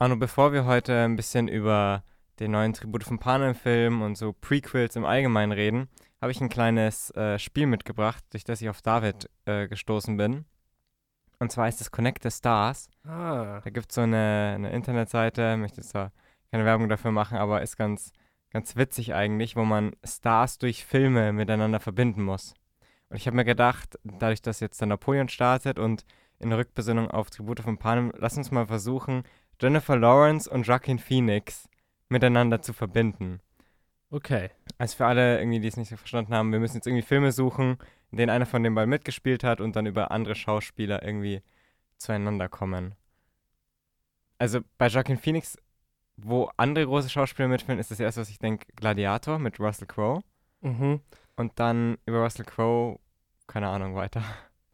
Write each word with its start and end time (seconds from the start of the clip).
Arno, 0.00 0.14
bevor 0.14 0.52
wir 0.52 0.64
heute 0.64 0.96
ein 0.96 1.16
bisschen 1.16 1.48
über 1.48 2.04
den 2.38 2.52
neuen 2.52 2.72
Tribute 2.72 3.02
von 3.02 3.18
Panem-Film 3.18 4.00
und 4.00 4.16
so 4.16 4.32
Prequels 4.32 4.94
im 4.94 5.04
Allgemeinen 5.04 5.50
reden, 5.50 5.88
habe 6.20 6.30
ich 6.30 6.40
ein 6.40 6.48
kleines 6.48 7.10
äh, 7.16 7.36
Spiel 7.40 7.66
mitgebracht, 7.66 8.22
durch 8.30 8.44
das 8.44 8.62
ich 8.62 8.68
auf 8.68 8.80
David 8.80 9.28
äh, 9.44 9.66
gestoßen 9.66 10.16
bin. 10.16 10.44
Und 11.40 11.50
zwar 11.50 11.66
ist 11.66 11.80
es 11.80 11.90
Connect 11.90 12.22
the 12.22 12.30
Stars. 12.30 12.88
Ah. 13.02 13.60
Da 13.64 13.70
gibt 13.70 13.90
es 13.90 13.96
so 13.96 14.02
eine, 14.02 14.52
eine 14.54 14.70
Internetseite, 14.70 15.56
möchte 15.56 15.80
jetzt 15.80 15.96
da 15.96 16.12
keine 16.52 16.64
Werbung 16.64 16.88
dafür 16.88 17.10
machen, 17.10 17.36
aber 17.36 17.62
ist 17.62 17.76
ganz, 17.76 18.12
ganz 18.52 18.76
witzig 18.76 19.14
eigentlich, 19.14 19.56
wo 19.56 19.64
man 19.64 19.96
Stars 20.04 20.58
durch 20.58 20.84
Filme 20.84 21.32
miteinander 21.32 21.80
verbinden 21.80 22.22
muss. 22.22 22.54
Und 23.08 23.16
ich 23.16 23.26
habe 23.26 23.34
mir 23.34 23.44
gedacht, 23.44 23.98
dadurch, 24.04 24.42
dass 24.42 24.60
jetzt 24.60 24.80
der 24.80 24.86
Napoleon 24.86 25.28
startet 25.28 25.76
und 25.76 26.04
in 26.38 26.52
Rückbesinnung 26.52 27.10
auf 27.10 27.30
Tribute 27.30 27.58
von 27.58 27.78
Panem, 27.78 28.12
lass 28.16 28.36
uns 28.36 28.52
mal 28.52 28.68
versuchen, 28.68 29.24
Jennifer 29.60 29.96
Lawrence 29.96 30.48
und 30.48 30.66
Joaquin 30.66 30.98
Phoenix 30.98 31.68
miteinander 32.08 32.62
zu 32.62 32.72
verbinden. 32.72 33.40
Okay. 34.10 34.50
Also 34.78 34.96
für 34.96 35.06
alle, 35.06 35.38
irgendwie, 35.38 35.60
die 35.60 35.68
es 35.68 35.76
nicht 35.76 35.90
so 35.90 35.96
verstanden 35.96 36.32
haben, 36.32 36.52
wir 36.52 36.60
müssen 36.60 36.76
jetzt 36.76 36.86
irgendwie 36.86 37.02
Filme 37.02 37.32
suchen, 37.32 37.78
in 38.10 38.18
denen 38.18 38.30
einer 38.30 38.46
von 38.46 38.62
den 38.62 38.74
beiden 38.74 38.88
mitgespielt 38.88 39.44
hat 39.44 39.60
und 39.60 39.76
dann 39.76 39.86
über 39.86 40.10
andere 40.10 40.34
Schauspieler 40.34 41.02
irgendwie 41.02 41.42
zueinander 41.98 42.48
kommen. 42.48 42.94
Also 44.38 44.60
bei 44.78 44.86
Joaquin 44.86 45.18
Phoenix, 45.18 45.58
wo 46.16 46.50
andere 46.56 46.86
große 46.86 47.10
Schauspieler 47.10 47.48
mitspielen, 47.48 47.80
ist 47.80 47.90
das 47.90 48.00
erste, 48.00 48.20
was 48.20 48.30
ich 48.30 48.38
denke, 48.38 48.66
Gladiator 48.76 49.38
mit 49.38 49.60
Russell 49.60 49.86
Crowe. 49.86 50.22
Mhm. 50.60 51.00
Und 51.36 51.52
dann 51.58 51.98
über 52.06 52.22
Russell 52.22 52.44
Crowe, 52.44 52.98
keine 53.46 53.68
Ahnung, 53.68 53.94
weiter. 53.94 54.22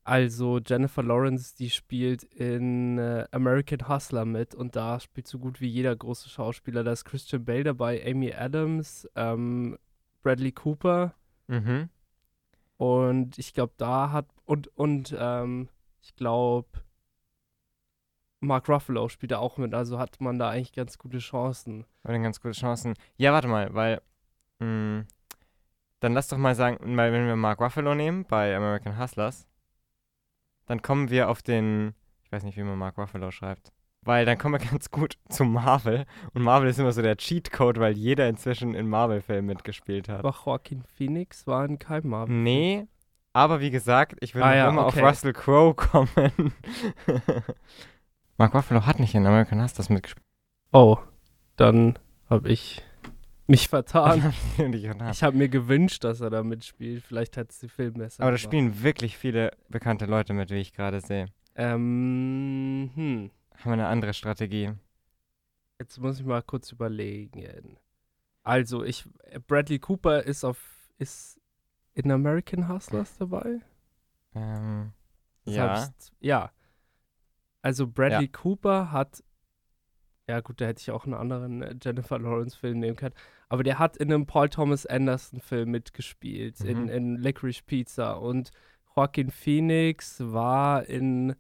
Also 0.07 0.59
Jennifer 0.59 1.03
Lawrence, 1.03 1.57
die 1.57 1.71
spielt 1.71 2.25
in 2.25 2.99
äh, 2.99 3.27
American 3.31 3.89
Hustler 3.89 4.27
mit 4.27 4.55
und 4.55 4.77
da 4.77 5.01
spielt 5.01 5.27
so 5.27 5.39
gut 5.39 5.63
wie 5.63 5.67
jeder 5.69 5.97
große 5.97 6.29
Schauspieler. 6.29 6.85
Da 6.85 6.93
ist 6.93 7.05
Christian 7.07 7.45
Bale 7.45 7.65
dabei, 7.65 8.05
Amy 8.07 8.33
Adams, 8.35 9.09
ähm, 9.17 9.79
Bradley 10.23 10.53
Cooper 10.53 11.15
Mhm. 11.47 11.89
und 12.79 13.39
ich 13.39 13.53
glaube, 13.53 13.75
da 13.77 14.11
hat 14.13 14.27
und 14.47 14.69
und 14.77 15.15
ähm, 15.19 15.69
ich 16.01 16.17
glaube 16.17 16.69
Mark 18.41 18.69
Ruffalo 18.69 19.09
spielt 19.09 19.33
da 19.33 19.39
auch 19.39 19.57
mit, 19.59 19.73
also 19.75 19.99
hat 19.99 20.21
man 20.21 20.39
da 20.39 20.51
eigentlich 20.51 20.73
ganz 20.73 20.99
gute 20.99 21.19
Chancen. 21.19 21.87
Oder 22.05 22.19
ganz 22.19 22.41
gute 22.41 22.53
Chancen. 22.53 22.95
Ja, 23.17 23.33
warte 23.33 23.49
mal, 23.49 23.73
weil. 23.75 24.03
Mh, 24.59 25.05
dann 26.01 26.13
lass 26.13 26.29
doch 26.29 26.37
mal 26.37 26.55
sagen, 26.55 26.97
weil 26.97 27.13
wenn 27.13 27.27
wir 27.27 27.37
Mark 27.37 27.61
Ruffalo 27.61 27.95
nehmen 27.95 28.25
bei 28.27 28.55
American 28.55 28.99
Hustlers, 28.99 29.47
dann 30.67 30.83
kommen 30.83 31.11
wir 31.11 31.29
auf 31.29 31.43
den. 31.43 31.95
Ich 32.25 32.33
weiß 32.33 32.43
nicht, 32.45 32.57
wie 32.57 32.63
man 32.63 32.79
Mark 32.79 32.99
Ruffalo 32.99 33.31
schreibt. 33.31 33.73
Weil 34.03 34.27
dann 34.27 34.39
kommen 34.39 34.61
wir 34.61 34.67
ganz 34.71 34.91
gut 34.91 35.19
zu 35.29 35.45
Marvel. 35.45 36.05
Und 36.33 36.43
Marvel 36.43 36.69
ist 36.69 36.79
immer 36.79 36.93
so 36.93 37.03
der 37.03 37.17
Cheatcode, 37.17 37.79
weil 37.79 37.97
jeder 37.97 38.29
inzwischen 38.29 38.75
in 38.75 38.89
Marvel-Filmen 38.89 39.47
mitgespielt 39.47 40.09
hat. 40.09 40.21
Aber 40.21 40.35
Joaquin 40.45 40.83
Phoenix 40.83 41.47
war 41.47 41.65
in 41.65 41.79
keinem 41.79 42.11
Marvel. 42.11 42.35
Nee, 42.35 42.87
aber 43.33 43.61
wie 43.61 43.71
gesagt, 43.71 44.17
ich 44.21 44.35
würde 44.35 44.47
Ah 44.47 44.55
ja, 44.55 44.69
immer 44.69 44.87
okay. 44.87 45.03
auf 45.03 45.11
Russell 45.11 45.33
Crowe 45.33 45.75
kommen. 45.77 46.53
Mark 48.37 48.55
Ruffalo 48.55 48.87
hat 48.87 49.01
nicht 49.01 49.15
in 49.15 49.27
American 49.27 49.63
Hustlers 49.63 49.91
mitgespielt. 49.91 50.25
Oh, 50.73 50.99
dann 51.57 51.99
habe 52.29 52.49
ich 52.49 52.83
mich 53.47 53.69
vertan. 53.69 54.33
Ich 55.11 55.23
habe 55.23 55.37
mir 55.37 55.49
gewünscht, 55.49 56.05
dass 56.05 56.21
er 56.21 56.31
da 56.31 56.43
mitspielt. 56.43 57.05
Vielleicht 57.05 57.37
hat 57.37 57.51
es 57.51 57.59
die 57.59 57.69
Film 57.69 57.95
besser 57.95 58.23
Aber 58.23 58.31
da 58.31 58.37
gemacht. 58.37 58.45
spielen 58.45 58.83
wirklich 58.83 59.17
viele 59.19 59.53
bekannte 59.69 60.07
Leute 60.07 60.33
mit, 60.33 60.51
wie 60.51 60.61
ich 60.61 60.73
gerade 60.73 61.01
sehe. 61.01 61.27
Ähm, 61.55 62.91
hm. 62.95 63.31
Haben 63.57 63.65
wir 63.65 63.73
eine 63.73 63.87
andere 63.87 64.15
Strategie? 64.15 64.73
Jetzt 65.79 65.99
muss 65.99 66.21
ich 66.21 66.27
mal 66.27 66.43
kurz 66.43 66.73
überlegen. 66.73 67.79
Also, 68.43 68.85
ich 68.85 69.05
Bradley 69.47 69.79
Cooper 69.79 70.23
ist 70.23 70.45
auf 70.45 70.59
ist 70.99 71.41
in 71.95 72.11
American 72.11 72.69
Hustlers 72.69 73.17
dabei? 73.19 73.61
Ähm, 74.35 74.93
ja. 75.45 75.89
ja. 76.21 76.51
Also 77.63 77.87
Bradley 77.87 78.29
Cooper 78.29 78.93
hat 78.93 79.23
ja 80.29 80.41
gut, 80.41 80.61
da 80.61 80.67
hätte 80.67 80.81
ich 80.81 80.91
auch 80.91 81.05
einen 81.05 81.15
anderen 81.15 81.63
äh, 81.63 81.77
Jennifer 81.83 82.19
Lawrence 82.19 82.57
Film 82.59 82.81
nehmen 82.81 82.97
können, 82.97 83.15
aber 83.49 83.63
der 83.63 83.79
hat 83.79 83.97
in 83.97 84.13
einem 84.13 84.27
Paul 84.27 84.49
Thomas 84.49 84.87
Anderson 84.87 85.41
Film 85.41 85.71
mitgespielt, 85.71 86.61
in, 86.61 86.85
Mhm. 86.85 86.89
in 86.89 87.17
Licorice 87.17 87.63
Pizza 87.65 88.21
und 88.21 88.51
Joaquin 88.97 89.31
Phoenix 89.31 90.21
war 90.21 90.87
in 90.87 91.35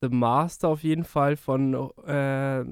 The 0.00 0.08
Master 0.08 0.68
auf 0.68 0.82
jeden 0.82 1.04
Fall 1.04 1.36
von 1.36 1.74
äh, 2.04 2.64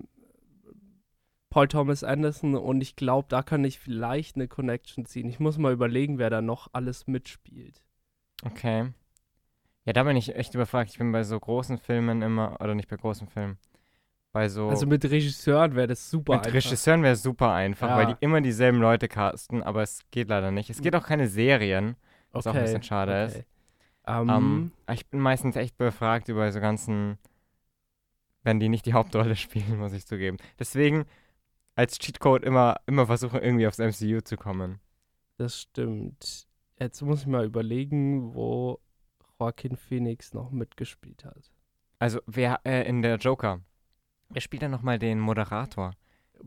Paul 1.50 1.68
Thomas 1.68 2.02
Anderson 2.04 2.54
und 2.56 2.80
ich 2.80 2.96
glaube, 2.96 3.26
da 3.28 3.42
kann 3.42 3.64
ich 3.64 3.78
vielleicht 3.78 4.36
eine 4.36 4.48
Connection 4.48 5.06
ziehen. 5.06 5.28
Ich 5.28 5.38
muss 5.40 5.56
mal 5.56 5.72
überlegen, 5.72 6.18
wer 6.18 6.28
da 6.30 6.42
noch 6.42 6.68
alles 6.72 7.06
mitspielt. 7.06 7.82
Okay. 8.44 8.92
Ja, 9.84 9.92
da 9.92 10.02
bin 10.02 10.16
ich 10.16 10.34
echt 10.34 10.54
überfragt. 10.54 10.90
Ich 10.90 10.98
bin 10.98 11.12
bei 11.12 11.22
so 11.22 11.38
großen 11.38 11.78
Filmen 11.78 12.22
immer, 12.22 12.60
oder 12.60 12.74
nicht 12.74 12.88
bei 12.88 12.96
großen 12.96 13.28
Filmen, 13.28 13.58
so. 14.48 14.68
Also 14.68 14.86
mit 14.86 15.04
Regisseuren 15.04 15.74
wäre 15.76 15.86
das 15.86 16.10
super 16.10 16.34
mit 16.34 16.46
einfach. 16.46 16.54
Regisseuren 16.54 17.02
wäre 17.02 17.12
es 17.14 17.22
super 17.22 17.52
einfach, 17.52 17.88
weil 17.96 18.08
Ja. 18.08 18.14
die 18.14 18.24
immer 18.24 18.40
dieselben 18.40 18.80
Leute 18.80 19.08
casten, 19.08 19.62
aber 19.62 19.82
es 19.82 20.00
geht 20.10 20.28
leider 20.28 20.50
nicht. 20.50 20.70
Es 20.70 20.80
geht 20.82 20.94
auch 20.96 21.06
keine 21.06 21.28
Serien, 21.28 21.96
was 22.32 22.46
auch 22.46 22.54
ein 22.54 22.62
bisschen 22.62 22.82
schade 22.82 23.24
ist. 23.24 23.44
Ähm, 24.06 24.28
Ähm, 24.28 24.72
ich 24.92 25.06
bin 25.06 25.20
meistens 25.20 25.56
echt 25.56 25.76
befragt 25.78 26.28
über 26.28 26.50
so 26.52 26.60
ganzen, 26.60 27.16
wenn 28.42 28.60
die 28.60 28.68
nicht 28.68 28.86
die 28.86 28.92
Hauptrolle 28.92 29.36
spielen, 29.36 29.78
muss 29.78 29.92
ich 29.92 30.06
zugeben. 30.06 30.36
Deswegen 30.58 31.04
als 31.76 31.98
Cheatcode 31.98 32.44
immer, 32.44 32.76
immer 32.86 33.06
versuchen, 33.06 33.40
irgendwie 33.40 33.66
aufs 33.66 33.78
MCU 33.78 34.20
zu 34.20 34.36
kommen. 34.36 34.80
das 35.38 35.60
stimmt. 35.62 36.46
Jetzt 36.78 37.02
muss 37.02 37.20
ich 37.22 37.26
mal 37.26 37.44
überlegen, 37.44 38.34
wo 38.34 38.80
Joaquin 39.38 39.76
Phoenix 39.76 40.34
noch 40.34 40.50
mitgespielt 40.50 41.24
hat. 41.24 41.50
Also, 42.00 42.20
wer 42.26 42.60
äh, 42.64 42.86
in 42.88 43.00
der 43.02 43.16
Joker? 43.16 43.60
Wer 44.30 44.40
spielt 44.40 44.62
da 44.62 44.68
nochmal 44.68 44.98
den 44.98 45.20
Moderator? 45.20 45.92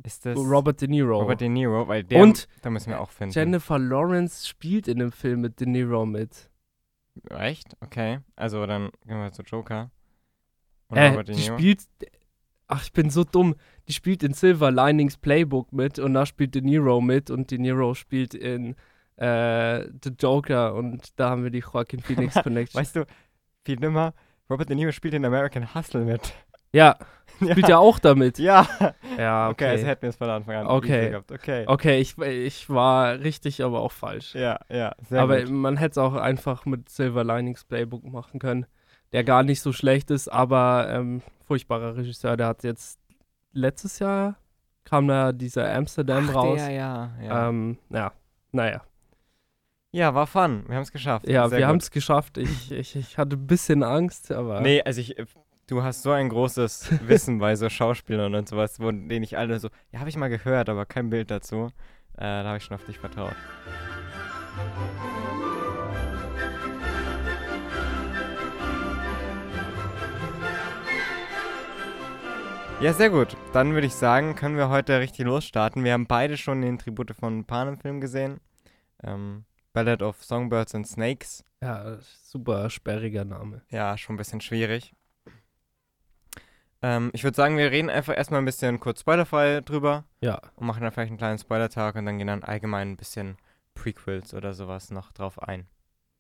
Ist 0.04 0.26
das 0.26 0.38
Robert 0.38 0.82
De 0.82 0.88
Niro. 0.88 1.20
Robert 1.22 1.42
De 1.42 1.50
Niro? 1.50 1.88
Weil 1.88 2.04
der, 2.04 2.22
Und 2.22 2.48
da 2.62 2.70
müssen 2.70 2.90
wir 2.90 3.00
auch 3.00 3.10
finden. 3.10 3.34
Jennifer 3.34 3.80
Lawrence 3.80 4.48
spielt 4.48 4.88
in 4.88 5.00
dem 5.00 5.12
Film 5.12 5.42
mit 5.42 5.60
De 5.60 5.68
Niro 5.68 6.06
mit. 6.06 6.50
Echt? 7.30 7.76
Okay. 7.82 8.20
Also, 8.36 8.66
dann 8.68 8.90
gehen 9.06 9.18
wir 9.18 9.32
zu 9.32 9.42
Joker. 9.44 9.90
Und 10.90 10.98
Äh, 10.98 11.08
Robert 11.10 11.30
De 11.30 11.36
die 11.36 11.42
Niro. 11.42 11.58
spielt. 11.58 11.82
Ach, 12.68 12.84
ich 12.84 12.92
bin 12.92 13.10
so 13.10 13.24
dumm. 13.24 13.56
Die 13.88 13.94
spielt 13.94 14.24
in 14.24 14.34
Silver 14.34 14.72
Linings 14.72 15.18
Playbook 15.18 15.72
mit 15.72 16.00
und 16.00 16.14
da 16.14 16.26
spielt 16.26 16.54
De 16.54 16.62
Niro 16.62 17.00
mit 17.02 17.30
und 17.32 17.50
De 17.50 17.58
Niro 17.58 17.94
spielt 17.94 18.34
in 18.34 18.76
äh, 19.16 19.88
The 20.04 20.12
Joker 20.20 20.76
und 20.76 21.18
da 21.20 21.30
haben 21.30 21.44
wir 21.44 21.50
die 21.50 21.60
Joaquin 21.60 22.02
Phoenix 22.02 22.36
Connection. 22.44 22.80
Weißt 22.80 22.98
du, 22.98 23.06
viel 23.66 23.78
nimmer, 23.78 24.14
Robert 24.50 24.68
De 24.70 24.76
Niro 24.76 24.92
spielt 24.92 25.14
in 25.14 25.24
American 25.26 25.74
Hustle 25.74 26.04
mit. 26.04 26.34
ja, 26.74 26.98
spielt 27.40 27.68
ja 27.70 27.78
auch 27.78 28.00
damit. 28.00 28.40
Ja. 28.40 28.68
Ja, 29.18 29.50
Okay, 29.50 29.52
okay. 29.66 29.68
also 29.72 29.88
hätten 29.88 30.02
wir 30.04 30.10
es 30.10 30.16
von 30.16 30.30
Anfang 30.30 30.56
an 30.56 30.68
Okay. 30.68 31.10
gehabt. 31.10 31.32
Okay. 31.32 31.64
Okay, 31.68 32.00
ich, 32.00 32.18
ich 32.18 32.70
war 32.70 33.20
richtig, 33.20 33.64
aber 33.64 33.82
auch 33.82 33.92
falsch. 33.92 34.36
Ja, 34.36 34.60
ja, 34.70 34.94
sehr 35.10 35.22
aber 35.22 35.42
gut. 35.42 35.50
man 35.52 35.78
hätte 35.78 35.92
es 35.92 35.98
auch 35.98 36.14
einfach 36.14 36.66
mit 36.66 36.90
Silver 36.90 37.24
Linings 37.24 37.64
Playbook 37.66 38.04
machen 38.04 38.40
können, 38.40 38.66
der 39.14 39.24
gar 39.24 39.44
nicht 39.44 39.62
so 39.62 39.72
schlecht 39.74 40.12
ist, 40.12 40.28
aber 40.28 40.88
ähm, 40.92 41.22
furchtbarer 41.46 41.96
Regisseur. 41.98 42.38
Der 42.38 42.48
hat 42.48 42.64
jetzt 42.64 43.00
letztes 43.54 44.00
Jahr 44.00 44.36
kam 44.86 45.08
da 45.08 45.32
dieser 45.34 45.74
Amsterdam 45.74 46.28
Ach, 46.32 46.36
raus. 46.36 46.60
Der, 46.64 46.72
ja, 46.72 47.12
ja. 47.22 47.50
Ähm, 47.50 47.78
ja, 47.90 48.12
naja. 48.54 48.82
ja, 49.92 50.14
war 50.14 50.28
fun. 50.28 50.64
Wir 50.68 50.76
haben 50.76 50.84
es 50.84 50.92
geschafft. 50.92 51.28
Ja, 51.28 51.50
Sehr 51.50 51.60
wir 51.60 51.68
haben 51.68 51.78
es 51.78 51.92
geschafft. 51.92 52.38
Ich, 52.38 52.72
ich, 52.72 52.96
ich 52.96 53.18
hatte 53.18 53.36
ein 53.36 53.48
bisschen 53.48 53.84
Angst, 53.84 54.32
aber 54.32 54.62
Nee, 54.62 54.82
also 54.84 55.02
ich, 55.02 55.18
äh, 55.18 55.26
du 55.68 55.84
hast 55.84 56.02
so 56.02 56.12
ein 56.12 56.30
großes 56.30 56.90
Wissen 57.08 57.40
bei 57.40 57.56
so 57.56 57.70
Schauspielern 57.70 58.34
und 58.34 58.48
sowas, 58.48 58.80
wo 58.80 58.90
denen 58.92 59.24
ich 59.24 59.38
alle 59.38 59.60
so, 59.60 59.70
ja, 59.92 60.00
habe 60.00 60.10
ich 60.10 60.18
mal 60.18 60.30
gehört, 60.30 60.70
aber 60.70 60.86
kein 60.86 61.10
Bild 61.10 61.30
dazu. 61.30 61.72
Äh, 62.14 62.22
da 62.22 62.46
habe 62.46 62.58
ich 62.58 62.64
schon 62.64 62.76
auf 62.76 62.86
dich 62.86 62.98
vertraut. 62.98 63.36
Ja, 72.80 72.94
sehr 72.94 73.10
gut. 73.10 73.36
Dann 73.54 73.74
würde 73.74 73.88
ich 73.88 73.94
sagen, 73.94 74.36
können 74.36 74.56
wir 74.56 74.70
heute 74.70 75.00
richtig 75.00 75.26
losstarten. 75.26 75.84
Wir 75.84 75.94
haben 75.94 76.06
beide 76.06 76.38
schon 76.38 76.62
den 76.62 76.78
Tribute 76.78 77.12
von 77.12 77.44
Panem-Film 77.44 78.02
gesehen. 78.02 78.40
Ähm, 79.04 79.46
Ballad 79.74 80.04
of 80.04 80.24
Songbirds 80.24 80.76
and 80.76 80.88
Snakes. 80.88 81.44
ja, 81.62 81.98
super 82.24 82.70
sperriger 82.70 83.26
Name. 83.26 83.64
Ja, 83.70 83.98
schon 83.98 84.14
ein 84.16 84.18
bisschen 84.18 84.42
schwierig. 84.42 84.94
Ähm, 86.82 87.10
ich 87.14 87.24
würde 87.24 87.36
sagen, 87.36 87.58
wir 87.58 87.72
reden 87.72 87.90
einfach 87.90 88.16
erstmal 88.16 88.42
ein 88.42 88.46
bisschen 88.46 88.80
kurz 88.80 89.02
spoilerfrei 89.02 89.62
drüber 89.62 90.06
Ja, 90.22 90.40
und 90.56 90.68
machen 90.68 90.84
dann 90.84 90.92
vielleicht 90.92 91.10
einen 91.10 91.18
kleinen 91.18 91.40
Spoiler-Tag 91.40 91.96
und 91.96 92.06
dann 92.06 92.18
gehen 92.18 92.28
dann 92.28 92.44
allgemein 92.44 92.92
ein 92.92 92.98
bisschen 92.98 93.38
Prequels 93.74 94.34
oder 94.34 94.54
sowas 94.54 94.92
noch 94.92 95.12
drauf 95.12 95.42
ein. 95.42 95.68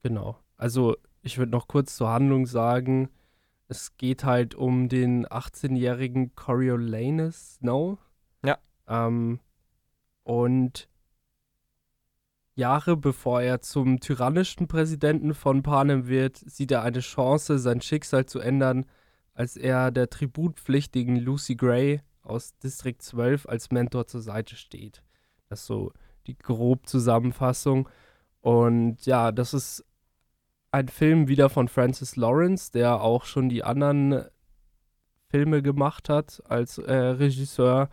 genau. 0.04 0.38
Also, 0.58 0.98
ich 1.22 1.38
würde 1.38 1.52
noch 1.52 1.68
kurz 1.68 1.96
zur 1.96 2.10
Handlung 2.10 2.48
sagen. 2.48 3.10
es 3.68 3.98
geht 3.98 4.24
halt 4.24 4.56
um 4.56 4.90
den 4.90 5.28
18-jährigen 5.28 6.34
Coriolanus 6.36 7.56
Snow. 7.58 8.00
Ja. 8.44 8.58
Ähm, 8.88 9.40
und 10.24 10.88
Jahre 12.56 12.98
bevor 12.98 13.42
er 13.42 13.62
zum 13.62 14.00
tyrannischen 14.00 14.68
Präsidenten 14.68 15.34
von 15.36 15.62
Panem 15.62 16.08
wird, 16.08 16.38
sieht 16.38 16.72
er 16.72 16.82
eine 16.82 17.02
Chance, 17.02 17.60
sein 17.60 17.82
Schicksal 17.82 18.26
zu 18.26 18.40
ändern, 18.40 18.86
als 19.38 19.56
er 19.56 19.92
der 19.92 20.10
tributpflichtigen 20.10 21.16
Lucy 21.16 21.56
Gray 21.56 22.02
aus 22.24 22.58
Distrikt 22.58 23.04
12 23.04 23.48
als 23.48 23.70
Mentor 23.70 24.08
zur 24.08 24.22
Seite 24.22 24.56
steht. 24.56 25.04
Das 25.48 25.60
ist 25.62 25.68
so 25.68 25.94
die 26.26 26.36
grob 26.36 26.88
Zusammenfassung. 26.88 27.88
Und 28.42 29.06
ja, 29.06 29.32
das 29.32 29.54
ist 29.54 29.86
ein 30.72 30.88
Film 30.88 31.28
wieder 31.28 31.50
von 31.50 31.68
Francis 31.68 32.16
Lawrence, 32.16 32.72
der 32.72 33.00
auch 33.02 33.26
schon 33.26 33.48
die 33.48 33.64
anderen 33.64 34.26
Filme 35.30 35.62
gemacht 35.62 36.10
hat 36.10 36.42
als 36.50 36.80
äh, 36.80 36.96
Regisseur. 36.96 37.90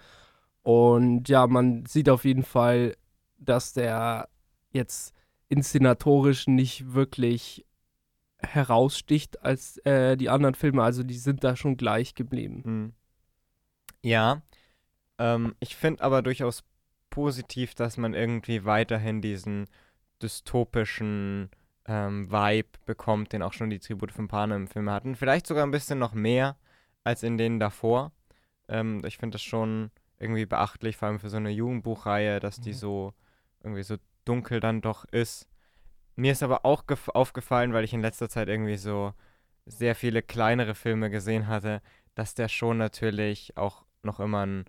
Und 0.63 1.29
ja, 1.29 1.47
man 1.47 1.85
sieht 1.85 2.09
auf 2.09 2.25
jeden 2.25 2.43
Fall, 2.43 2.97
dass 3.37 3.75
der 3.75 4.31
jetzt 4.71 5.13
inszenatorisch 5.51 6.47
nicht 6.47 6.95
wirklich 6.95 7.67
heraussticht 8.39 9.43
als 9.43 9.79
äh, 9.79 10.17
die 10.17 10.29
anderen 10.29 10.55
Filme. 10.55 10.83
Also 10.83 11.03
die 11.03 11.19
sind 11.19 11.45
da 11.45 11.57
schon 11.57 11.77
gleich 11.77 12.15
geblieben. 12.15 12.63
Hm. 12.65 12.93
Ja, 14.03 14.43
ähm, 15.19 15.55
ich 15.61 15.77
finde 15.77 16.03
aber 16.03 16.23
durchaus 16.23 16.65
positiv, 17.11 17.75
dass 17.75 17.97
man 17.97 18.15
irgendwie 18.15 18.65
weiterhin 18.65 19.21
diesen 19.23 19.67
dystopischen 20.23 21.51
ähm, 21.87 22.31
Vibe 22.31 22.79
bekommt, 22.87 23.33
den 23.33 23.43
auch 23.43 23.53
schon 23.53 23.71
die 23.71 23.79
Tribute 23.79 24.13
von 24.13 24.29
Panem 24.29 24.63
im 24.63 24.69
Film 24.69 24.91
hatten. 24.91 25.17
Vielleicht 25.17 25.47
sogar 25.47 25.65
ein 25.65 25.71
bisschen 25.71 25.99
noch 25.99 26.15
mehr 26.15 26.57
als 27.05 27.23
in 27.23 27.39
denen 27.39 27.61
davor. 27.61 28.13
Ähm, 28.69 29.03
ich 29.07 29.19
finde 29.19 29.37
das 29.37 29.43
schon 29.43 29.91
irgendwie 30.19 30.47
beachtlich, 30.47 30.97
vor 30.97 31.09
allem 31.09 31.19
für 31.19 31.29
so 31.29 31.37
eine 31.37 31.51
Jugendbuchreihe, 31.51 32.41
dass 32.41 32.61
die 32.61 32.71
mhm. 32.71 32.77
so 32.77 33.15
irgendwie 33.63 33.83
so 33.83 33.97
dunkel 34.25 34.61
dann 34.61 34.81
doch 34.81 35.05
ist. 35.07 35.47
Mir 36.17 36.33
ist 36.33 36.43
aber 36.43 36.65
auch 36.65 36.85
aufgefallen, 37.13 37.73
weil 37.73 37.85
ich 37.85 37.93
in 37.93 38.01
letzter 38.01 38.29
Zeit 38.29 38.49
irgendwie 38.49 38.77
so 38.77 39.13
sehr 39.67 39.95
viele 39.95 40.23
kleinere 40.23 40.75
Filme 40.75 41.11
gesehen 41.11 41.47
hatte, 41.49 41.83
dass 42.15 42.35
der 42.35 42.49
schon 42.49 42.79
natürlich 42.79 43.57
auch 43.57 43.85
noch 44.03 44.21
immer 44.21 44.47
ein 44.47 44.65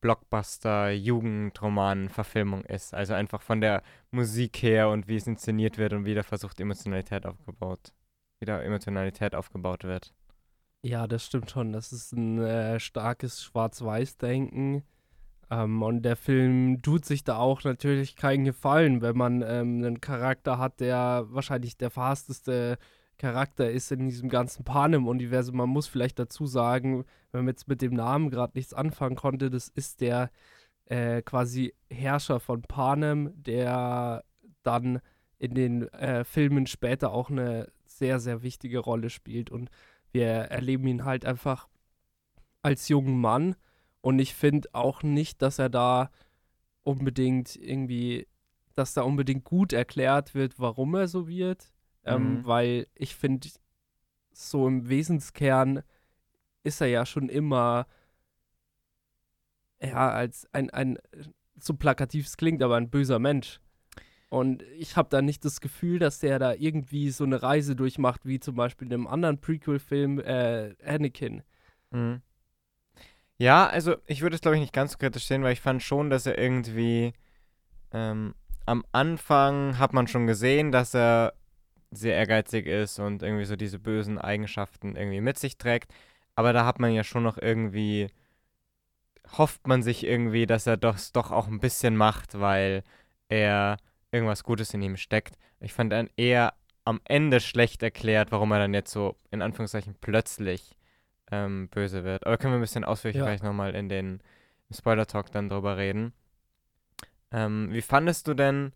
Blockbuster-Jugendroman-Verfilmung 0.00 2.64
ist. 2.64 2.94
Also 2.94 3.14
einfach 3.14 3.42
von 3.42 3.60
der 3.60 3.82
Musik 4.10 4.62
her 4.62 4.88
und 4.88 5.06
wie 5.08 5.16
es 5.16 5.26
inszeniert 5.26 5.76
wird 5.78 5.92
und 5.92 6.06
wie 6.06 6.14
da 6.14 6.22
versucht 6.22 6.60
Emotionalität 6.60 7.26
aufgebaut, 7.26 7.92
wieder 8.38 8.62
Emotionalität 8.64 9.34
aufgebaut 9.34 9.82
wird. 9.84 10.14
Ja, 10.82 11.06
das 11.06 11.26
stimmt 11.26 11.50
schon. 11.50 11.72
Das 11.72 11.92
ist 11.92 12.12
ein 12.12 12.38
äh, 12.38 12.80
starkes 12.80 13.42
Schwarz-Weiß-Denken. 13.42 14.82
Ähm, 15.50 15.82
und 15.82 16.02
der 16.02 16.16
Film 16.16 16.80
tut 16.82 17.04
sich 17.04 17.24
da 17.24 17.38
auch 17.38 17.64
natürlich 17.64 18.16
keinen 18.16 18.44
Gefallen, 18.44 19.02
wenn 19.02 19.16
man 19.16 19.42
ähm, 19.42 19.84
einen 19.84 20.00
Charakter 20.00 20.58
hat, 20.58 20.80
der 20.80 21.26
wahrscheinlich 21.28 21.76
der 21.76 21.90
verhassteste 21.90 22.78
Charakter 23.18 23.70
ist 23.70 23.92
in 23.92 24.08
diesem 24.08 24.30
ganzen 24.30 24.64
Panem-Universum. 24.64 25.56
Man 25.56 25.68
muss 25.68 25.88
vielleicht 25.88 26.18
dazu 26.18 26.46
sagen, 26.46 27.04
wenn 27.32 27.44
man 27.44 27.54
jetzt 27.54 27.68
mit 27.68 27.82
dem 27.82 27.92
Namen 27.92 28.30
gerade 28.30 28.52
nichts 28.56 28.72
anfangen 28.72 29.16
konnte, 29.16 29.50
das 29.50 29.68
ist 29.68 30.00
der 30.00 30.30
äh, 30.86 31.20
quasi 31.22 31.74
Herrscher 31.90 32.40
von 32.40 32.62
Panem, 32.62 33.32
der 33.34 34.24
dann 34.62 35.00
in 35.38 35.54
den 35.54 35.88
äh, 35.92 36.24
Filmen 36.24 36.66
später 36.66 37.12
auch 37.12 37.30
eine 37.30 37.68
sehr, 37.84 38.20
sehr 38.20 38.42
wichtige 38.42 38.78
Rolle 38.78 39.10
spielt. 39.10 39.50
Und 39.50 39.70
wir 40.12 40.26
erleben 40.26 40.86
ihn 40.86 41.04
halt 41.04 41.24
einfach 41.24 41.68
als 42.62 42.88
jungen 42.88 43.20
Mann. 43.20 43.54
Und 44.00 44.18
ich 44.18 44.34
finde 44.34 44.68
auch 44.72 45.02
nicht, 45.02 45.42
dass 45.42 45.58
er 45.58 45.68
da 45.68 46.10
unbedingt 46.82 47.56
irgendwie, 47.56 48.26
dass 48.74 48.94
da 48.94 49.02
unbedingt 49.02 49.44
gut 49.44 49.72
erklärt 49.72 50.34
wird, 50.34 50.58
warum 50.58 50.94
er 50.94 51.08
so 51.08 51.28
wird. 51.28 51.72
Ähm, 52.04 52.38
mhm. 52.38 52.46
Weil 52.46 52.86
ich 52.94 53.14
finde, 53.14 53.48
so 54.32 54.66
im 54.66 54.88
Wesenskern 54.88 55.82
ist 56.62 56.80
er 56.80 56.88
ja 56.88 57.04
schon 57.04 57.28
immer, 57.28 57.86
ja, 59.80 60.10
als 60.10 60.46
ein, 60.52 60.70
ein, 60.70 60.98
so 61.58 61.74
plakativ 61.74 62.26
es 62.26 62.36
klingt, 62.36 62.62
aber 62.62 62.76
ein 62.76 62.90
böser 62.90 63.18
Mensch. 63.18 63.60
Und 64.28 64.62
ich 64.78 64.96
habe 64.96 65.08
da 65.08 65.22
nicht 65.22 65.44
das 65.44 65.60
Gefühl, 65.60 65.98
dass 65.98 66.20
der 66.20 66.38
da 66.38 66.54
irgendwie 66.54 67.10
so 67.10 67.24
eine 67.24 67.42
Reise 67.42 67.74
durchmacht, 67.74 68.24
wie 68.24 68.38
zum 68.38 68.54
Beispiel 68.54 68.86
in 68.86 68.94
einem 68.94 69.06
anderen 69.08 69.40
Prequel-Film 69.40 70.20
äh, 70.20 70.74
Anakin. 70.84 71.42
Mhm. 71.90 72.22
Ja, 73.40 73.66
also 73.68 73.96
ich 74.06 74.20
würde 74.20 74.36
es 74.36 74.42
glaube 74.42 74.56
ich 74.56 74.60
nicht 74.60 74.74
ganz 74.74 74.92
so 74.92 74.98
kritisch 74.98 75.24
sehen, 75.26 75.42
weil 75.42 75.54
ich 75.54 75.62
fand 75.62 75.82
schon, 75.82 76.10
dass 76.10 76.26
er 76.26 76.36
irgendwie 76.36 77.14
ähm, 77.92 78.34
am 78.66 78.84
Anfang 78.92 79.78
hat 79.78 79.94
man 79.94 80.08
schon 80.08 80.26
gesehen, 80.26 80.72
dass 80.72 80.94
er 80.94 81.34
sehr 81.90 82.16
ehrgeizig 82.16 82.66
ist 82.66 82.98
und 82.98 83.22
irgendwie 83.22 83.46
so 83.46 83.56
diese 83.56 83.78
bösen 83.78 84.18
Eigenschaften 84.18 84.96
irgendwie 84.96 85.22
mit 85.22 85.38
sich 85.38 85.58
trägt. 85.58 85.92
Aber 86.36 86.52
da 86.52 86.66
hat 86.66 86.80
man 86.80 86.92
ja 86.92 87.04
schon 87.04 87.22
noch 87.24 87.38
irgendwie, 87.38 88.08
hofft 89.38 89.66
man 89.66 89.82
sich 89.82 90.04
irgendwie, 90.04 90.46
dass 90.46 90.66
er 90.66 90.76
das 90.76 91.12
doch 91.12 91.30
auch 91.30 91.48
ein 91.48 91.60
bisschen 91.60 91.96
macht, 91.96 92.38
weil 92.40 92.82
er 93.28 93.78
irgendwas 94.12 94.44
Gutes 94.44 94.74
in 94.74 94.82
ihm 94.82 94.96
steckt. 94.96 95.36
Ich 95.60 95.72
fand 95.72 95.92
dann 95.92 96.10
eher 96.16 96.54
am 96.84 97.00
Ende 97.04 97.40
schlecht 97.40 97.82
erklärt, 97.82 98.32
warum 98.32 98.52
er 98.52 98.58
dann 98.60 98.74
jetzt 98.74 98.92
so 98.92 99.16
in 99.30 99.42
Anführungszeichen 99.42 99.96
plötzlich 100.00 100.76
ähm, 101.30 101.68
böse 101.68 102.04
wird. 102.04 102.26
Aber 102.26 102.38
können 102.38 102.54
wir 102.54 102.58
ein 102.58 102.62
bisschen 102.62 102.84
ausführlicher 102.84 103.20
ja. 103.20 103.24
vielleicht 103.26 103.44
nochmal 103.44 103.74
in 103.74 103.88
den 103.88 104.20
Spoiler-Talk 104.70 105.30
dann 105.32 105.48
drüber 105.48 105.76
reden. 105.76 106.12
Ähm, 107.32 107.68
wie 107.70 107.82
fandest 107.82 108.26
du 108.28 108.34
denn 108.34 108.72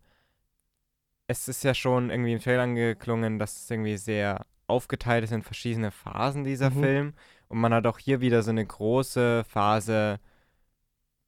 es 1.27 1.47
ist 1.47 1.63
ja 1.63 1.73
schon 1.73 2.09
irgendwie 2.09 2.33
im 2.33 2.39
Trailer 2.39 2.63
angeklungen, 2.63 3.39
dass 3.39 3.57
es 3.57 3.71
irgendwie 3.71 3.97
sehr 3.97 4.45
aufgeteilt 4.67 5.23
ist 5.23 5.31
in 5.31 5.43
verschiedene 5.43 5.91
Phasen 5.91 6.43
dieser 6.43 6.69
mhm. 6.69 6.81
Film. 6.81 7.13
Und 7.47 7.59
man 7.59 7.73
hat 7.73 7.87
auch 7.87 7.99
hier 7.99 8.21
wieder 8.21 8.41
so 8.43 8.51
eine 8.51 8.65
große 8.65 9.43
Phase 9.47 10.19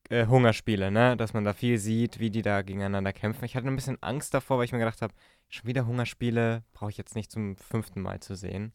äh, 0.09 0.25
Hungerspiele, 0.27 0.91
ne? 0.91 1.18
Dass 1.18 1.33
man 1.33 1.44
da 1.44 1.53
viel 1.53 1.77
sieht, 1.77 2.19
wie 2.19 2.29
die 2.29 2.41
da 2.41 2.62
gegeneinander 2.62 3.13
kämpfen. 3.13 3.45
Ich 3.45 3.56
hatte 3.56 3.68
ein 3.68 3.75
bisschen 3.75 4.01
Angst 4.01 4.33
davor, 4.33 4.57
weil 4.57 4.65
ich 4.65 4.71
mir 4.71 4.79
gedacht 4.79 5.01
habe, 5.01 5.13
schon 5.50 5.68
wieder 5.68 5.85
Hungerspiele 5.85 6.63
brauche 6.74 6.89
ich 6.89 6.97
jetzt 6.97 7.15
nicht 7.15 7.31
zum 7.31 7.56
fünften 7.57 8.01
Mal 8.01 8.19
zu 8.19 8.35
sehen. 8.35 8.74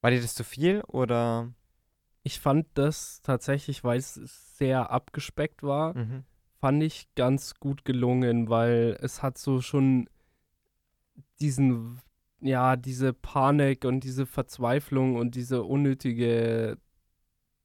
War 0.00 0.10
dir 0.10 0.20
das 0.20 0.34
zu 0.34 0.44
viel 0.44 0.82
oder? 0.82 1.52
Ich 2.22 2.40
fand 2.40 2.66
das 2.74 3.22
tatsächlich, 3.22 3.82
weil 3.82 3.98
es 3.98 4.14
sehr 4.58 4.90
abgespeckt 4.90 5.62
war, 5.62 5.96
mhm. 5.96 6.24
fand 6.60 6.82
ich 6.82 7.08
ganz 7.14 7.54
gut 7.54 7.84
gelungen, 7.84 8.48
weil 8.48 8.98
es 9.00 9.22
hat 9.22 9.38
so 9.38 9.60
schon 9.60 10.08
diesen, 11.40 12.00
ja, 12.40 12.76
diese 12.76 13.12
Panik 13.12 13.84
und 13.84 14.04
diese 14.04 14.26
Verzweiflung 14.26 15.16
und 15.16 15.34
diese 15.34 15.62
unnötige, 15.62 16.76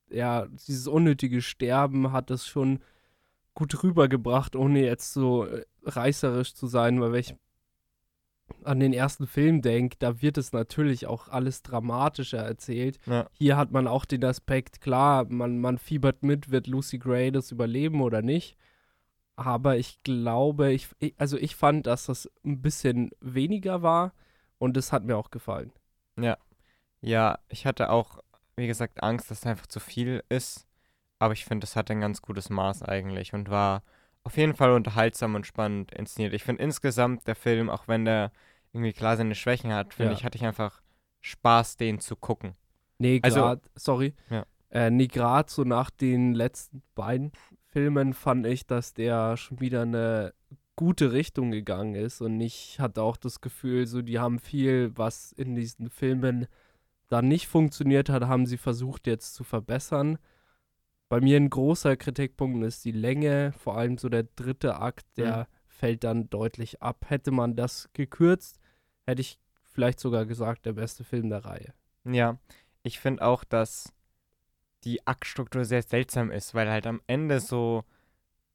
ja, 0.09 0.47
dieses 0.47 0.87
unnötige 0.87 1.41
Sterben 1.41 2.11
hat 2.13 2.31
es 2.31 2.47
schon 2.47 2.79
gut 3.53 3.83
rübergebracht, 3.83 4.55
ohne 4.55 4.83
jetzt 4.85 5.13
so 5.13 5.45
äh, 5.45 5.65
reißerisch 5.83 6.53
zu 6.53 6.67
sein, 6.67 7.01
weil 7.01 7.15
ich 7.15 7.35
an 8.63 8.79
den 8.79 8.93
ersten 8.93 9.27
Film 9.27 9.61
denke, 9.61 9.97
da 9.99 10.21
wird 10.21 10.37
es 10.37 10.53
natürlich 10.53 11.07
auch 11.07 11.27
alles 11.27 11.61
dramatischer 11.63 12.39
erzählt. 12.39 12.99
Ja. 13.05 13.27
Hier 13.31 13.57
hat 13.57 13.71
man 13.71 13.87
auch 13.87 14.05
den 14.05 14.23
Aspekt, 14.23 14.81
klar, 14.81 15.25
man, 15.29 15.59
man 15.59 15.77
fiebert 15.77 16.23
mit, 16.23 16.51
wird 16.51 16.67
Lucy 16.67 16.97
Gray 16.97 17.31
das 17.31 17.51
überleben 17.51 18.01
oder 18.01 18.21
nicht. 18.21 18.57
Aber 19.35 19.77
ich 19.77 20.01
glaube, 20.03 20.71
ich, 20.71 20.89
also 21.17 21.37
ich 21.37 21.55
fand, 21.55 21.87
dass 21.87 22.05
das 22.05 22.29
ein 22.43 22.61
bisschen 22.61 23.11
weniger 23.19 23.81
war 23.81 24.13
und 24.57 24.77
das 24.77 24.91
hat 24.91 25.03
mir 25.03 25.17
auch 25.17 25.31
gefallen. 25.31 25.71
Ja. 26.19 26.37
Ja, 27.01 27.39
ich 27.49 27.65
hatte 27.65 27.89
auch, 27.91 28.19
wie 28.55 28.67
gesagt, 28.67 29.03
Angst, 29.03 29.29
dass 29.29 29.39
es 29.39 29.45
einfach 29.45 29.67
zu 29.67 29.79
viel 29.79 30.23
ist. 30.29 30.65
Aber 31.19 31.33
ich 31.33 31.45
finde, 31.45 31.65
es 31.65 31.75
hatte 31.75 31.93
ein 31.93 32.01
ganz 32.01 32.21
gutes 32.21 32.49
Maß 32.49 32.83
eigentlich 32.83 33.33
und 33.33 33.49
war 33.49 33.83
auf 34.25 34.37
jeden 34.37 34.55
Fall 34.55 34.71
unterhaltsam 34.71 35.35
und 35.35 35.45
spannend 35.47 35.93
inszeniert. 35.93 36.33
Ich 36.33 36.43
finde 36.43 36.63
insgesamt 36.63 37.27
der 37.27 37.35
Film, 37.35 37.69
auch 37.69 37.87
wenn 37.87 38.05
der 38.05 38.31
irgendwie 38.73 38.91
klar 38.91 39.15
seine 39.15 39.35
Schwächen 39.35 39.71
hat, 39.71 39.93
finde 39.93 40.11
ja. 40.11 40.17
ich, 40.17 40.25
hatte 40.25 40.37
ich 40.37 40.45
einfach 40.45 40.81
Spaß, 41.21 41.77
den 41.77 41.99
zu 41.99 42.15
gucken. 42.15 42.55
Nee, 42.97 43.19
gerade, 43.19 43.43
also, 43.43 43.61
sorry. 43.75 44.13
Ja. 44.29 44.45
Äh, 44.71 44.89
nee, 44.89 45.07
gerade 45.07 45.49
so 45.49 45.63
nach 45.63 45.89
den 45.89 46.33
letzten 46.33 46.81
beiden 46.95 47.31
Filmen 47.67 48.13
fand 48.13 48.45
ich, 48.47 48.65
dass 48.65 48.93
der 48.93 49.37
schon 49.37 49.59
wieder 49.59 49.83
eine 49.83 50.33
gute 50.75 51.13
Richtung 51.13 51.51
gegangen 51.51 51.95
ist 51.95 52.19
und 52.19 52.41
ich 52.41 52.79
hatte 52.79 53.01
auch 53.01 53.15
das 53.15 53.39
Gefühl, 53.39 53.87
so 53.87 54.01
die 54.01 54.19
haben 54.19 54.39
viel, 54.39 54.91
was 54.95 55.31
in 55.31 55.55
diesen 55.55 55.89
Filmen 55.89 56.47
da 57.07 57.21
nicht 57.21 57.47
funktioniert 57.47 58.09
hat, 58.09 58.23
haben 58.23 58.45
sie 58.45 58.57
versucht 58.57 59.07
jetzt 59.07 59.35
zu 59.35 59.43
verbessern. 59.43 60.17
Bei 61.09 61.21
mir 61.21 61.37
ein 61.37 61.49
großer 61.49 61.97
Kritikpunkt 61.97 62.65
ist 62.65 62.83
die 62.83 62.91
Länge, 62.91 63.53
vor 63.53 63.77
allem 63.77 63.97
so 63.97 64.09
der 64.09 64.23
dritte 64.23 64.79
Akt, 64.79 65.05
der 65.17 65.37
mhm. 65.37 65.45
fällt 65.67 66.03
dann 66.03 66.29
deutlich 66.29 66.81
ab. 66.81 67.05
Hätte 67.09 67.31
man 67.31 67.55
das 67.55 67.89
gekürzt, 67.93 68.59
hätte 69.05 69.21
ich 69.21 69.39
vielleicht 69.61 69.99
sogar 69.99 70.25
gesagt, 70.25 70.65
der 70.65 70.73
beste 70.73 71.03
Film 71.03 71.29
der 71.29 71.45
Reihe. 71.45 71.73
Ja, 72.05 72.39
ich 72.83 72.99
finde 72.99 73.23
auch, 73.23 73.43
dass 73.43 73.93
die 74.83 75.05
Aktstruktur 75.05 75.65
sehr 75.65 75.81
seltsam 75.81 76.31
ist, 76.31 76.53
weil 76.53 76.69
halt 76.69 76.87
am 76.87 77.01
Ende 77.07 77.39
so 77.39 77.83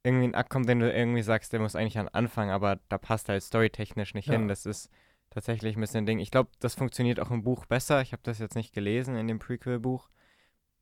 irgendwie 0.02 0.28
ein 0.28 0.34
Akt 0.34 0.50
kommt, 0.50 0.68
den 0.68 0.80
du 0.80 0.90
irgendwie 0.90 1.22
sagst, 1.22 1.52
der 1.52 1.60
muss 1.60 1.76
eigentlich 1.76 1.98
an 1.98 2.08
Anfang, 2.08 2.50
aber 2.50 2.78
da 2.88 2.98
passt 2.98 3.28
halt 3.28 3.42
storytechnisch 3.42 4.14
nicht 4.14 4.28
Ja. 4.28 4.34
hin. 4.34 4.48
Das 4.48 4.64
ist 4.66 4.88
tatsächlich 5.30 5.76
ein 5.76 5.80
bisschen 5.80 5.98
ein 6.04 6.06
Ding. 6.06 6.18
Ich 6.20 6.30
glaube, 6.30 6.50
das 6.60 6.74
funktioniert 6.74 7.20
auch 7.20 7.30
im 7.30 7.42
Buch 7.42 7.66
besser. 7.66 8.00
Ich 8.00 8.12
habe 8.12 8.22
das 8.22 8.38
jetzt 8.38 8.54
nicht 8.56 8.72
gelesen 8.72 9.16
in 9.16 9.28
dem 9.28 9.38
Prequel-Buch, 9.38 10.08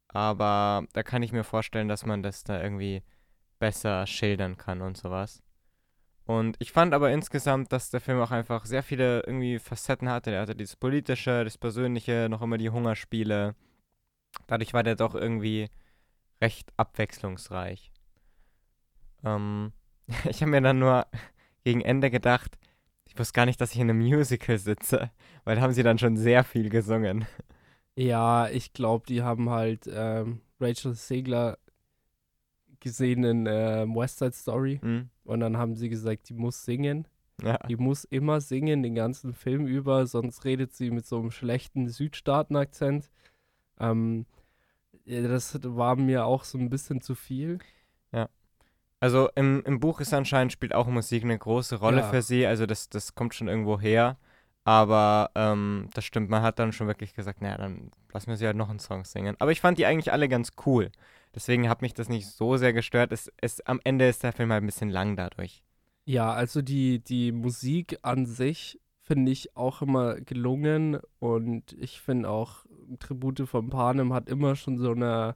aber 0.08 0.84
da 0.92 1.02
kann 1.02 1.22
ich 1.22 1.32
mir 1.32 1.44
vorstellen, 1.44 1.88
dass 1.88 2.06
man 2.06 2.22
das 2.22 2.44
da 2.44 2.62
irgendwie 2.62 3.02
besser 3.58 4.06
schildern 4.06 4.56
kann 4.56 4.80
und 4.82 4.96
sowas. 4.96 5.42
Und 6.24 6.56
ich 6.58 6.72
fand 6.72 6.92
aber 6.92 7.10
insgesamt, 7.10 7.72
dass 7.72 7.90
der 7.90 8.00
Film 8.00 8.20
auch 8.20 8.30
einfach 8.30 8.66
sehr 8.66 8.82
viele 8.82 9.22
irgendwie 9.26 9.58
Facetten 9.58 10.10
hatte. 10.10 10.30
Der 10.30 10.42
hatte 10.42 10.54
dieses 10.54 10.76
Politische, 10.76 11.42
das 11.42 11.56
Persönliche, 11.56 12.28
noch 12.28 12.42
immer 12.42 12.58
die 12.58 12.68
Hungerspiele. 12.68 13.54
Dadurch 14.46 14.74
war 14.74 14.82
der 14.82 14.94
doch 14.94 15.14
irgendwie 15.14 15.70
recht 16.42 16.70
abwechslungsreich. 16.76 17.92
Ähm, 19.24 19.72
ich 20.28 20.42
habe 20.42 20.50
mir 20.50 20.60
dann 20.60 20.78
nur 20.78 21.06
gegen 21.64 21.80
Ende 21.80 22.10
gedacht, 22.10 22.58
ich 23.06 23.18
wusste 23.18 23.32
gar 23.32 23.46
nicht, 23.46 23.60
dass 23.60 23.72
ich 23.72 23.80
in 23.80 23.88
einem 23.88 24.00
Musical 24.00 24.58
sitze, 24.58 25.10
weil 25.44 25.56
da 25.56 25.62
haben 25.62 25.72
sie 25.72 25.82
dann 25.82 25.98
schon 25.98 26.16
sehr 26.16 26.44
viel 26.44 26.68
gesungen. 26.68 27.26
Ja, 27.98 28.48
ich 28.48 28.72
glaube, 28.72 29.06
die 29.08 29.22
haben 29.22 29.50
halt 29.50 29.90
ähm, 29.92 30.40
Rachel 30.60 30.94
Segler 30.94 31.58
gesehen 32.78 33.24
in 33.24 33.46
ähm, 33.48 33.96
West 33.96 34.18
Side 34.18 34.32
Story 34.34 34.78
Hm? 34.80 35.08
und 35.24 35.40
dann 35.40 35.56
haben 35.56 35.74
sie 35.74 35.88
gesagt, 35.88 36.28
die 36.28 36.34
muss 36.34 36.64
singen. 36.64 37.08
Ja. 37.42 37.58
Die 37.68 37.74
muss 37.76 38.04
immer 38.04 38.40
singen, 38.40 38.82
den 38.84 38.94
ganzen 38.94 39.32
Film 39.32 39.66
über, 39.66 40.06
sonst 40.06 40.44
redet 40.44 40.74
sie 40.74 40.90
mit 40.92 41.06
so 41.06 41.18
einem 41.18 41.32
schlechten 41.32 41.88
Südstaaten-Akzent. 41.88 43.10
Ähm, 43.80 44.26
ja, 45.04 45.22
das 45.26 45.58
war 45.64 45.96
mir 45.96 46.24
auch 46.24 46.44
so 46.44 46.56
ein 46.58 46.70
bisschen 46.70 47.00
zu 47.00 47.14
viel. 47.16 47.58
Also 49.00 49.28
im, 49.36 49.62
im 49.64 49.78
Buch 49.78 50.00
ist 50.00 50.12
anscheinend, 50.12 50.50
spielt 50.52 50.74
auch 50.74 50.88
Musik 50.88 51.22
eine 51.22 51.38
große 51.38 51.76
Rolle 51.76 51.98
Ja. 52.00 52.10
für 52.10 52.20
sie, 52.20 52.46
also 52.46 52.66
das, 52.66 52.88
das 52.88 53.14
kommt 53.14 53.32
schon 53.32 53.46
irgendwo 53.46 53.78
her. 53.78 54.18
Aber 54.68 55.30
ähm, 55.34 55.88
das 55.94 56.04
stimmt, 56.04 56.28
man 56.28 56.42
hat 56.42 56.58
dann 56.58 56.72
schon 56.72 56.88
wirklich 56.88 57.14
gesagt, 57.14 57.40
naja, 57.40 57.56
dann 57.56 57.90
lassen 58.12 58.26
wir 58.26 58.36
sie 58.36 58.44
halt 58.44 58.58
noch 58.58 58.68
einen 58.68 58.80
Song 58.80 59.06
singen. 59.06 59.34
Aber 59.38 59.50
ich 59.50 59.62
fand 59.62 59.78
die 59.78 59.86
eigentlich 59.86 60.12
alle 60.12 60.28
ganz 60.28 60.52
cool. 60.66 60.92
Deswegen 61.34 61.70
hat 61.70 61.80
mich 61.80 61.94
das 61.94 62.10
nicht 62.10 62.26
so 62.26 62.58
sehr 62.58 62.74
gestört. 62.74 63.10
Es, 63.10 63.32
es, 63.38 63.62
am 63.62 63.80
Ende 63.84 64.06
ist 64.06 64.22
der 64.22 64.34
Film 64.34 64.52
halt 64.52 64.62
ein 64.62 64.66
bisschen 64.66 64.90
lang 64.90 65.16
dadurch. 65.16 65.62
Ja, 66.04 66.34
also 66.34 66.60
die, 66.60 67.02
die 67.02 67.32
Musik 67.32 67.98
an 68.02 68.26
sich 68.26 68.78
finde 69.04 69.32
ich 69.32 69.56
auch 69.56 69.80
immer 69.80 70.16
gelungen 70.16 70.98
und 71.18 71.72
ich 71.72 72.02
finde 72.02 72.28
auch 72.28 72.66
Tribute 72.98 73.48
von 73.48 73.70
Panem 73.70 74.12
hat 74.12 74.28
immer 74.28 74.54
schon 74.54 74.76
so 74.76 74.90
eine, 74.90 75.34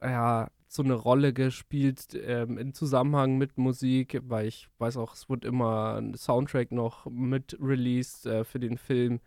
ja, 0.00 0.48
so 0.70 0.82
eine 0.82 0.94
Rolle 0.94 1.32
gespielt 1.32 2.08
ähm, 2.14 2.58
im 2.58 2.74
Zusammenhang 2.74 3.38
mit 3.38 3.56
Musik, 3.58 4.20
weil 4.24 4.46
ich 4.46 4.68
weiß 4.78 4.96
auch, 4.98 5.14
es 5.14 5.28
wurde 5.28 5.48
immer 5.48 5.94
ein 5.96 6.14
Soundtrack 6.14 6.72
noch 6.72 7.06
mit 7.06 7.56
released 7.60 8.26
äh, 8.26 8.44
für 8.44 8.60
den 8.60 8.76
Film. 8.78 9.20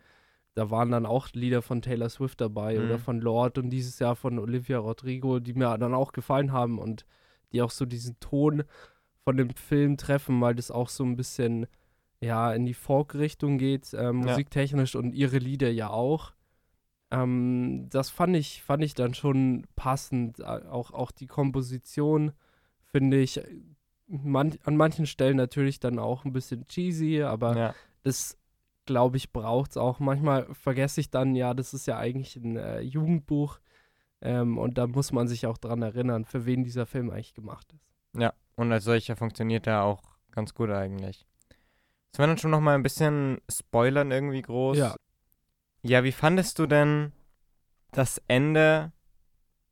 Da 0.54 0.70
waren 0.70 0.90
dann 0.90 1.06
auch 1.06 1.28
Lieder 1.32 1.60
von 1.62 1.82
Taylor 1.82 2.08
Swift 2.10 2.40
dabei 2.40 2.78
Mhm. 2.78 2.84
oder 2.84 2.98
von 2.98 3.20
Lord 3.20 3.58
und 3.58 3.70
dieses 3.70 3.98
Jahr 3.98 4.14
von 4.16 4.38
Olivia 4.38 4.78
Rodrigo, 4.78 5.40
die 5.40 5.54
mir 5.54 5.76
dann 5.78 5.94
auch 5.94 6.12
gefallen 6.12 6.52
haben 6.52 6.78
und 6.78 7.04
die 7.52 7.60
auch 7.62 7.70
so 7.70 7.86
diesen 7.86 8.18
Ton 8.20 8.62
von 9.24 9.36
dem 9.36 9.50
Film 9.50 9.96
treffen, 9.96 10.40
weil 10.40 10.54
das 10.54 10.70
auch 10.70 10.88
so 10.88 11.04
ein 11.04 11.16
bisschen 11.16 11.66
ja 12.20 12.52
in 12.52 12.66
die 12.66 12.74
Folk-Richtung 12.74 13.58
geht, 13.58 13.92
Ja. 13.92 14.12
musiktechnisch 14.12 14.94
und 14.94 15.12
ihre 15.12 15.38
Lieder 15.38 15.70
ja 15.70 15.90
auch. 15.90 16.32
Ähm, 17.12 17.86
das 17.90 18.10
fand 18.10 18.36
ich, 18.36 18.62
fand 18.62 18.82
ich 18.82 18.94
dann 18.94 19.14
schon 19.14 19.66
passend. 19.76 20.42
Auch, 20.44 20.92
auch 20.92 21.10
die 21.10 21.26
Komposition 21.26 22.32
finde 22.84 23.20
ich 23.20 23.40
man, 24.06 24.58
an 24.64 24.76
manchen 24.76 25.06
Stellen 25.06 25.36
natürlich 25.36 25.80
dann 25.80 25.98
auch 25.98 26.24
ein 26.24 26.32
bisschen 26.32 26.66
cheesy, 26.68 27.22
aber 27.22 27.56
Ja. 27.56 27.74
das 28.02 28.36
glaube 28.84 29.16
ich 29.16 29.32
braucht 29.32 29.72
es 29.72 29.76
auch. 29.76 30.00
Manchmal 30.00 30.52
vergesse 30.54 31.00
ich 31.00 31.10
dann, 31.10 31.34
ja, 31.34 31.54
das 31.54 31.72
ist 31.72 31.86
ja 31.86 31.98
eigentlich 31.98 32.36
ein 32.36 32.56
äh, 32.56 32.80
Jugendbuch 32.80 33.58
ähm, 34.20 34.58
und 34.58 34.76
da 34.76 34.86
muss 34.86 35.12
man 35.12 35.28
sich 35.28 35.46
auch 35.46 35.56
dran 35.58 35.82
erinnern, 35.82 36.24
für 36.24 36.44
wen 36.46 36.64
dieser 36.64 36.84
Film 36.86 37.10
eigentlich 37.10 37.34
gemacht 37.34 37.72
ist. 37.72 38.20
Ja, 38.20 38.32
und 38.56 38.70
als 38.72 38.84
solcher 38.84 39.16
funktioniert 39.16 39.66
er 39.66 39.84
auch 39.84 40.02
ganz 40.30 40.52
gut 40.52 40.70
eigentlich. 40.70 41.26
Sollen 42.14 42.28
wir 42.28 42.32
dann 42.34 42.38
schon 42.38 42.50
noch 42.50 42.60
mal 42.60 42.74
ein 42.74 42.82
bisschen 42.82 43.38
spoilern 43.50 44.10
irgendwie 44.10 44.42
groß? 44.42 44.76
Ja. 44.76 44.96
Ja, 45.84 46.04
wie 46.04 46.12
fandest 46.12 46.58
du 46.60 46.66
denn 46.66 47.12
das 47.90 48.22
Ende? 48.28 48.92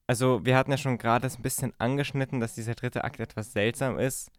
Also, 0.08 0.44
wir 0.44 0.56
hatten 0.56 0.72
ja 0.72 0.76
schon 0.76 0.98
gerade 0.98 1.28
ein 1.28 1.42
bisschen 1.42 1.72
angeschnitten, 1.78 2.40
dass 2.40 2.56
dieser 2.56 2.74
dritte 2.74 3.04
Akt 3.04 3.20
etwas 3.20 3.52
seltsam 3.52 3.98
ist. 3.98 4.32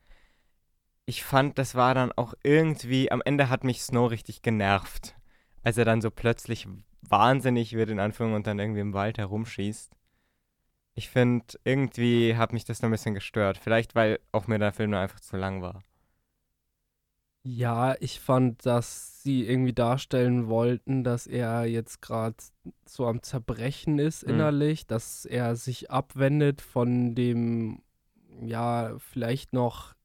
Ich 1.05 1.23
fand, 1.23 1.57
das 1.57 1.75
war 1.75 1.95
dann 1.95 2.11
auch 2.11 2.33
irgendwie, 2.43 3.11
am 3.11 3.21
Ende 3.23 3.49
hat 3.49 3.63
mich 3.63 3.81
Snow 3.83 4.11
richtig 4.11 4.41
genervt, 4.41 5.15
als 5.63 5.77
er 5.77 5.85
dann 5.85 6.01
so 6.01 6.11
plötzlich 6.11 6.67
wahnsinnig 7.01 7.73
wird, 7.73 7.89
in 7.89 7.99
Anführung, 7.99 8.33
und 8.33 8.47
dann 8.47 8.59
irgendwie 8.59 8.81
im 8.81 8.93
Wald 8.93 9.17
herumschießt. 9.17 9.93
Ich 10.95 11.09
finde, 11.09 11.45
irgendwie 11.63 12.35
hat 12.35 12.51
mich 12.51 12.65
das 12.65 12.81
noch 12.81 12.89
ein 12.89 12.91
bisschen 12.91 13.13
gestört. 13.15 13.57
Vielleicht, 13.57 13.95
weil 13.95 14.19
auch 14.33 14.47
mir 14.47 14.59
der 14.59 14.73
Film 14.73 14.91
nur 14.91 14.99
einfach 14.99 15.21
zu 15.21 15.37
lang 15.37 15.61
war. 15.61 15.83
Ja, 17.43 17.95
ich 17.99 18.19
fand, 18.19 18.65
dass 18.67 19.23
sie 19.23 19.43
irgendwie 19.47 19.73
darstellen 19.73 20.47
wollten, 20.47 21.03
dass 21.03 21.25
er 21.25 21.65
jetzt 21.65 22.01
gerade 22.01 22.35
so 22.85 23.07
am 23.07 23.23
Zerbrechen 23.23 23.97
ist 23.97 24.23
Mhm. 24.23 24.29
innerlich, 24.29 24.85
dass 24.85 25.25
er 25.25 25.55
sich 25.55 25.89
abwendet 25.89 26.61
von 26.61 27.15
dem, 27.15 27.81
ja, 28.41 28.95
vielleicht 28.99 29.53
noch 29.53 29.95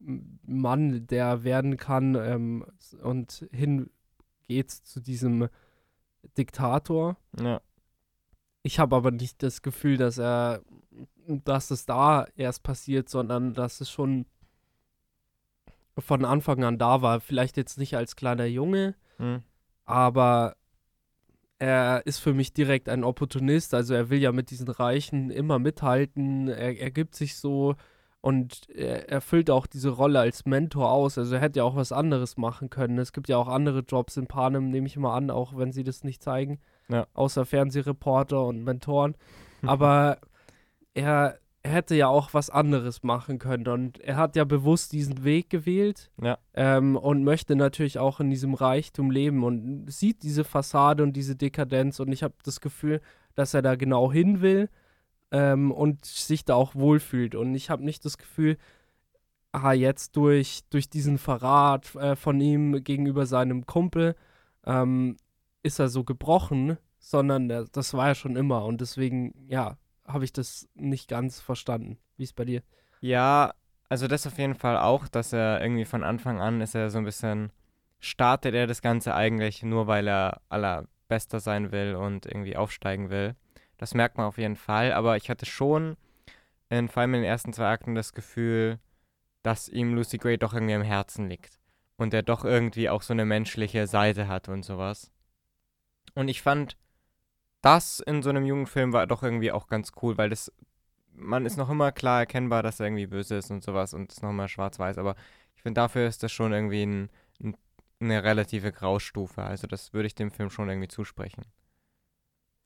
Mann, 0.00 1.06
der 1.06 1.44
werden 1.44 1.76
kann 1.76 2.14
ähm, 2.16 2.66
und 3.02 3.48
hin 3.52 3.90
geht's 4.42 4.82
zu 4.82 5.00
diesem 5.00 5.48
Diktator. 6.36 7.16
Ja, 7.40 7.60
Ich 8.62 8.78
habe 8.78 8.96
aber 8.96 9.10
nicht 9.12 9.42
das 9.42 9.62
Gefühl, 9.62 9.96
dass 9.96 10.18
er, 10.18 10.62
dass 11.26 11.70
es 11.70 11.86
da 11.86 12.26
erst 12.34 12.62
passiert, 12.62 13.08
sondern 13.08 13.54
dass 13.54 13.80
es 13.80 13.90
schon 13.90 14.26
von 15.98 16.24
Anfang 16.24 16.64
an 16.64 16.78
da 16.78 17.02
war. 17.02 17.20
Vielleicht 17.20 17.56
jetzt 17.56 17.78
nicht 17.78 17.96
als 17.96 18.16
kleiner 18.16 18.46
Junge, 18.46 18.94
hm. 19.18 19.42
aber 19.84 20.56
er 21.58 22.02
ist 22.04 22.18
für 22.18 22.34
mich 22.34 22.52
direkt 22.52 22.88
ein 22.88 23.04
Opportunist. 23.04 23.74
Also 23.74 23.94
er 23.94 24.10
will 24.10 24.18
ja 24.18 24.32
mit 24.32 24.50
diesen 24.50 24.68
Reichen 24.68 25.30
immer 25.30 25.58
mithalten. 25.58 26.48
Er, 26.48 26.78
er 26.78 26.90
gibt 26.90 27.14
sich 27.14 27.36
so 27.36 27.76
und 28.20 28.68
er 28.70 29.10
erfüllt 29.10 29.50
auch 29.50 29.66
diese 29.66 29.90
Rolle 29.90 30.18
als 30.18 30.46
Mentor 30.46 30.90
aus. 30.90 31.18
Also 31.18 31.34
er 31.34 31.40
hätte 31.40 31.58
ja 31.58 31.64
auch 31.64 31.76
was 31.76 31.92
anderes 31.92 32.36
machen 32.36 32.70
können. 32.70 32.98
Es 32.98 33.12
gibt 33.12 33.28
ja 33.28 33.36
auch 33.36 33.48
andere 33.48 33.80
Jobs 33.80 34.16
in 34.16 34.26
Panem, 34.26 34.70
nehme 34.70 34.86
ich 34.86 34.96
mal 34.96 35.14
an, 35.14 35.30
auch 35.30 35.56
wenn 35.56 35.72
sie 35.72 35.84
das 35.84 36.04
nicht 36.04 36.22
zeigen. 36.22 36.58
Ja. 36.88 37.06
Außer 37.12 37.44
Fernsehreporter 37.44 38.44
und 38.44 38.64
Mentoren. 38.64 39.14
Aber 39.62 40.18
er, 40.94 41.38
er 41.64 41.72
hätte 41.72 41.94
ja 41.94 42.08
auch 42.08 42.34
was 42.34 42.50
anderes 42.50 43.02
machen 43.02 43.38
können. 43.38 43.66
Und 43.68 43.98
er 43.98 44.16
hat 44.16 44.36
ja 44.36 44.44
bewusst 44.44 44.92
diesen 44.92 45.24
Weg 45.24 45.48
gewählt 45.48 46.10
Ja. 46.22 46.38
ähm, 46.52 46.94
und 46.94 47.24
möchte 47.24 47.56
natürlich 47.56 47.98
auch 47.98 48.20
in 48.20 48.28
diesem 48.28 48.52
Reichtum 48.52 49.10
leben 49.10 49.42
und 49.42 49.90
sieht 49.90 50.22
diese 50.22 50.44
Fassade 50.44 51.02
und 51.02 51.14
diese 51.14 51.36
Dekadenz. 51.36 52.00
Und 52.00 52.12
ich 52.12 52.22
habe 52.22 52.34
das 52.44 52.60
Gefühl, 52.60 53.00
dass 53.34 53.54
er 53.54 53.62
da 53.62 53.76
genau 53.76 54.12
hin 54.12 54.42
will 54.42 54.68
ähm, 55.30 55.72
und 55.72 56.04
sich 56.04 56.44
da 56.44 56.54
auch 56.54 56.74
wohlfühlt. 56.74 57.34
Und 57.34 57.54
ich 57.54 57.70
habe 57.70 57.82
nicht 57.82 58.04
das 58.04 58.18
Gefühl, 58.18 58.58
aha, 59.52 59.72
jetzt 59.72 60.16
durch, 60.16 60.60
durch 60.68 60.90
diesen 60.90 61.16
Verrat 61.16 61.94
äh, 61.94 62.14
von 62.14 62.42
ihm 62.42 62.84
gegenüber 62.84 63.24
seinem 63.24 63.64
Kumpel 63.64 64.16
ähm, 64.66 65.16
ist 65.62 65.78
er 65.78 65.88
so 65.88 66.04
gebrochen, 66.04 66.76
sondern 66.98 67.48
der, 67.48 67.64
das 67.72 67.94
war 67.94 68.08
er 68.08 68.14
schon 68.14 68.36
immer. 68.36 68.66
Und 68.66 68.82
deswegen, 68.82 69.32
ja, 69.48 69.78
habe 70.06 70.24
ich 70.24 70.32
das 70.32 70.68
nicht 70.74 71.08
ganz 71.08 71.40
verstanden. 71.40 71.98
Wie 72.16 72.24
ist 72.24 72.36
bei 72.36 72.44
dir? 72.44 72.62
Ja, 73.00 73.54
also 73.88 74.08
das 74.08 74.26
auf 74.26 74.38
jeden 74.38 74.54
Fall 74.54 74.78
auch, 74.78 75.08
dass 75.08 75.32
er 75.32 75.60
irgendwie 75.60 75.84
von 75.84 76.02
Anfang 76.02 76.40
an 76.40 76.60
ist 76.60 76.74
er 76.74 76.90
so 76.90 76.98
ein 76.98 77.04
bisschen, 77.04 77.52
startet 77.98 78.54
er 78.54 78.66
das 78.66 78.82
Ganze 78.82 79.14
eigentlich 79.14 79.62
nur, 79.62 79.86
weil 79.86 80.08
er 80.08 80.40
allerbester 80.48 81.40
sein 81.40 81.72
will 81.72 81.94
und 81.94 82.26
irgendwie 82.26 82.56
aufsteigen 82.56 83.10
will. 83.10 83.34
Das 83.78 83.94
merkt 83.94 84.16
man 84.16 84.26
auf 84.26 84.38
jeden 84.38 84.56
Fall, 84.56 84.92
aber 84.92 85.16
ich 85.16 85.28
hatte 85.30 85.46
schon, 85.46 85.96
in, 86.70 86.88
vor 86.88 87.02
allem 87.02 87.14
in 87.14 87.22
den 87.22 87.30
ersten 87.30 87.52
zwei 87.52 87.68
Akten, 87.68 87.94
das 87.94 88.14
Gefühl, 88.14 88.78
dass 89.42 89.68
ihm 89.68 89.94
Lucy 89.94 90.18
Gray 90.18 90.38
doch 90.38 90.54
irgendwie 90.54 90.74
am 90.74 90.82
Herzen 90.82 91.28
liegt. 91.28 91.60
Und 91.96 92.12
er 92.14 92.22
doch 92.22 92.44
irgendwie 92.44 92.88
auch 92.88 93.02
so 93.02 93.12
eine 93.12 93.24
menschliche 93.24 93.86
Seite 93.86 94.26
hat 94.26 94.48
und 94.48 94.64
sowas. 94.64 95.12
Und 96.14 96.28
ich 96.28 96.42
fand, 96.42 96.76
das 97.64 98.00
in 98.00 98.22
so 98.22 98.30
einem 98.30 98.44
Jugendfilm 98.44 98.92
war 98.92 99.06
doch 99.06 99.22
irgendwie 99.22 99.52
auch 99.52 99.66
ganz 99.68 99.92
cool, 100.02 100.18
weil 100.18 100.30
das 100.30 100.52
man 101.16 101.46
ist 101.46 101.56
noch 101.56 101.70
immer 101.70 101.92
klar 101.92 102.20
erkennbar, 102.20 102.62
dass 102.62 102.80
er 102.80 102.86
irgendwie 102.86 103.06
böse 103.06 103.36
ist 103.36 103.50
und 103.50 103.62
sowas 103.62 103.94
und 103.94 104.10
ist 104.12 104.22
noch 104.22 104.30
immer 104.30 104.48
schwarz-weiß, 104.48 104.98
aber 104.98 105.14
ich 105.54 105.62
finde, 105.62 105.80
dafür 105.80 106.08
ist 106.08 106.22
das 106.22 106.32
schon 106.32 106.52
irgendwie 106.52 106.82
ein, 106.82 107.10
ein, 107.42 107.56
eine 108.00 108.24
relative 108.24 108.72
Graustufe. 108.72 109.42
Also 109.42 109.66
das 109.68 109.92
würde 109.92 110.08
ich 110.08 110.14
dem 110.16 110.32
Film 110.32 110.50
schon 110.50 110.68
irgendwie 110.68 110.88
zusprechen. 110.88 111.44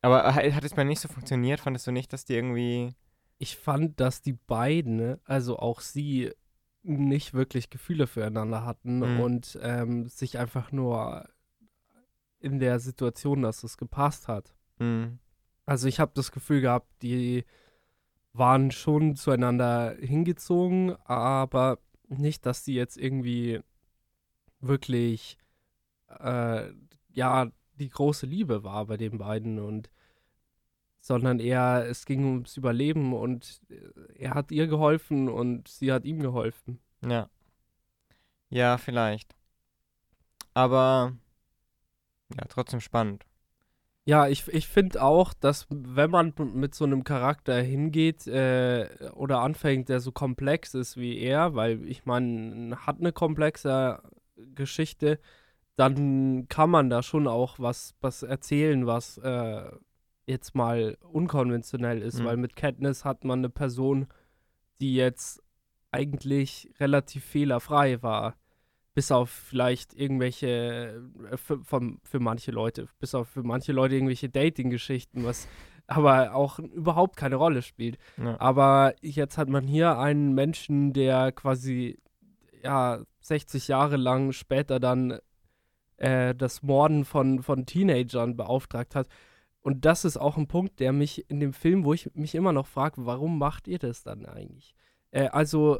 Aber 0.00 0.35
ha- 0.35 0.52
hat 0.52 0.64
es 0.64 0.75
bei 0.75 0.85
nicht 0.85 1.00
so 1.00 1.09
funktioniert? 1.09 1.61
Fandest 1.61 1.87
du 1.87 1.93
nicht, 1.93 2.12
dass 2.12 2.25
die 2.25 2.35
irgendwie. 2.35 2.95
Ich 3.38 3.57
fand, 3.57 4.00
dass 4.00 4.23
die 4.23 4.33
beiden, 4.33 5.19
also 5.25 5.59
auch 5.59 5.81
sie, 5.81 6.33
nicht 6.83 7.35
wirklich 7.35 7.71
Gefühle 7.71 8.07
füreinander 8.07 8.64
hatten 8.64 9.00
Mhm. 9.00 9.21
und 9.21 9.59
ähm, 9.62 10.09
sich 10.09 10.38
einfach 10.38 10.73
nur 10.73 11.28
in 12.40 12.59
der 12.61 12.81
Situation, 12.81 13.43
dass 13.43 13.62
es 13.62 13.76
gepasst 13.76 14.26
hat. 14.28 14.55
Hm, 14.78 15.18
Also 15.66 15.88
ich 15.88 16.00
habe 16.00 16.12
das 16.14 16.32
Gefühl 16.32 16.61
gehabt, 16.61 16.88
die 17.02 17.44
waren 18.32 18.70
schon 18.70 19.16
zueinander 19.16 19.97
hingezogen, 19.99 20.97
aber 21.04 21.78
nicht, 22.08 22.47
dass 22.47 22.62
die 22.64 22.75
jetzt 22.75 22.97
irgendwie 22.97 23.61
wirklich 24.61 25.38
äh, 26.08 26.70
ja 27.12 27.50
die 27.75 27.88
große 27.88 28.26
Liebe 28.26 28.64
war 28.64 28.87
bei 28.87 28.97
den 28.97 29.18
beiden 29.18 29.58
und 29.58 29.90
sondern 31.00 31.38
eher 31.38 31.87
es 31.88 32.06
ging 32.06 32.25
ums 32.25 32.56
Überleben 32.56 33.12
und 33.14 33.61
äh, 33.70 33.76
er 34.16 34.35
hat 34.35 34.50
ihr 34.50 34.66
geholfen 34.66 35.28
und 35.28 35.68
sie 35.68 35.92
hat 35.92 36.04
ihm 36.04 36.20
geholfen. 36.20 36.80
ja. 37.04 37.28
Ja, 38.50 38.78
vielleicht. 38.78 39.35
Aber. 40.54 41.12
Ja, 42.35 42.44
trotzdem 42.49 42.80
spannend. 42.80 43.26
Ja, 44.09 44.27
ich, 44.27 44.49
ich 44.49 44.69
finde 44.69 45.03
auch, 45.03 45.35
dass 45.35 45.67
wenn 45.69 46.11
man 46.11 46.33
mit 46.55 46.75
so 46.75 46.87
einem 46.87 47.05
Charakter 47.05 47.61
hingeht 47.61 48.27
äh, 48.27 48.88
oder 49.12 49.41
anfängt, 49.43 49.91
der 49.91 50.00
so 50.00 50.12
komplex 50.12 50.73
ist 50.73 50.97
wie 50.97 51.19
er, 51.19 51.55
weil 51.55 51.87
ich 51.87 52.07
meine, 52.07 52.87
hat 52.87 53.00
eine 53.00 53.12
komplexe 53.12 54.00
Geschichte, 54.55 55.19
dann 55.77 56.49
kann 56.49 56.71
man 56.71 56.88
da 56.88 57.03
schon 57.03 57.27
auch 57.29 57.59
was, 57.59 57.97
was 58.00 58.23
erzählen, 58.23 58.87
was 58.87 59.19
äh, 59.19 59.71
jetzt 60.27 60.55
mal 60.55 60.97
unkonventionell 61.03 62.00
ist, 62.00 62.21
Mhm. 62.21 62.25
weil 62.25 62.37
mit 62.38 62.57
Katniss 62.57 63.05
hat 63.05 63.25
man 63.25 63.41
eine 63.41 63.50
Person, 63.50 64.07
die 64.81 64.95
jetzt 64.95 65.43
eigentlich 65.91 66.73
relativ 66.81 67.27
fehlerfrei 67.27 68.03
war. 68.03 68.37
Bis 68.99 69.12
auf 69.12 69.31
vielleicht 69.31 69.95
irgendwelche, 69.95 71.00
äh, 71.31 71.37
für, 71.37 71.62
von, 71.62 72.00
für 72.02 72.19
manche 72.19 72.50
Leute, 72.50 72.88
bis 72.99 73.14
auf 73.14 73.28
für 73.28 73.45
manche 73.45 73.71
Leute 73.71 73.95
irgendwelche 73.95 74.28
Dating-Geschichten, 74.28 75.25
was 75.25 75.47
aber 75.87 76.35
auch 76.35 76.59
überhaupt 76.59 77.14
keine 77.17 77.37
Rolle 77.37 77.62
spielt. 77.62 77.97
Ja. 78.17 78.35
Aber 78.40 78.97
jetzt 79.00 79.38
hat 79.38 79.49
man 79.49 79.69
hier 79.69 79.99
einen 79.99 80.35
Menschen, 80.35 80.93
der 80.93 81.31
quasi, 81.31 82.00
ja, 82.61 83.05
60 83.21 83.69
Jahre 83.69 83.99
lang 83.99 84.33
später 84.33 84.81
dann 84.81 85.21
äh, 85.99 86.35
das 86.35 86.64
Morden 86.64 87.05
von, 87.05 87.45
von 87.45 87.67
Teenagern 87.67 88.37
beauftragt 88.37 88.97
hat. 88.97 89.07
Und 89.61 89.85
das 89.85 90.05
ist 90.05 90.17
auch 90.17 90.37
ein 90.37 90.49
Punkt, 90.49 90.81
der 90.81 90.93
mich 90.93 91.31
in 91.31 91.38
dem 91.38 91.52
Film, 91.52 91.85
wo 91.85 91.95
ich 91.95 92.11
mich 92.14 92.35
immer 92.35 92.52
noch 92.52 92.67
frage, 92.67 93.07
warum 93.07 93.38
macht 93.38 93.69
ihr 93.69 93.78
das 93.78 94.02
dann 94.02 94.26
eigentlich? 94.26 94.75
Äh, 95.12 95.28
also 95.28 95.78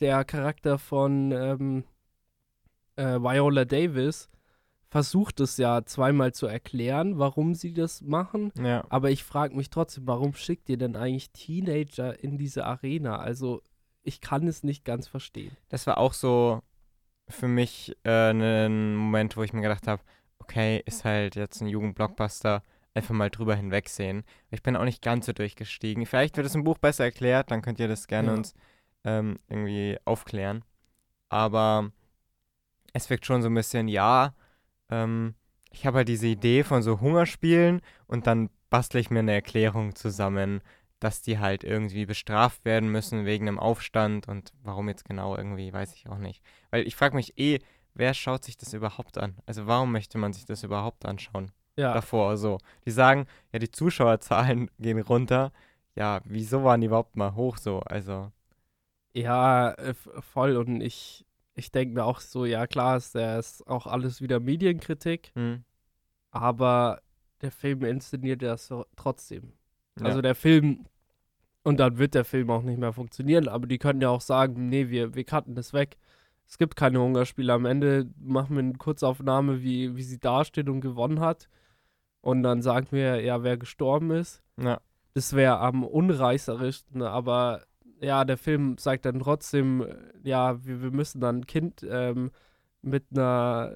der 0.00 0.24
Charakter 0.24 0.76
von 0.80 1.30
ähm, 1.30 1.84
äh, 2.98 3.20
Viola 3.20 3.64
Davis 3.64 4.28
versucht 4.90 5.40
es 5.40 5.56
ja 5.58 5.84
zweimal 5.84 6.32
zu 6.32 6.46
erklären, 6.46 7.18
warum 7.18 7.54
sie 7.54 7.74
das 7.74 8.00
machen. 8.00 8.52
Ja. 8.58 8.84
Aber 8.88 9.10
ich 9.10 9.22
frage 9.22 9.54
mich 9.54 9.70
trotzdem, 9.70 10.06
warum 10.06 10.34
schickt 10.34 10.68
ihr 10.70 10.78
denn 10.78 10.96
eigentlich 10.96 11.30
Teenager 11.32 12.22
in 12.22 12.38
diese 12.38 12.64
Arena? 12.64 13.18
Also 13.18 13.62
ich 14.02 14.20
kann 14.22 14.46
es 14.48 14.62
nicht 14.62 14.84
ganz 14.84 15.06
verstehen. 15.06 15.54
Das 15.68 15.86
war 15.86 15.98
auch 15.98 16.14
so 16.14 16.62
für 17.28 17.48
mich 17.48 17.94
äh, 18.04 18.30
ein 18.30 18.96
Moment, 18.96 19.36
wo 19.36 19.42
ich 19.42 19.52
mir 19.52 19.60
gedacht 19.60 19.86
habe, 19.86 20.02
okay, 20.38 20.82
ist 20.86 21.04
halt 21.04 21.36
jetzt 21.36 21.60
ein 21.60 21.66
Jugendblockbuster, 21.68 22.62
einfach 22.94 23.14
mal 23.14 23.28
drüber 23.28 23.54
hinwegsehen. 23.54 24.24
Ich 24.50 24.62
bin 24.62 24.74
auch 24.76 24.84
nicht 24.84 25.02
ganz 25.02 25.26
so 25.26 25.32
durchgestiegen. 25.34 26.06
Vielleicht 26.06 26.38
wird 26.38 26.46
es 26.46 26.54
im 26.54 26.64
Buch 26.64 26.78
besser 26.78 27.04
erklärt, 27.04 27.50
dann 27.50 27.60
könnt 27.60 27.78
ihr 27.78 27.88
das 27.88 28.06
gerne 28.06 28.28
Ja. 28.28 28.34
uns 28.34 28.54
ähm, 29.04 29.36
irgendwie 29.48 29.98
aufklären. 30.06 30.64
Aber 31.28 31.92
es 32.92 33.10
wirkt 33.10 33.26
schon 33.26 33.42
so 33.42 33.48
ein 33.48 33.54
bisschen, 33.54 33.88
ja, 33.88 34.34
ähm, 34.90 35.34
ich 35.70 35.86
habe 35.86 35.98
halt 35.98 36.08
diese 36.08 36.26
Idee 36.26 36.64
von 36.64 36.82
so 36.82 37.00
Hungerspielen 37.00 37.82
und 38.06 38.26
dann 38.26 38.50
bastle 38.70 39.00
ich 39.00 39.10
mir 39.10 39.20
eine 39.20 39.32
Erklärung 39.32 39.94
zusammen, 39.94 40.62
dass 41.00 41.22
die 41.22 41.38
halt 41.38 41.62
irgendwie 41.64 42.06
bestraft 42.06 42.64
werden 42.64 42.90
müssen 42.90 43.24
wegen 43.24 43.48
einem 43.48 43.58
Aufstand 43.58 44.28
und 44.28 44.52
warum 44.62 44.88
jetzt 44.88 45.04
genau 45.04 45.36
irgendwie, 45.36 45.72
weiß 45.72 45.94
ich 45.94 46.08
auch 46.08 46.18
nicht. 46.18 46.42
Weil 46.70 46.86
ich 46.86 46.96
frage 46.96 47.14
mich 47.16 47.38
eh, 47.38 47.60
wer 47.94 48.14
schaut 48.14 48.44
sich 48.44 48.56
das 48.56 48.72
überhaupt 48.72 49.18
an? 49.18 49.36
Also 49.46 49.66
warum 49.66 49.92
möchte 49.92 50.18
man 50.18 50.32
sich 50.32 50.44
das 50.44 50.64
überhaupt 50.64 51.06
anschauen? 51.06 51.52
Ja, 51.76 51.94
Davor 51.94 52.36
so. 52.36 52.58
Die 52.86 52.90
sagen, 52.90 53.26
ja, 53.52 53.60
die 53.60 53.70
Zuschauerzahlen 53.70 54.70
gehen 54.78 55.00
runter. 55.00 55.52
Ja, 55.94 56.20
wieso 56.24 56.64
waren 56.64 56.80
die 56.80 56.86
überhaupt 56.88 57.16
mal 57.16 57.34
hoch 57.34 57.58
so? 57.58 57.80
Also, 57.80 58.32
ja, 59.12 59.72
äh, 59.72 59.94
voll. 59.94 60.56
Und 60.56 60.80
ich, 60.80 61.24
ich 61.58 61.72
denke 61.72 61.94
mir 61.94 62.04
auch 62.04 62.20
so, 62.20 62.44
ja 62.44 62.66
klar, 62.66 62.96
ist 62.96 63.14
das 63.14 63.66
auch 63.66 63.86
alles 63.86 64.22
wieder 64.22 64.38
Medienkritik, 64.38 65.32
hm, 65.34 65.64
aber 66.30 67.00
der 67.40 67.50
Film 67.50 67.84
inszeniert 67.84 68.42
das 68.42 68.72
trotzdem. 68.96 69.52
ja. 69.98 70.06
Also 70.06 70.22
der 70.22 70.36
Film, 70.36 70.86
und 71.64 71.80
dann 71.80 71.98
wird 71.98 72.14
der 72.14 72.24
Film 72.24 72.50
auch 72.50 72.62
nicht 72.62 72.78
mehr 72.78 72.92
funktionieren, 72.92 73.48
aber 73.48 73.66
die 73.66 73.78
können 73.78 74.00
ja 74.00 74.08
auch 74.08 74.20
sagen, 74.20 74.68
nee, 74.68 74.88
wir, 74.88 75.14
wir 75.14 75.24
cutten 75.24 75.54
das 75.54 75.72
weg. 75.72 75.98
Es 76.46 76.56
gibt 76.56 76.76
keine 76.76 77.00
Hungerspiele. 77.00 77.52
Am 77.52 77.66
Ende 77.66 78.08
machen 78.18 78.56
wir 78.56 78.60
eine 78.60 78.72
Kurzaufnahme, 78.74 79.62
wie, 79.62 79.96
wie 79.96 80.02
sie 80.02 80.18
dasteht 80.18 80.68
und 80.68 80.80
gewonnen 80.80 81.20
hat. 81.20 81.48
Und 82.22 82.42
dann 82.42 82.62
sagen 82.62 82.86
wir, 82.90 83.20
ja, 83.20 83.42
wer 83.42 83.58
gestorben 83.58 84.12
ist. 84.12 84.42
ja. 84.60 84.80
Das 85.14 85.34
wäre 85.34 85.58
am 85.58 85.82
unreißerischsten, 85.82 87.02
aber 87.02 87.64
ja, 88.00 88.24
der 88.24 88.36
Film 88.36 88.78
sagt 88.78 89.04
dann 89.04 89.20
trotzdem, 89.20 89.82
äh, 89.82 89.96
ja, 90.22 90.64
wir, 90.64 90.82
wir 90.82 90.90
müssen 90.90 91.20
dann 91.20 91.40
ein 91.40 91.46
Kind 91.46 91.86
ähm, 91.88 92.30
mit 92.82 93.06
einer 93.10 93.72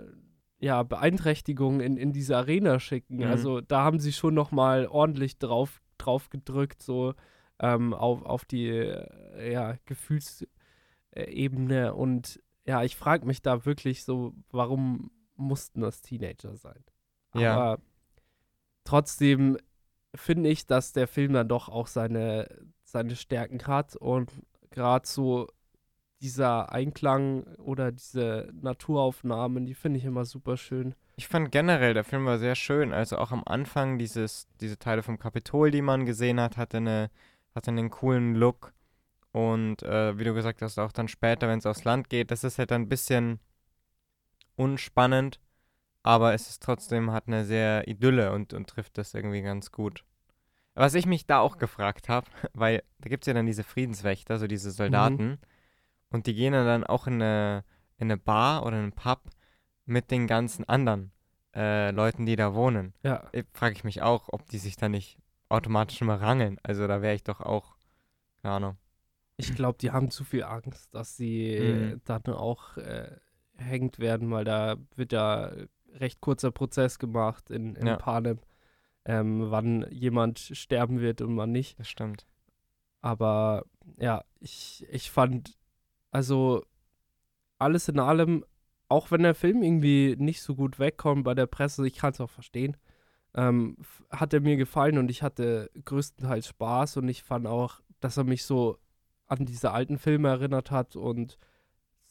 ja, 0.59 0.83
Beeinträchtigung 0.85 1.81
in, 1.81 1.97
in 1.97 2.13
diese 2.13 2.37
Arena 2.37 2.79
schicken. 2.79 3.17
Mhm. 3.17 3.25
Also 3.25 3.61
da 3.61 3.83
haben 3.83 3.99
sie 3.99 4.13
schon 4.13 4.35
noch 4.35 4.53
mal 4.53 4.87
ordentlich 4.87 5.39
drauf, 5.39 5.83
drauf 5.99 6.31
gedrückt, 6.31 6.83
so 6.83 7.15
ähm, 7.59 7.95
auf, 7.95 8.25
auf 8.25 8.45
die 8.45 8.69
äh, 8.69 9.53
ja, 9.53 9.75
Gefühlsebene. 9.87 11.95
Und 11.95 12.41
ja, 12.65 12.85
ich 12.85 12.95
frage 12.97 13.27
mich 13.27 13.43
da 13.43 13.65
wirklich 13.65 14.05
so, 14.05 14.35
warum 14.51 15.11
mussten 15.35 15.81
das 15.81 16.01
Teenager 16.01 16.55
sein? 16.57 16.85
Ja. 17.35 17.57
Aber 17.57 17.83
trotzdem 18.85 19.59
finde 20.15 20.51
ich, 20.51 20.67
dass 20.67 20.93
der 20.93 21.09
Film 21.09 21.33
dann 21.33 21.49
doch 21.49 21.69
auch 21.69 21.89
seine, 21.89 22.47
seine 22.93 23.17
Stärken 23.17 23.67
hat 23.67 23.97
und 23.97 24.31
gerade 24.71 25.07
so 25.07 25.49
dieser 26.21 26.73
Einklang 26.73 27.43
oder 27.57 27.91
diese 27.91 28.51
Naturaufnahmen, 28.53 29.67
die 29.67 29.75
finde 29.75 29.99
ich 29.99 30.05
immer 30.05 30.25
super 30.25 30.57
schön. 30.57 30.95
Ich 31.17 31.27
fand 31.27 31.51
generell, 31.51 31.95
der 31.95 32.05
Film 32.05 32.27
war 32.27 32.39
sehr 32.39 32.55
schön. 32.55 32.93
Also 32.93 33.19
auch 33.19 33.33
am 33.33 33.43
Anfang 33.45 33.99
dieses, 33.99 34.47
diese 34.61 34.79
Teile 34.79 35.03
vom 35.03 35.19
Kapitol, 35.19 35.71
die 35.71 35.83
man 35.83 36.07
gesehen 36.07 36.41
hat, 36.41 36.57
hatte, 36.57 36.77
eine, 36.77 37.11
hatte 37.55 37.71
einen 37.71 37.91
coolen 37.91 38.35
Look. 38.37 38.73
Und 39.33 39.83
äh, 39.83 40.17
wie 40.19 40.25
du 40.25 40.35
gesagt 40.35 40.63
hast, 40.63 40.79
auch 40.79 40.93
dann 40.93 41.09
später, 41.09 41.49
wenn 41.49 41.59
es 41.59 41.67
aufs 41.67 41.85
Land 41.85 42.09
geht, 42.09 42.31
das 42.31 42.45
ist 42.45 42.59
halt 42.59 42.71
ein 42.71 42.89
bisschen 42.89 43.41
unspannend. 44.57 45.41
Aber 46.05 46.35
es 46.35 46.49
ist 46.49 46.63
trotzdem, 46.63 47.11
hat 47.11 47.27
eine 47.27 47.45
sehr 47.45 47.89
Idylle 47.89 48.33
und, 48.33 48.53
und 48.53 48.69
trifft 48.69 48.99
das 48.99 49.15
irgendwie 49.15 49.43
ganz 49.43 49.73
gut. 49.73 50.05
Was 50.75 50.95
ich 50.95 51.07
mich 51.07 51.27
da 51.27 51.41
auch 51.41 51.59
gefragt 51.59 52.09
habe, 52.09 52.27
weil 52.55 52.83
da 52.99 53.09
gibt 53.09 53.25
es 53.25 53.27
ja 53.27 53.35
dann 53.35 53.47
diese 53.47 53.65
Friedenswächter, 53.65 54.39
so 54.39 54.47
diese 54.47 54.71
Soldaten. 54.71 55.39
Und 56.11 56.27
die 56.27 56.35
gehen 56.35 56.53
dann 56.53 56.85
auch 56.85 57.07
in 57.07 57.15
eine, 57.15 57.65
in 57.97 58.07
eine 58.11 58.19
Bar 58.19 58.65
oder 58.67 58.77
in 58.77 58.83
einen 58.85 58.93
Pub 58.93 59.21
mit 59.87 60.11
den 60.11 60.27
ganzen 60.27 60.69
anderen 60.69 61.13
äh, 61.55 61.91
Leuten, 61.91 62.27
die 62.27 62.37
da 62.37 62.55
wohnen. 62.55 62.95
Ja, 63.03 63.31
Frage 63.53 63.75
ich 63.75 63.85
mich 63.85 64.03
auch, 64.03 64.29
ob 64.31 64.47
die 64.49 64.59
sich 64.59 64.77
da 64.77 64.89
nicht 64.89 65.19
automatisch 65.49 66.01
immer 66.01 66.21
rangeln. 66.21 66.59
Also 66.63 66.87
da 66.87 67.03
wäre 67.03 67.15
ich 67.15 67.23
doch 67.25 67.41
auch, 67.41 67.77
keine 68.43 68.55
Ahnung. 68.55 68.77
ich 69.37 69.55
glaube, 69.55 69.79
die 69.79 69.91
haben 69.91 70.11
zu 70.11 70.25
viel 70.25 70.45
Angst, 70.45 70.95
dass 70.95 71.17
sie 71.17 71.59
Mhm. 71.61 71.83
äh, 71.95 71.97
dann 72.05 72.25
auch 72.27 72.77
äh, 72.77 73.17
hängt 73.57 73.99
werden, 73.99 74.31
weil 74.31 74.45
da 74.45 74.77
wird 74.97 75.13
ja 75.13 75.51
recht 75.95 76.21
kurzer 76.21 76.51
Prozess 76.51 76.99
gemacht 76.99 77.51
in, 77.51 77.75
in 77.77 77.87
Ja. 77.87 77.97
Panem, 77.97 78.39
ähm, 79.05 79.51
wann 79.51 79.87
jemand 79.91 80.39
sterben 80.39 81.01
wird 81.01 81.21
und 81.21 81.37
wann 81.37 81.53
nicht. 81.53 81.79
Das 81.79 81.89
stimmt. 81.89 82.27
Aber 83.01 83.65
ja, 83.99 84.25
ich, 84.41 84.87
ich 84.91 85.11
fand, 85.11 85.59
also 86.11 86.65
alles 87.59 87.89
in 87.89 87.99
allem, 87.99 88.45
auch 88.89 89.11
wenn 89.11 89.23
der 89.23 89.35
Film 89.35 89.63
irgendwie 89.63 90.17
nicht 90.19 90.43
so 90.43 90.55
gut 90.55 90.79
wegkommt 90.79 91.25
bei 91.25 91.35
der 91.35 91.47
Presse, 91.47 91.87
ich 91.87 91.97
kann 91.97 92.13
es 92.13 92.21
auch 92.21 92.31
verstehen, 92.31 92.77
ähm, 93.35 93.77
hat 94.11 94.33
er 94.35 94.41
mir 94.41 94.57
gefallen 94.57 94.99
und 94.99 95.11
ich 95.11 95.23
hatte 95.23 95.71
größtenteils 95.85 96.49
Spaß 96.49 96.99
und 96.99 97.09
ich 97.09 97.23
fand 97.23 97.47
auch, 97.47 97.81
dass 98.01 98.17
er 98.17 98.25
mich 98.25 98.45
so 98.45 98.79
an 99.27 99.47
diese 99.47 99.73
alten 99.73 99.99
Filme 99.99 100.29
erinnert 100.29 100.71
hat 100.71 100.97
und 100.97 101.39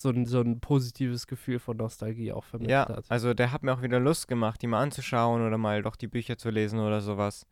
so 0.01 0.09
ein, 0.09 0.25
so 0.25 0.41
ein 0.41 0.59
positives 0.59 1.27
Gefühl 1.27 1.59
von 1.59 1.77
Nostalgie 1.77 2.31
auch 2.31 2.43
vermittelt 2.45 2.71
Ja, 2.71 2.87
hat. 2.89 3.05
also 3.09 3.33
der 3.33 3.51
hat 3.51 3.63
mir 3.63 3.73
auch 3.73 3.81
wieder 3.81 3.99
Lust 3.99 4.27
gemacht, 4.27 4.61
die 4.61 4.67
mal 4.67 4.81
anzuschauen 4.81 5.45
oder 5.45 5.57
mal 5.57 5.81
doch 5.81 5.95
die 5.95 6.07
Bücher 6.07 6.37
zu 6.37 6.49
lesen 6.49 6.79
oder 6.79 7.01
sowas. 7.01 7.45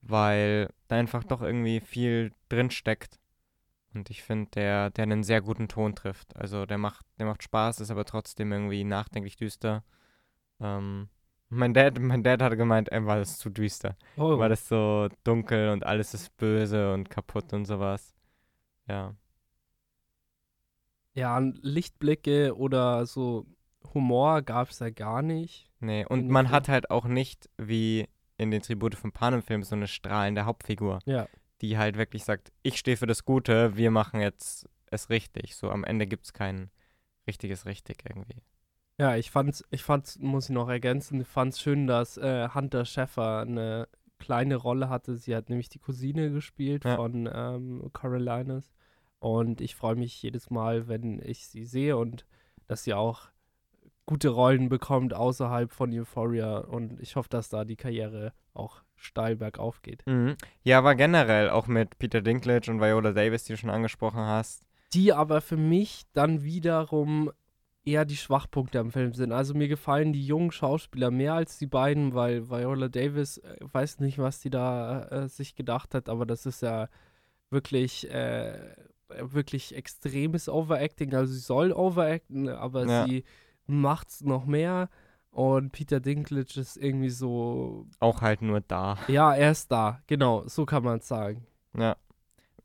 weil 0.00 0.70
da 0.86 0.96
einfach 0.96 1.24
doch 1.24 1.42
irgendwie 1.42 1.80
viel 1.80 2.32
drin 2.48 2.70
steckt. 2.70 3.18
Und 3.94 4.10
ich 4.10 4.22
finde, 4.22 4.50
der, 4.54 4.90
der 4.90 5.02
einen 5.04 5.24
sehr 5.24 5.40
guten 5.40 5.66
Ton 5.66 5.94
trifft. 5.96 6.36
Also 6.36 6.66
der 6.66 6.78
macht, 6.78 7.04
der 7.18 7.26
macht 7.26 7.42
Spaß, 7.42 7.80
ist 7.80 7.90
aber 7.90 8.04
trotzdem 8.04 8.52
irgendwie 8.52 8.84
nachdenklich 8.84 9.36
düster. 9.36 9.82
Ähm, 10.60 11.08
mein 11.48 11.74
Dad, 11.74 11.98
mein 12.00 12.22
Dad 12.22 12.42
hatte 12.42 12.56
gemeint, 12.56 12.90
er 12.90 13.06
war 13.06 13.16
das 13.18 13.38
zu 13.38 13.50
düster. 13.50 13.96
Oh, 14.16 14.38
War 14.38 14.48
das 14.48 14.68
so 14.68 15.08
dunkel 15.24 15.70
und 15.70 15.84
alles 15.84 16.14
ist 16.14 16.36
böse 16.36 16.92
und 16.94 17.10
kaputt 17.10 17.52
und 17.52 17.64
sowas. 17.64 18.14
Ja. 18.88 19.14
Ja, 21.18 21.38
Lichtblicke 21.38 22.56
oder 22.56 23.06
so 23.06 23.46
Humor 23.94 24.42
gab 24.42 24.70
es 24.70 24.78
ja 24.80 24.90
gar 24.90 25.22
nicht. 25.22 25.70
Nee, 25.80 26.04
und 26.06 26.28
man 26.28 26.46
Film. 26.46 26.54
hat 26.56 26.68
halt 26.68 26.90
auch 26.90 27.06
nicht 27.06 27.48
wie 27.58 28.08
in 28.36 28.50
den 28.50 28.62
Tribute 28.62 28.94
von 28.94 29.12
Panem-Filmen 29.12 29.64
so 29.64 29.74
eine 29.74 29.86
strahlende 29.88 30.44
Hauptfigur, 30.44 30.98
Ja. 31.06 31.26
die 31.60 31.78
halt 31.78 31.96
wirklich 31.96 32.24
sagt, 32.24 32.52
ich 32.62 32.78
stehe 32.78 32.96
für 32.96 33.06
das 33.06 33.24
Gute, 33.24 33.76
wir 33.76 33.90
machen 33.90 34.20
jetzt 34.20 34.68
es 34.90 35.10
richtig. 35.10 35.56
So 35.56 35.70
am 35.70 35.84
Ende 35.84 36.06
gibt 36.06 36.24
es 36.26 36.32
kein 36.32 36.70
richtiges 37.26 37.66
Richtig 37.66 37.98
irgendwie. 38.08 38.42
Ja, 38.98 39.16
ich 39.16 39.30
fand's, 39.30 39.62
ich 39.70 39.82
fand's, 39.84 40.18
muss 40.18 40.44
ich 40.48 40.54
noch 40.54 40.68
ergänzen, 40.68 41.20
ich 41.20 41.28
fand's 41.28 41.60
schön, 41.60 41.86
dass 41.86 42.16
äh, 42.16 42.48
Hunter 42.54 42.84
Schäfer 42.84 43.40
eine 43.40 43.86
kleine 44.18 44.56
Rolle 44.56 44.88
hatte. 44.88 45.16
Sie 45.16 45.36
hat 45.36 45.48
nämlich 45.50 45.68
die 45.68 45.78
Cousine 45.78 46.30
gespielt 46.32 46.84
Ja. 46.84 46.96
von 46.96 47.28
ähm, 47.32 47.90
Coriolanus. 47.92 48.72
Und 49.20 49.60
ich 49.60 49.74
freue 49.74 49.96
mich 49.96 50.22
jedes 50.22 50.50
Mal, 50.50 50.88
wenn 50.88 51.20
ich 51.24 51.46
sie 51.48 51.64
sehe 51.64 51.96
und 51.96 52.24
dass 52.66 52.84
sie 52.84 52.94
auch 52.94 53.28
gute 54.06 54.28
Rollen 54.30 54.68
bekommt 54.68 55.12
außerhalb 55.12 55.72
von 55.72 55.92
Euphoria. 55.92 56.58
Und 56.58 57.00
ich 57.00 57.16
hoffe, 57.16 57.28
dass 57.28 57.48
da 57.48 57.64
die 57.64 57.76
Karriere 57.76 58.32
auch 58.54 58.82
steil 58.96 59.36
bergauf 59.36 59.82
geht. 59.82 60.04
Mhm. 60.06 60.36
Ja, 60.62 60.78
aber 60.78 60.94
generell 60.94 61.50
auch 61.50 61.66
mit 61.66 61.98
Peter 61.98 62.20
Dinklage 62.20 62.70
und 62.70 62.80
Viola 62.80 63.12
Davis, 63.12 63.44
die 63.44 63.52
du 63.52 63.58
schon 63.58 63.70
angesprochen 63.70 64.20
hast. 64.20 64.64
die 64.94 65.12
aber 65.12 65.40
für 65.42 65.58
mich 65.58 66.04
dann 66.14 66.42
wiederum 66.42 67.30
eher 67.84 68.04
die 68.04 68.16
Schwachpunkte 68.16 68.78
am 68.78 68.90
Film 68.92 69.12
sind. 69.14 69.32
Also 69.32 69.54
mir 69.54 69.68
gefallen 69.68 70.12
die 70.12 70.24
jungen 70.24 70.50
Schauspieler 70.52 71.10
mehr 71.10 71.34
als 71.34 71.58
die 71.58 71.66
beiden, 71.66 72.14
weil 72.14 72.48
Viola 72.50 72.88
Davis 72.88 73.38
äh, 73.38 73.56
weiß 73.60 74.00
nicht, 74.00 74.18
was 74.18 74.40
die 74.40 74.50
da 74.50 75.04
äh, 75.08 75.28
sich 75.28 75.54
gedacht 75.54 75.94
hat, 75.94 76.08
aber 76.08 76.26
das 76.26 76.46
ist 76.46 76.62
ja 76.62 76.88
wirklich 77.50 78.10
äh, 78.10 78.74
wirklich 79.08 79.74
extremes 79.74 80.48
Overacting. 80.48 81.14
Also 81.14 81.32
sie 81.32 81.40
soll 81.40 81.72
overacten, 81.72 82.48
aber 82.48 82.86
Ja. 82.86 83.06
sie 83.06 83.24
macht's 83.66 84.22
noch 84.22 84.44
mehr. 84.46 84.88
Und 85.30 85.72
Peter 85.72 86.00
Dinklage 86.00 86.58
ist 86.58 86.76
irgendwie 86.76 87.10
so, 87.10 87.86
Auch 88.00 88.22
halt 88.22 88.42
nur 88.42 88.60
da. 88.60 88.96
ja, 89.08 89.34
er 89.34 89.52
ist 89.52 89.70
da, 89.70 90.00
genau, 90.06 90.42
so 90.48 90.64
kann 90.66 90.82
man 90.82 90.98
es 90.98 91.08
sagen. 91.08 91.46
Ja. 91.76 91.96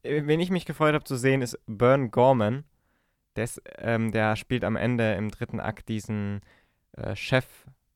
Wen 0.01 0.39
ich 0.39 0.49
mich 0.49 0.65
gefreut 0.65 0.93
habe 0.95 1.03
zu 1.03 1.15
sehen, 1.17 1.41
ist 1.41 1.59
Bern 1.67 2.09
Gorman. 2.11 2.63
Der, 3.35 3.45
ist, 3.45 3.61
ähm, 3.77 4.11
der 4.11 4.35
spielt 4.35 4.63
am 4.63 4.75
Ende 4.75 5.13
im 5.13 5.29
dritten 5.31 5.59
Akt 5.59 5.89
diesen 5.89 6.41
äh, 6.97 7.15
Chef, 7.15 7.45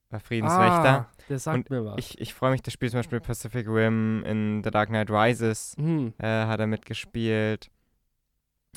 äh, 0.10 0.19
Friedenswächter. 0.19 1.07
Ah, 1.07 1.12
der 1.29 1.39
sagt 1.39 1.55
Und 1.55 1.69
mir 1.69 1.86
was. 1.86 1.95
Ich, 1.97 2.19
ich 2.19 2.33
freue 2.33 2.51
mich, 2.51 2.62
der 2.62 2.71
spielt 2.71 2.91
zum 2.91 2.99
Beispiel 2.99 3.19
Pacific 3.19 3.67
Rim 3.67 4.23
in 4.25 4.63
The 4.63 4.71
Dark 4.71 4.89
Knight 4.89 5.10
Rises, 5.12 5.75
hm. 5.77 6.13
äh, 6.17 6.25
hat 6.45 6.60
er 6.60 6.67
mitgespielt. 6.67 7.69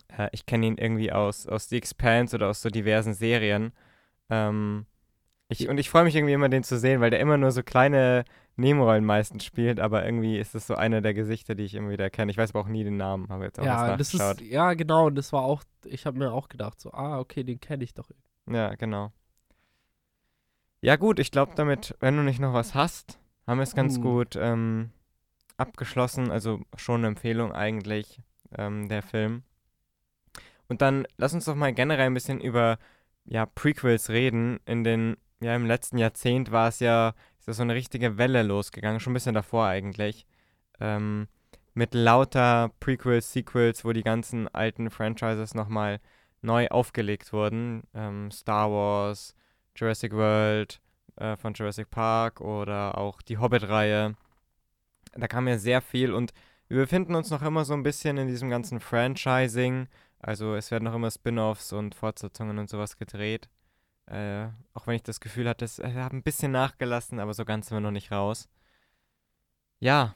Äh, 0.08 0.28
ich 0.32 0.46
kenne 0.46 0.66
ihn 0.66 0.78
irgendwie 0.78 1.12
aus, 1.12 1.46
aus 1.46 1.68
The 1.68 1.76
Expanse 1.76 2.36
oder 2.36 2.48
aus 2.48 2.62
so 2.62 2.70
diversen 2.70 3.14
Serien. 3.14 3.72
Ähm, 4.28 4.86
ich, 5.48 5.68
und 5.68 5.78
ich 5.78 5.90
freue 5.90 6.04
mich 6.04 6.14
irgendwie 6.14 6.32
immer, 6.34 6.48
den 6.48 6.62
zu 6.62 6.78
sehen, 6.78 7.00
weil 7.00 7.10
der 7.10 7.20
immer 7.20 7.36
nur 7.36 7.50
so 7.50 7.62
kleine 7.62 8.24
Nebenrollen 8.56 9.04
meistens 9.04 9.44
spielt, 9.44 9.80
aber 9.80 10.04
irgendwie 10.04 10.38
ist 10.38 10.54
das 10.54 10.66
so 10.66 10.74
einer 10.74 11.00
der 11.00 11.14
Gesichter, 11.14 11.54
die 11.54 11.64
ich 11.64 11.74
immer 11.74 11.90
wieder 11.90 12.10
kenne. 12.10 12.30
Ich 12.30 12.38
weiß 12.38 12.50
aber 12.50 12.60
auch 12.60 12.68
nie 12.68 12.84
den 12.84 12.96
Namen, 12.96 13.28
habe 13.30 13.44
jetzt 13.44 13.58
auch 13.58 13.64
Ja, 13.64 13.96
das 13.96 14.14
ist, 14.14 14.40
ja, 14.42 14.74
genau, 14.74 15.10
das 15.10 15.32
war 15.32 15.42
auch, 15.42 15.64
ich 15.84 16.06
habe 16.06 16.18
mir 16.18 16.32
auch 16.32 16.48
gedacht, 16.48 16.78
so, 16.80 16.92
ah, 16.92 17.18
okay, 17.18 17.42
den 17.42 17.58
kenne 17.58 17.82
ich 17.82 17.94
doch. 17.94 18.10
Ja, 18.48 18.74
genau. 18.74 19.12
Ja, 20.82 20.96
gut, 20.96 21.18
ich 21.18 21.30
glaube 21.30 21.52
damit, 21.56 21.94
wenn 22.00 22.16
du 22.16 22.22
nicht 22.22 22.40
noch 22.40 22.54
was 22.54 22.74
hast, 22.74 23.18
haben 23.46 23.58
wir 23.58 23.64
es 23.64 23.74
ganz 23.74 23.96
Hm. 23.96 24.02
gut 24.02 24.36
ähm, 24.36 24.90
abgeschlossen. 25.56 26.30
Also 26.30 26.60
schon 26.76 27.00
eine 27.00 27.08
Empfehlung 27.08 27.52
eigentlich, 27.52 28.22
ähm, 28.56 28.88
der 28.88 29.02
Film. 29.02 29.42
Und 30.70 30.82
dann 30.82 31.04
lass 31.16 31.34
uns 31.34 31.46
doch 31.46 31.56
mal 31.56 31.74
generell 31.74 32.06
ein 32.06 32.14
bisschen 32.14 32.40
über 32.40 32.78
ja, 33.24 33.44
Prequels 33.44 34.08
reden. 34.08 34.60
In 34.66 34.84
den, 34.84 35.16
ja, 35.40 35.56
im 35.56 35.66
letzten 35.66 35.98
Jahrzehnt 35.98 36.52
war 36.52 36.68
es 36.68 36.78
ja, 36.78 37.08
ist 37.40 37.48
ja 37.48 37.54
so 37.54 37.62
eine 37.62 37.74
richtige 37.74 38.18
Welle 38.18 38.44
losgegangen, 38.44 39.00
schon 39.00 39.10
ein 39.10 39.14
bisschen 39.14 39.34
davor 39.34 39.66
eigentlich. 39.66 40.26
Ähm, 40.78 41.26
mit 41.74 41.92
lauter 41.92 42.70
Prequels, 42.78 43.32
Sequels, 43.32 43.84
wo 43.84 43.92
die 43.92 44.04
ganzen 44.04 44.46
alten 44.46 44.90
Franchises 44.90 45.54
nochmal 45.54 45.98
neu 46.40 46.68
aufgelegt 46.68 47.32
wurden. 47.32 47.82
Ähm, 47.92 48.30
Star 48.30 48.70
Wars, 48.70 49.34
Jurassic 49.74 50.12
World 50.12 50.80
äh, 51.16 51.36
von 51.36 51.52
Jurassic 51.52 51.90
Park 51.90 52.40
oder 52.40 52.96
auch 52.96 53.22
die 53.22 53.38
Hobbit-Reihe. 53.38 54.14
Da 55.14 55.26
kam 55.26 55.48
ja 55.48 55.58
sehr 55.58 55.82
viel 55.82 56.14
und 56.14 56.32
wir 56.68 56.78
befinden 56.78 57.16
uns 57.16 57.30
noch 57.30 57.42
immer 57.42 57.64
so 57.64 57.74
ein 57.74 57.82
bisschen 57.82 58.18
in 58.18 58.28
diesem 58.28 58.50
ganzen 58.50 58.78
Franchising. 58.78 59.88
Also 60.20 60.54
es 60.54 60.70
werden 60.70 60.84
noch 60.84 60.94
immer 60.94 61.10
Spin-offs 61.10 61.72
und 61.72 61.94
Fortsetzungen 61.94 62.58
und 62.58 62.68
sowas 62.68 62.96
gedreht. 62.96 63.48
Äh, 64.06 64.48
auch 64.74 64.86
wenn 64.86 64.96
ich 64.96 65.02
das 65.02 65.20
Gefühl 65.20 65.48
hatte, 65.48 65.64
es 65.64 65.78
äh, 65.78 65.92
hat 65.94 66.12
ein 66.12 66.22
bisschen 66.22 66.52
nachgelassen, 66.52 67.20
aber 67.20 67.32
so 67.32 67.44
ganz 67.44 67.68
sind 67.68 67.76
wir 67.76 67.80
noch 67.80 67.90
nicht 67.90 68.12
raus. 68.12 68.48
Ja. 69.78 70.14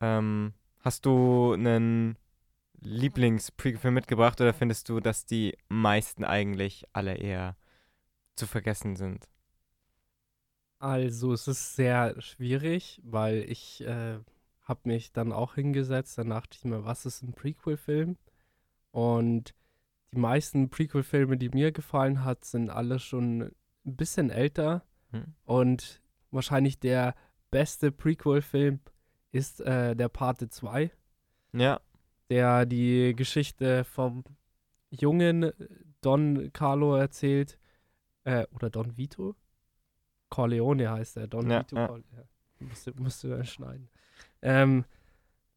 Ähm, 0.00 0.54
hast 0.80 1.04
du 1.04 1.52
einen 1.52 2.16
Lieblings-Prequel 2.80 3.90
mitgebracht 3.90 4.40
oder 4.40 4.54
findest 4.54 4.88
du, 4.88 5.00
dass 5.00 5.26
die 5.26 5.56
meisten 5.68 6.24
eigentlich 6.24 6.84
alle 6.92 7.16
eher 7.16 7.56
zu 8.36 8.46
vergessen 8.46 8.96
sind? 8.96 9.28
Also, 10.78 11.32
es 11.32 11.48
ist 11.48 11.76
sehr 11.76 12.20
schwierig, 12.20 13.00
weil 13.04 13.38
ich 13.50 13.82
äh, 13.82 14.18
habe 14.62 14.80
mich 14.84 15.12
dann 15.12 15.32
auch 15.32 15.54
hingesetzt, 15.54 16.18
dann 16.18 16.30
dachte 16.30 16.56
ich 16.58 16.64
mir, 16.64 16.84
was 16.84 17.06
ist 17.06 17.22
ein 17.22 17.32
Prequel-Film? 17.32 18.16
Und 18.94 19.54
die 20.12 20.18
meisten 20.20 20.70
Prequel-Filme, 20.70 21.36
die 21.36 21.48
mir 21.48 21.72
gefallen 21.72 22.24
hat, 22.24 22.44
sind 22.44 22.70
alle 22.70 23.00
schon 23.00 23.42
ein 23.42 23.96
bisschen 23.96 24.30
älter. 24.30 24.84
Hm? 25.10 25.34
Und 25.44 26.00
wahrscheinlich 26.30 26.78
der 26.78 27.16
beste 27.50 27.90
Prequel-Film 27.90 28.78
ist 29.32 29.60
äh, 29.62 29.96
der 29.96 30.08
Pate 30.08 30.48
2. 30.48 30.92
Ja, 31.54 31.80
der 32.30 32.66
die 32.66 33.14
Geschichte 33.16 33.82
vom 33.82 34.22
jungen 34.90 35.50
Don 36.00 36.52
Carlo 36.52 36.94
erzählt. 36.94 37.58
Äh, 38.22 38.46
oder 38.52 38.70
Don 38.70 38.96
Vito? 38.96 39.34
Corleone 40.28 40.88
heißt 40.88 41.16
er. 41.16 41.26
Don 41.26 41.50
Ja, 41.50 41.62
Vito 41.62 41.96
ja. 41.96 42.24
Musste, 42.60 42.94
musste 42.94 43.28
dann 43.28 43.44
schneiden. 43.44 43.88
Ähm, 44.40 44.84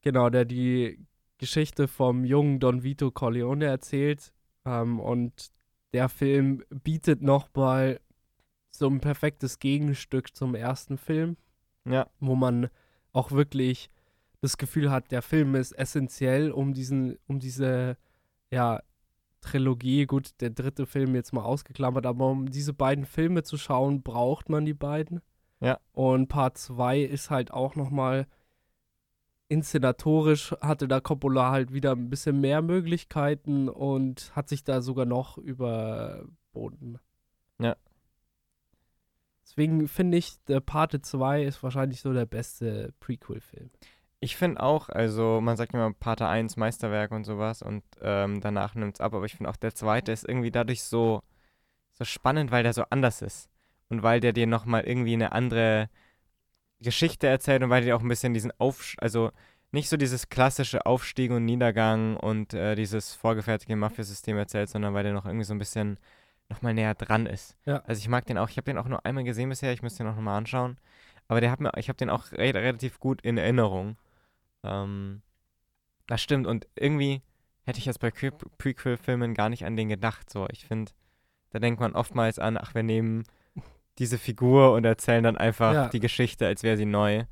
genau, 0.02 0.32
der 0.32 0.46
die 0.46 1.06
Geschichte 1.38 1.88
vom 1.88 2.26
jungen 2.26 2.60
Don 2.60 2.84
Vito 2.84 3.12
Corleone 3.12 3.66
erzählt. 3.66 4.34
Ähm, 4.66 5.00
und 5.00 5.52
der 5.94 6.10
Film 6.10 6.64
bietet 6.70 7.22
nochmal 7.22 8.00
so 8.70 8.88
ein 8.88 9.00
perfektes 9.00 9.60
Gegenstück 9.60 10.36
zum 10.36 10.56
ersten 10.56 10.98
Film 10.98 11.38
ja, 11.90 12.08
wo 12.20 12.36
man 12.36 12.70
auch 13.14 13.32
wirklich 13.32 13.90
das 14.42 14.58
Gefühl 14.58 14.92
hat, 14.92 15.12
der 15.12 15.22
Film 15.22 15.56
ist 15.56 15.72
essentiell, 15.72 16.52
um 16.52 16.74
diesen, 16.74 17.18
um 17.28 17.40
diese, 17.40 17.98
ja, 18.52 18.82
Trilogie, 19.42 20.06
gut, 20.06 20.32
der 20.42 20.50
dritte 20.50 20.86
Film 20.86 21.16
jetzt 21.16 21.32
mal 21.32 21.44
ausgeklammert, 21.44 22.06
aber 22.06 22.28
um 22.28 22.50
diese 22.50 22.74
beiden 22.74 23.06
Filme 23.06 23.44
zu 23.44 23.58
schauen, 23.58 24.02
braucht 24.02 24.50
man 24.50 24.66
die 24.66 24.74
beiden. 24.74 25.22
Ja. 25.60 25.80
Und 25.94 26.28
Part 26.28 26.58
2 26.58 27.02
ist 27.02 27.30
halt 27.30 27.52
auch 27.52 27.76
nochmal 27.76 28.28
inszenatorisch 29.50 30.54
hatte 30.62 30.88
da 30.88 31.00
Coppola 31.00 31.52
halt 31.52 31.74
wieder 31.74 31.94
ein 31.94 32.10
bisschen 32.10 32.42
mehr 32.42 32.62
Möglichkeiten 32.62 33.70
und 33.70 34.32
hat 34.36 34.50
sich 34.50 34.64
da 34.64 34.82
sogar 34.82 35.06
noch 35.06 35.38
überboten. 35.38 37.00
Ja. 37.60 37.76
Deswegen 39.44 39.88
finde 39.88 40.18
ich, 40.18 40.44
der 40.46 40.60
Parte 40.60 41.02
2 41.02 41.44
ist 41.44 41.64
wahrscheinlich 41.64 42.02
so 42.02 42.14
der 42.14 42.26
beste 42.26 42.94
Prequel-Film. 43.00 43.70
Ich 44.20 44.36
finde 44.36 44.62
auch, 44.62 44.90
also 44.90 45.40
man 45.42 45.56
sagt 45.58 45.74
immer 45.74 45.94
Pater 45.94 46.28
1 46.28 46.58
Meisterwerk 46.58 47.12
und 47.12 47.24
sowas 47.24 47.62
und 47.62 47.84
ähm, 48.02 48.42
danach 48.42 48.76
nimmt 48.76 48.96
es 48.96 49.02
ab, 49.02 49.14
aber 49.14 49.26
ich 49.26 49.36
finde 49.36 49.50
auch 49.50 49.56
der 49.56 49.76
zweite 49.76 50.12
ist 50.12 50.28
irgendwie 50.28 50.52
dadurch 50.52 50.84
so, 50.84 51.22
so 51.94 52.04
spannend, 52.04 52.52
weil 52.52 52.64
der 52.64 52.74
so 52.74 52.84
anders 52.90 53.22
ist 53.22 53.50
und 53.90 54.04
weil 54.04 54.20
der 54.20 54.34
dir 54.34 54.48
nochmal 54.48 54.84
irgendwie 54.84 55.14
eine 55.14 55.32
andere 55.32 55.90
Geschichte 56.80 57.28
erzählt 57.28 57.64
und 57.64 57.70
weil 57.70 57.84
der 57.84 57.96
auch 57.96 58.02
ein 58.02 58.10
bisschen 58.10 58.34
diesen 58.34 58.52
Aufsch... 58.60 58.96
also 59.00 59.32
nicht 59.72 59.90
so 59.90 59.98
dieses 59.98 60.30
klassische 60.30 60.86
Aufstieg 60.86 61.32
und 61.32 61.46
Niedergang 61.46 62.16
und 62.16 62.54
äh, 62.54 62.76
dieses 62.76 63.14
vorgefertigte 63.14 63.76
Mafiasystem 63.76 64.38
erzählt, 64.38 64.70
sondern 64.70 64.94
weil 64.94 65.04
der 65.04 65.14
noch 65.14 65.26
irgendwie 65.26 65.44
so 65.44 65.54
ein 65.54 65.60
bisschen 65.60 66.00
nochmal 66.50 66.74
näher 66.74 66.96
dran 66.96 67.26
ist. 67.26 67.58
Ja. 67.66 67.84
Also 67.86 68.00
ich 68.00 68.08
mag 68.08 68.26
den 68.26 68.38
auch, 68.38 68.50
ich 68.50 68.58
habe 68.58 68.66
den 68.66 68.78
auch 68.78 68.88
nur 68.88 69.06
einmal 69.06 69.26
gesehen 69.26 69.50
bisher, 69.50 69.74
ich 69.74 69.82
muss 69.82 69.96
den 69.96 70.08
auch 70.08 70.16
nochmal 70.16 70.38
anschauen. 70.38 70.78
Aber 71.28 71.42
der 71.42 71.52
hat 71.52 71.60
mir, 71.60 71.72
ich 71.78 71.90
habe 71.90 71.98
den 71.98 72.10
auch 72.10 72.32
re 72.32 72.54
relativ 72.54 73.00
gut 73.00 73.22
in 73.22 73.38
Erinnerung. 73.38 73.98
Ähm, 74.64 75.22
das 76.08 76.22
stimmt. 76.22 76.48
Und 76.48 76.68
irgendwie 76.76 77.22
hätte 77.66 77.80
ich 77.80 77.86
jetzt 77.86 78.00
bei 78.00 78.12
Pre 78.12 78.32
Prequel-Filmen 78.32 79.34
gar 79.34 79.50
nicht 79.50 79.66
an 79.66 79.76
den 79.76 79.90
gedacht. 79.90 80.30
So, 80.30 80.48
ich 80.50 80.66
finde, 80.66 80.94
da 81.50 81.60
denkt 81.60 81.82
man 81.82 81.94
oftmals 81.94 82.40
an, 82.40 82.58
ach, 82.58 82.74
wir 82.74 82.84
nehmen 82.84 83.24
diese 84.00 84.18
Figur 84.18 84.74
und 84.74 84.86
erzählen 84.86 85.24
dann 85.24 85.38
einfach 85.38 85.74
Ja. 85.74 85.88
die 85.90 86.00
Geschichte, 86.00 86.46
als 86.46 86.64
wäre 86.64 86.78
sie 86.78 86.86
neu. 86.86 87.26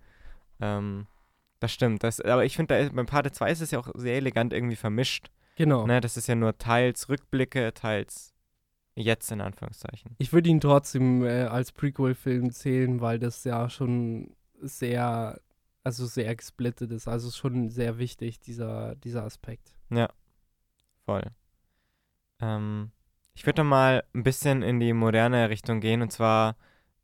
Ähm, 0.59 1.07
das 1.59 1.71
stimmt. 1.71 2.03
Das, 2.03 2.19
aber 2.21 2.45
ich 2.45 2.55
finde, 2.55 2.89
beim 2.93 3.05
Parte 3.05 3.31
2 3.31 3.51
ist 3.51 3.61
es 3.61 3.71
ja 3.71 3.79
auch 3.79 3.89
sehr 3.95 4.15
elegant 4.15 4.53
irgendwie 4.53 4.75
vermischt. 4.75 5.29
Genau. 5.57 5.85
Ne, 5.87 6.01
das 6.01 6.17
ist 6.17 6.27
ja 6.27 6.35
nur 6.35 6.57
teils 6.57 7.07
Rückblicke, 7.09 7.73
teils 7.73 8.33
jetzt 8.95 9.31
in 9.31 9.41
Anführungszeichen. 9.41 10.15
Ich 10.17 10.33
würde 10.33 10.49
ihn 10.49 10.59
trotzdem 10.61 11.23
äh, 11.23 11.43
als 11.43 11.71
Prequel-Film 11.71 12.51
zählen, 12.51 12.99
weil 13.01 13.19
das 13.19 13.43
ja 13.43 13.69
schon 13.69 14.35
sehr, 14.61 15.39
also 15.83 16.05
sehr 16.05 16.35
gesplittet 16.35 16.91
ist. 16.91 17.07
Also 17.07 17.31
schon 17.31 17.69
sehr 17.69 17.97
wichtig, 17.97 18.39
dieser, 18.39 18.95
dieser 18.95 19.23
Aspekt. 19.23 19.73
Voll. 21.05 21.23
Ähm, 22.41 22.91
ich 23.35 23.45
würde 23.45 23.63
mal 23.63 24.03
ein 24.13 24.23
bisschen 24.23 24.63
in 24.63 24.79
die 24.79 24.93
moderne 24.93 25.49
Richtung 25.49 25.81
gehen 25.81 26.01
und 26.01 26.11
zwar 26.11 26.55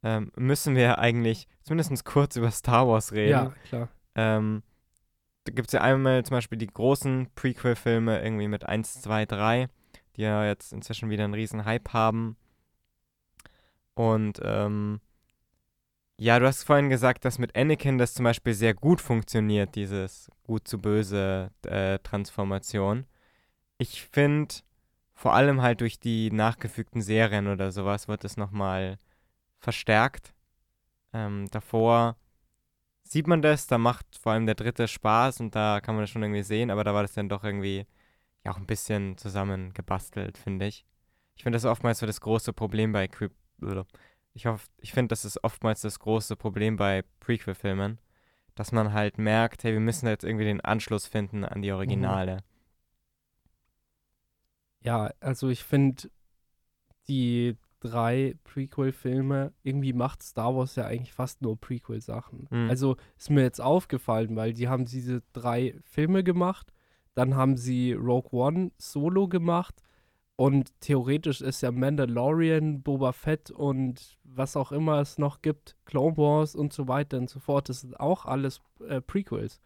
ähm, 0.01 0.31
müssen 0.35 0.75
wir 0.75 0.97
eigentlich 0.97 1.47
zumindest 1.61 2.05
kurz 2.05 2.35
über 2.35 2.49
Star 2.51 2.87
Wars 2.87 3.11
reden. 3.11 3.31
Ja, 3.31 3.53
klar. 3.67 3.89
Ähm, 4.15 4.63
da 5.43 5.53
gibt 5.53 5.67
es 5.67 5.73
ja 5.73 5.81
einmal 5.81 6.23
zum 6.23 6.37
Beispiel 6.37 6.57
die 6.57 6.67
großen 6.67 7.27
Prequel-Filme 7.35 8.21
irgendwie 8.21 8.47
mit 8.47 8.65
1, 8.65 9.01
2, 9.01 9.25
3, 9.25 9.67
die 10.15 10.21
ja 10.21 10.45
jetzt 10.45 10.73
inzwischen 10.73 11.09
wieder 11.09 11.23
einen 11.23 11.33
riesen 11.33 11.65
Hype 11.65 11.93
haben. 11.93 12.37
Und 13.93 14.39
ähm, 14.43 15.01
ja, 16.17 16.37
du 16.39 16.45
hast 16.45 16.63
vorhin 16.63 16.89
gesagt, 16.89 17.25
dass 17.25 17.39
mit 17.39 17.55
Anakin 17.55 17.97
das 17.97 18.13
zum 18.13 18.23
Beispiel 18.23 18.53
sehr 18.53 18.73
gut 18.73 19.01
funktioniert, 19.01 19.75
dieses 19.75 20.29
gut 20.43 20.67
zu 20.67 20.79
böse 20.79 21.51
äh, 21.63 21.97
Transformation. 21.99 23.05
Ich 23.79 24.03
finde, 24.03 24.53
vor 25.21 25.35
allem 25.35 25.61
halt 25.61 25.81
durch 25.81 25.99
die 25.99 26.31
nachgefügten 26.31 27.03
Serien 27.03 27.47
oder 27.47 27.71
sowas 27.71 28.07
wird 28.07 28.23
es 28.23 28.37
nochmal 28.37 28.97
verstärkt. 29.59 30.33
Ähm, 31.13 31.47
davor 31.51 32.17
sieht 33.03 33.27
man 33.27 33.43
das, 33.43 33.67
da 33.67 33.77
macht 33.77 34.17
vor 34.19 34.31
allem 34.31 34.47
der 34.47 34.55
dritte 34.55 34.87
Spaß 34.87 35.39
und 35.41 35.53
da 35.53 35.79
kann 35.79 35.93
man 35.93 36.05
das 36.05 36.09
schon 36.09 36.23
irgendwie 36.23 36.41
sehen, 36.41 36.71
aber 36.71 36.83
da 36.83 36.95
war 36.95 37.03
das 37.03 37.13
dann 37.13 37.29
doch 37.29 37.43
irgendwie 37.43 37.85
ja 38.43 38.51
auch 38.51 38.57
ein 38.57 38.65
bisschen 38.65 39.15
zusammengebastelt, 39.15 40.39
finde 40.39 40.65
ich. 40.65 40.87
Ich 41.35 41.43
finde 41.43 41.57
das 41.57 41.65
oftmals 41.65 41.99
so 41.99 42.07
das 42.07 42.19
große 42.19 42.51
Problem 42.51 42.91
bei 42.91 43.07
Creep. 43.07 43.31
Ich 44.33 44.47
hoffe, 44.47 44.67
ich 44.77 44.91
finde, 44.91 45.09
das 45.09 45.23
ist 45.23 45.43
oftmals 45.43 45.81
das 45.81 45.99
große 45.99 46.35
Problem 46.35 46.77
bei 46.77 47.03
Prequel-Filmen, 47.19 47.99
dass 48.55 48.71
man 48.71 48.91
halt 48.91 49.19
merkt, 49.19 49.65
hey, 49.65 49.73
wir 49.73 49.81
müssen 49.81 50.07
jetzt 50.07 50.23
irgendwie 50.23 50.45
den 50.45 50.61
Anschluss 50.61 51.05
finden 51.05 51.45
an 51.45 51.61
die 51.61 51.73
Originale. 51.73 52.37
Ja, 54.83 55.11
also 55.19 55.49
ich 55.49 55.63
finde, 55.63 56.09
die 57.07 57.57
drei 57.79 58.35
Prequel-Filme, 58.43 59.53
irgendwie 59.63 59.93
macht 59.93 60.23
Star 60.23 60.55
Wars 60.55 60.75
ja 60.75 60.85
eigentlich 60.85 61.13
fast 61.13 61.41
nur 61.41 61.59
Prequel-Sachen. 61.59 62.47
Mhm. 62.49 62.69
Also 62.69 62.95
ist 63.17 63.29
mir 63.29 63.41
jetzt 63.41 63.59
aufgefallen, 63.59 64.35
weil 64.35 64.53
die 64.53 64.67
haben 64.67 64.85
diese 64.85 65.23
drei 65.33 65.75
Filme 65.83 66.23
gemacht, 66.23 66.71
dann 67.15 67.35
haben 67.35 67.57
sie 67.57 67.93
Rogue 67.93 68.31
One 68.31 68.71
solo 68.77 69.27
gemacht 69.27 69.81
und 70.35 70.79
theoretisch 70.79 71.41
ist 71.41 71.61
ja 71.61 71.71
Mandalorian, 71.71 72.81
Boba 72.81 73.11
Fett 73.11 73.51
und 73.51 74.17
was 74.23 74.55
auch 74.55 74.71
immer 74.71 74.99
es 74.99 75.17
noch 75.17 75.41
gibt, 75.41 75.75
Clone 75.85 76.17
Wars 76.17 76.55
und 76.55 76.73
so 76.73 76.87
weiter 76.87 77.17
und 77.17 77.29
so 77.29 77.39
fort, 77.39 77.67
das 77.67 77.81
sind 77.81 77.99
auch 77.99 78.25
alles 78.25 78.61
äh, 78.87 79.01
Prequels. 79.01 79.59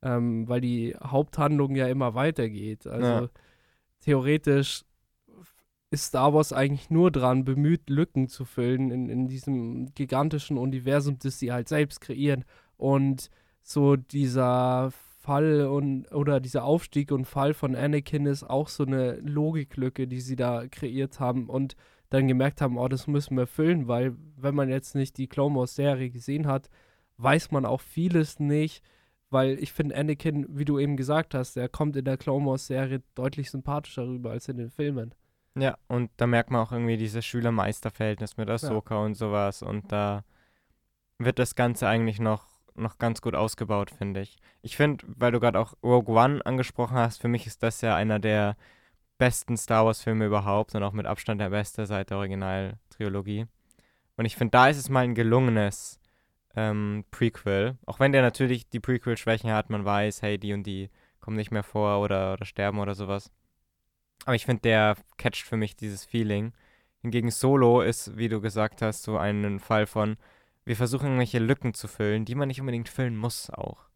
Ähm, 0.00 0.48
weil 0.48 0.60
die 0.60 0.94
Haupthandlung 1.02 1.74
ja 1.74 1.88
immer 1.88 2.14
weitergeht. 2.14 2.86
Also 2.86 3.10
Ja. 3.10 3.28
Theoretisch 4.00 4.84
ist 5.90 6.06
Star 6.06 6.34
Wars 6.34 6.52
eigentlich 6.52 6.90
nur 6.90 7.10
dran 7.10 7.44
bemüht, 7.44 7.88
Lücken 7.88 8.28
zu 8.28 8.44
füllen 8.44 8.90
in, 8.90 9.08
in 9.08 9.26
diesem 9.26 9.94
gigantischen 9.94 10.58
Universum, 10.58 11.18
das 11.18 11.38
sie 11.38 11.52
halt 11.52 11.68
selbst 11.68 12.00
kreieren. 12.00 12.44
Und 12.76 13.30
so 13.62 13.96
dieser 13.96 14.92
Fall 15.20 15.66
und 15.66 16.12
oder 16.12 16.40
dieser 16.40 16.64
Aufstieg 16.64 17.10
und 17.10 17.26
Fall 17.26 17.54
von 17.54 17.74
Anakin 17.74 18.26
ist 18.26 18.44
auch 18.44 18.68
so 18.68 18.84
eine 18.84 19.16
Logiklücke, 19.16 20.06
die 20.06 20.20
sie 20.20 20.36
da 20.36 20.66
kreiert 20.68 21.20
haben 21.20 21.48
und 21.48 21.76
dann 22.10 22.28
gemerkt 22.28 22.60
haben, 22.60 22.78
oh, 22.78 22.88
das 22.88 23.06
müssen 23.06 23.36
wir 23.36 23.46
füllen, 23.46 23.88
weil 23.88 24.16
wenn 24.36 24.54
man 24.54 24.68
jetzt 24.68 24.94
nicht 24.94 25.18
die 25.18 25.26
Clone 25.26 25.54
Wars 25.54 25.74
Serie 25.74 26.10
gesehen 26.10 26.46
hat, 26.46 26.70
weiß 27.18 27.50
man 27.50 27.66
auch 27.66 27.80
vieles 27.80 28.40
nicht, 28.40 28.82
weil 29.30 29.58
ich 29.58 29.72
finde 29.72 29.96
Anakin, 29.96 30.46
wie 30.48 30.64
du 30.64 30.78
eben 30.78 30.96
gesagt 30.96 31.34
hast, 31.34 31.56
der 31.56 31.68
kommt 31.68 31.96
in 31.96 32.04
der 32.04 32.16
Clone 32.16 32.46
Wars 32.46 32.66
Serie 32.66 33.02
deutlich 33.14 33.50
sympathischer 33.50 34.06
rüber 34.06 34.30
als 34.30 34.48
in 34.48 34.56
den 34.56 34.70
Filmen. 34.70 35.14
Ja, 35.56 35.76
und 35.88 36.10
da 36.16 36.26
merkt 36.26 36.50
man 36.50 36.62
auch 36.62 36.72
irgendwie 36.72 36.96
dieses 36.96 37.24
Schüler-Meister-Verhältnis 37.24 38.36
mit 38.36 38.48
Ahsoka 38.48 38.96
und 38.98 39.14
sowas. 39.14 39.62
Und 39.62 39.90
da 39.90 40.24
wird 41.18 41.38
das 41.38 41.56
Ganze 41.56 41.88
eigentlich 41.88 42.20
noch, 42.20 42.46
noch 42.74 42.98
ganz 42.98 43.20
gut 43.20 43.34
ausgebaut, 43.34 43.90
finde 43.90 44.20
ich. 44.20 44.38
Ich 44.62 44.76
finde, 44.76 45.04
weil 45.08 45.32
du 45.32 45.40
gerade 45.40 45.58
auch 45.58 45.74
Rogue 45.82 46.14
One 46.14 46.44
angesprochen 46.46 46.96
hast, 46.96 47.20
für 47.20 47.28
mich 47.28 47.46
ist 47.46 47.62
das 47.62 47.80
ja 47.80 47.96
einer 47.96 48.20
der 48.20 48.56
besten 49.18 49.56
Star 49.56 49.84
Wars-Filme 49.84 50.26
überhaupt 50.26 50.74
und 50.74 50.82
auch 50.84 50.92
mit 50.92 51.06
Abstand 51.06 51.40
der 51.40 51.50
beste 51.50 51.86
seit 51.86 52.10
der 52.10 52.18
Originaltrilogie. 52.18 53.46
Und 54.16 54.24
ich 54.24 54.36
finde, 54.36 54.52
da 54.52 54.68
ist 54.68 54.78
es 54.78 54.88
mal 54.88 55.00
ein 55.00 55.14
gelungenes 55.14 55.97
ähm, 56.58 57.04
Prequel. 57.12 57.78
Auch 57.86 58.00
wenn 58.00 58.12
der 58.12 58.22
natürlich 58.22 58.68
die 58.68 58.80
Prequel-Schwächen 58.80 59.52
hat, 59.52 59.70
man 59.70 59.84
weiß, 59.84 60.22
hey, 60.22 60.38
die 60.38 60.52
und 60.52 60.64
die 60.64 60.90
kommen 61.20 61.36
nicht 61.36 61.52
mehr 61.52 61.62
vor 61.62 62.00
oder, 62.02 62.32
oder 62.32 62.44
sterben 62.44 62.80
oder 62.80 62.94
sowas. 62.94 63.30
Aber 64.24 64.34
ich 64.34 64.44
finde, 64.44 64.62
der 64.62 64.96
catcht 65.18 65.46
für 65.46 65.56
mich 65.56 65.76
dieses 65.76 66.04
Feeling. 66.04 66.52
Hingegen 67.02 67.30
Solo 67.30 67.80
ist, 67.80 68.16
wie 68.16 68.28
du 68.28 68.40
gesagt 68.40 68.82
hast, 68.82 69.04
so 69.04 69.16
ein 69.16 69.60
Fall 69.60 69.86
von, 69.86 70.16
wir 70.64 70.74
versuchen 70.74 71.06
irgendwelche 71.06 71.38
Lücken 71.38 71.74
zu 71.74 71.86
füllen, 71.86 72.24
die 72.24 72.34
man 72.34 72.48
nicht 72.48 72.60
unbedingt 72.60 72.88
füllen 72.88 73.16
muss 73.16 73.50
auch. 73.50 73.88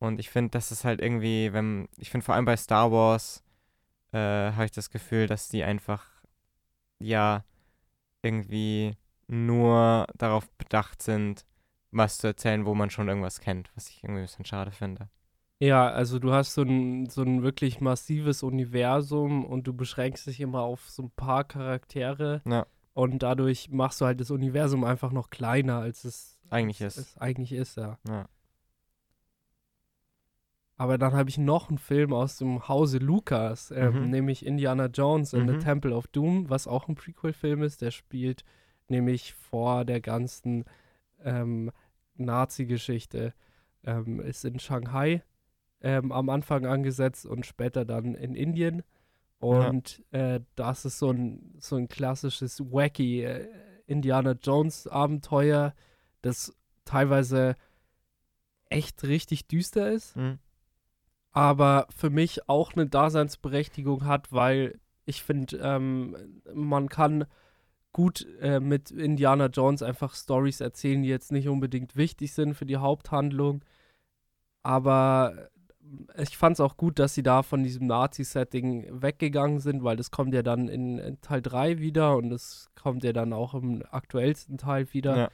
Und 0.00 0.18
ich 0.18 0.30
finde, 0.30 0.50
das 0.50 0.72
ist 0.72 0.84
halt 0.84 1.00
irgendwie, 1.00 1.52
wenn, 1.52 1.88
ich 1.96 2.10
finde 2.10 2.24
vor 2.24 2.34
allem 2.34 2.44
bei 2.44 2.56
Star 2.56 2.90
Wars, 2.90 3.44
äh, 4.12 4.18
habe 4.18 4.64
ich 4.64 4.72
das 4.72 4.90
Gefühl, 4.90 5.28
dass 5.28 5.48
die 5.48 5.62
einfach, 5.62 6.04
ja, 6.98 7.44
irgendwie 8.22 8.96
nur 9.28 10.06
darauf 10.16 10.50
bedacht 10.52 11.02
sind, 11.02 11.46
was 11.90 12.18
zu 12.18 12.26
erzählen, 12.26 12.66
wo 12.66 12.74
man 12.74 12.90
schon 12.90 13.08
irgendwas 13.08 13.40
kennt, 13.40 13.70
was 13.74 13.88
ich 13.88 14.02
irgendwie 14.04 14.20
ein 14.20 14.26
bisschen 14.26 14.44
schade 14.44 14.70
finde. 14.70 15.08
Ja, 15.60 15.88
also 15.88 16.18
du 16.20 16.32
hast 16.32 16.54
so 16.54 16.62
ein, 16.62 17.06
so 17.06 17.22
ein 17.22 17.42
wirklich 17.42 17.80
massives 17.80 18.42
Universum 18.44 19.44
und 19.44 19.66
du 19.66 19.72
beschränkst 19.74 20.26
dich 20.26 20.40
immer 20.40 20.60
auf 20.62 20.88
so 20.88 21.02
ein 21.04 21.10
paar 21.10 21.42
Charaktere 21.44 22.42
Ja. 22.46 22.66
und 22.94 23.22
dadurch 23.24 23.68
machst 23.70 24.00
du 24.00 24.04
halt 24.06 24.20
das 24.20 24.30
Universum 24.30 24.84
einfach 24.84 25.10
noch 25.10 25.30
kleiner, 25.30 25.78
als 25.80 26.04
es 26.04 26.38
Eigentlich 26.50 26.82
als 26.82 26.96
ist. 26.98 27.08
es 27.08 27.18
eigentlich 27.18 27.52
ist, 27.52 27.76
ja. 27.76 27.98
Ja. 28.08 28.28
Aber 30.76 30.96
dann 30.96 31.12
habe 31.14 31.28
ich 31.28 31.38
noch 31.38 31.68
einen 31.68 31.78
Film 31.78 32.12
aus 32.12 32.36
dem 32.36 32.68
Hause 32.68 32.98
Lucas, 32.98 33.72
ähm, 33.72 34.04
Mhm. 34.04 34.10
nämlich 34.10 34.46
Indiana 34.46 34.86
Jones 34.86 35.34
and 35.34 35.46
Mhm. 35.46 35.58
the 35.58 35.64
Temple 35.64 35.92
of 35.94 36.06
Doom, 36.06 36.48
was 36.50 36.68
auch 36.68 36.86
ein 36.88 36.94
Prequel-Film 36.94 37.62
ist. 37.62 37.82
Der 37.82 37.90
spielt 37.90 38.44
nämlich 38.86 39.34
vor 39.34 39.84
der 39.84 40.00
ganzen 40.00 40.64
ähm, 41.24 41.70
Nazi-Geschichte. 42.14 43.34
Ähm, 43.84 44.20
ist 44.20 44.44
in 44.44 44.58
Shanghai 44.58 45.22
ähm, 45.80 46.10
am 46.10 46.28
Anfang 46.30 46.66
angesetzt 46.66 47.24
und 47.26 47.46
später 47.46 47.84
dann 47.84 48.14
in 48.14 48.34
Indien. 48.34 48.82
Und 49.38 50.02
äh, 50.10 50.40
das 50.56 50.84
ist 50.84 50.98
so 50.98 51.10
ein, 51.12 51.54
so 51.58 51.76
ein 51.76 51.86
klassisches 51.86 52.60
wacky 52.60 53.22
äh, 53.22 53.48
Indiana 53.86 54.32
Jones-Abenteuer, 54.32 55.74
das 56.22 56.52
teilweise 56.84 57.54
echt 58.68 59.04
richtig 59.04 59.46
düster 59.46 59.90
ist 59.92 60.16
Mhm. 60.16 60.38
aber 61.30 61.86
für 61.94 62.10
mich 62.10 62.48
auch 62.48 62.74
eine 62.74 62.86
Daseinsberechtigung 62.86 64.04
hat, 64.04 64.32
weil 64.32 64.80
ich 65.06 65.22
finde, 65.22 65.56
ähm, 65.58 66.42
man 66.52 66.88
kann 66.88 67.24
gut 67.92 68.26
äh, 68.40 68.60
mit 68.60 68.90
Indiana 68.90 69.46
Jones 69.46 69.82
einfach 69.82 70.14
Stories 70.14 70.60
erzählen, 70.60 71.02
die 71.02 71.08
jetzt 71.08 71.32
nicht 71.32 71.48
unbedingt 71.48 71.96
wichtig 71.96 72.32
sind 72.32 72.54
für 72.54 72.66
die 72.66 72.76
Haupthandlung. 72.76 73.64
Aber 74.62 75.48
ich 76.16 76.36
fand 76.36 76.54
es 76.54 76.60
auch 76.60 76.76
gut, 76.76 76.98
dass 76.98 77.14
sie 77.14 77.22
da 77.22 77.42
von 77.42 77.62
diesem 77.62 77.86
Nazi-Setting 77.86 79.02
weggegangen 79.02 79.60
sind, 79.60 79.84
weil 79.84 79.96
das 79.96 80.10
kommt 80.10 80.34
ja 80.34 80.42
dann 80.42 80.68
in, 80.68 80.98
in 80.98 81.20
Teil 81.20 81.40
3 81.42 81.78
wieder 81.78 82.16
und 82.16 82.30
das 82.30 82.70
kommt 82.74 83.04
ja 83.04 83.12
dann 83.12 83.32
auch 83.32 83.54
im 83.54 83.82
aktuellsten 83.90 84.58
Teil 84.58 84.92
wieder. 84.92 85.16
Ja. 85.16 85.30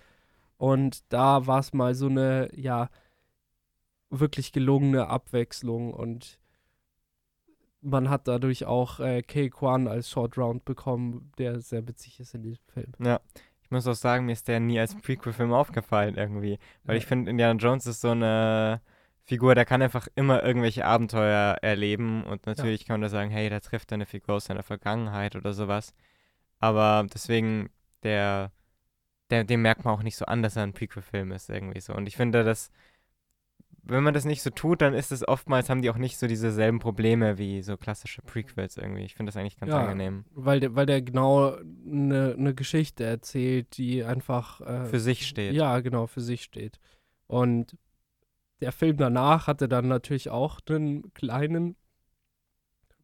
Und 0.57 1.01
da 1.13 1.47
war 1.47 1.59
es 1.59 1.73
mal 1.73 1.95
so 1.95 2.07
eine, 2.07 2.49
ja, 2.55 2.89
wirklich 4.11 4.53
gelungene 4.53 5.09
Abwechslung 5.09 5.93
und 5.93 6.39
man 7.85 8.09
hat 8.09 8.27
dadurch 8.27 8.65
auch 8.65 8.99
äh, 8.99 9.23
Kay 9.23 9.51
Kwan 9.51 9.87
als 9.87 10.11
Short 10.11 10.37
Round 10.39 10.65
bekommen, 10.65 11.31
der 11.39 11.61
sehr 11.61 11.87
witzig 11.87 12.19
ist 12.19 12.35
in 12.35 12.43
diesem 12.43 12.65
Film. 12.73 12.93
ich 13.63 13.71
muss 13.71 13.87
auch 13.87 13.95
sagen, 13.95 14.27
mir 14.27 14.33
ist 14.33 14.49
der 14.49 14.61
nie 14.61 14.79
als 14.79 14.95
Prequel-Film 14.95 15.53
aufgefallen 15.53 16.17
irgendwie. 16.17 16.59
Weil 16.85 16.97
ich 16.97 17.07
finde, 17.07 17.31
Indiana 17.31 17.59
Jones 17.59 17.87
ist 17.87 18.01
so 18.01 18.11
eine 18.11 18.81
Figur, 19.25 19.55
der 19.55 19.65
kann 19.65 19.81
einfach 19.81 20.07
immer 20.17 20.43
irgendwelche 20.43 20.85
Abenteuer 20.85 21.57
erleben 21.63 22.25
und 22.25 22.47
natürlich 22.47 22.83
ja. 22.83 22.87
kann 22.89 22.95
man 23.01 23.03
da 23.03 23.09
sagen, 23.09 23.31
hey, 23.31 23.49
da 23.49 23.61
trifft 23.61 23.91
er 23.91 23.97
eine 23.97 24.07
Figur 24.07 24.37
aus 24.37 24.47
seiner 24.47 24.63
Vergangenheit 24.63 25.35
oder 25.35 25.55
sowas. 25.55 25.95
Aber 26.59 27.07
deswegen, 27.13 27.71
der, 28.03 28.53
der, 29.31 29.45
dem 29.45 29.63
merkt 29.63 29.85
man 29.85 29.95
auch 29.95 30.03
nicht 30.03 30.17
so 30.17 30.27
an, 30.27 30.43
dass 30.43 30.57
er 30.57 30.65
ein 30.65 30.75
Prequel-Film 30.75 31.33
ist 31.33 31.49
irgendwie 31.49 31.81
so. 31.81 31.95
Und 31.95 32.07
ich 32.07 32.17
finde, 32.17 32.45
dass 32.45 32.71
wenn 33.87 34.03
man 34.03 34.15
das 34.15 34.25
nicht 34.25 34.43
so 34.43 34.51
tut, 34.51 34.81
dann 34.81 34.95
ist 34.95 35.13
es 35.13 35.27
oftmals, 35.27 35.69
haben 35.69 35.83
die 35.83 35.91
auch 35.91 35.99
nicht 35.99 36.19
so 36.19 36.27
dieselben 36.27 36.79
Probleme 36.79 37.37
wie 37.39 37.63
so 37.63 37.77
klassische 37.77 38.23
Prequels 38.23 38.77
irgendwie. 38.77 39.05
Ich 39.05 39.15
finde 39.15 39.31
das 39.31 39.37
eigentlich 39.37 39.59
ganz 39.59 39.71
ja, 39.71 39.81
angenehm. 39.83 40.25
Weil 40.33 40.61
der, 40.61 40.75
weil 40.75 40.87
der 40.87 41.03
genau 41.03 41.55
eine 41.55 42.35
ne 42.37 42.55
Geschichte 42.55 43.05
erzählt, 43.05 43.77
die 43.77 44.03
einfach 44.03 44.61
äh, 44.63 44.87
für 44.87 45.01
sich 45.01 45.27
steht. 45.27 45.53
Ja, 45.55 45.81
genau, 45.81 46.07
für 46.07 46.23
sich 46.23 46.43
steht. 46.43 46.79
Und 47.27 47.77
der 48.61 48.73
Film 48.73 48.97
danach 48.97 49.47
hatte 49.47 49.69
dann 49.69 49.89
natürlich 49.89 50.31
auch 50.31 50.61
einen 50.69 51.13
kleinen 51.13 51.77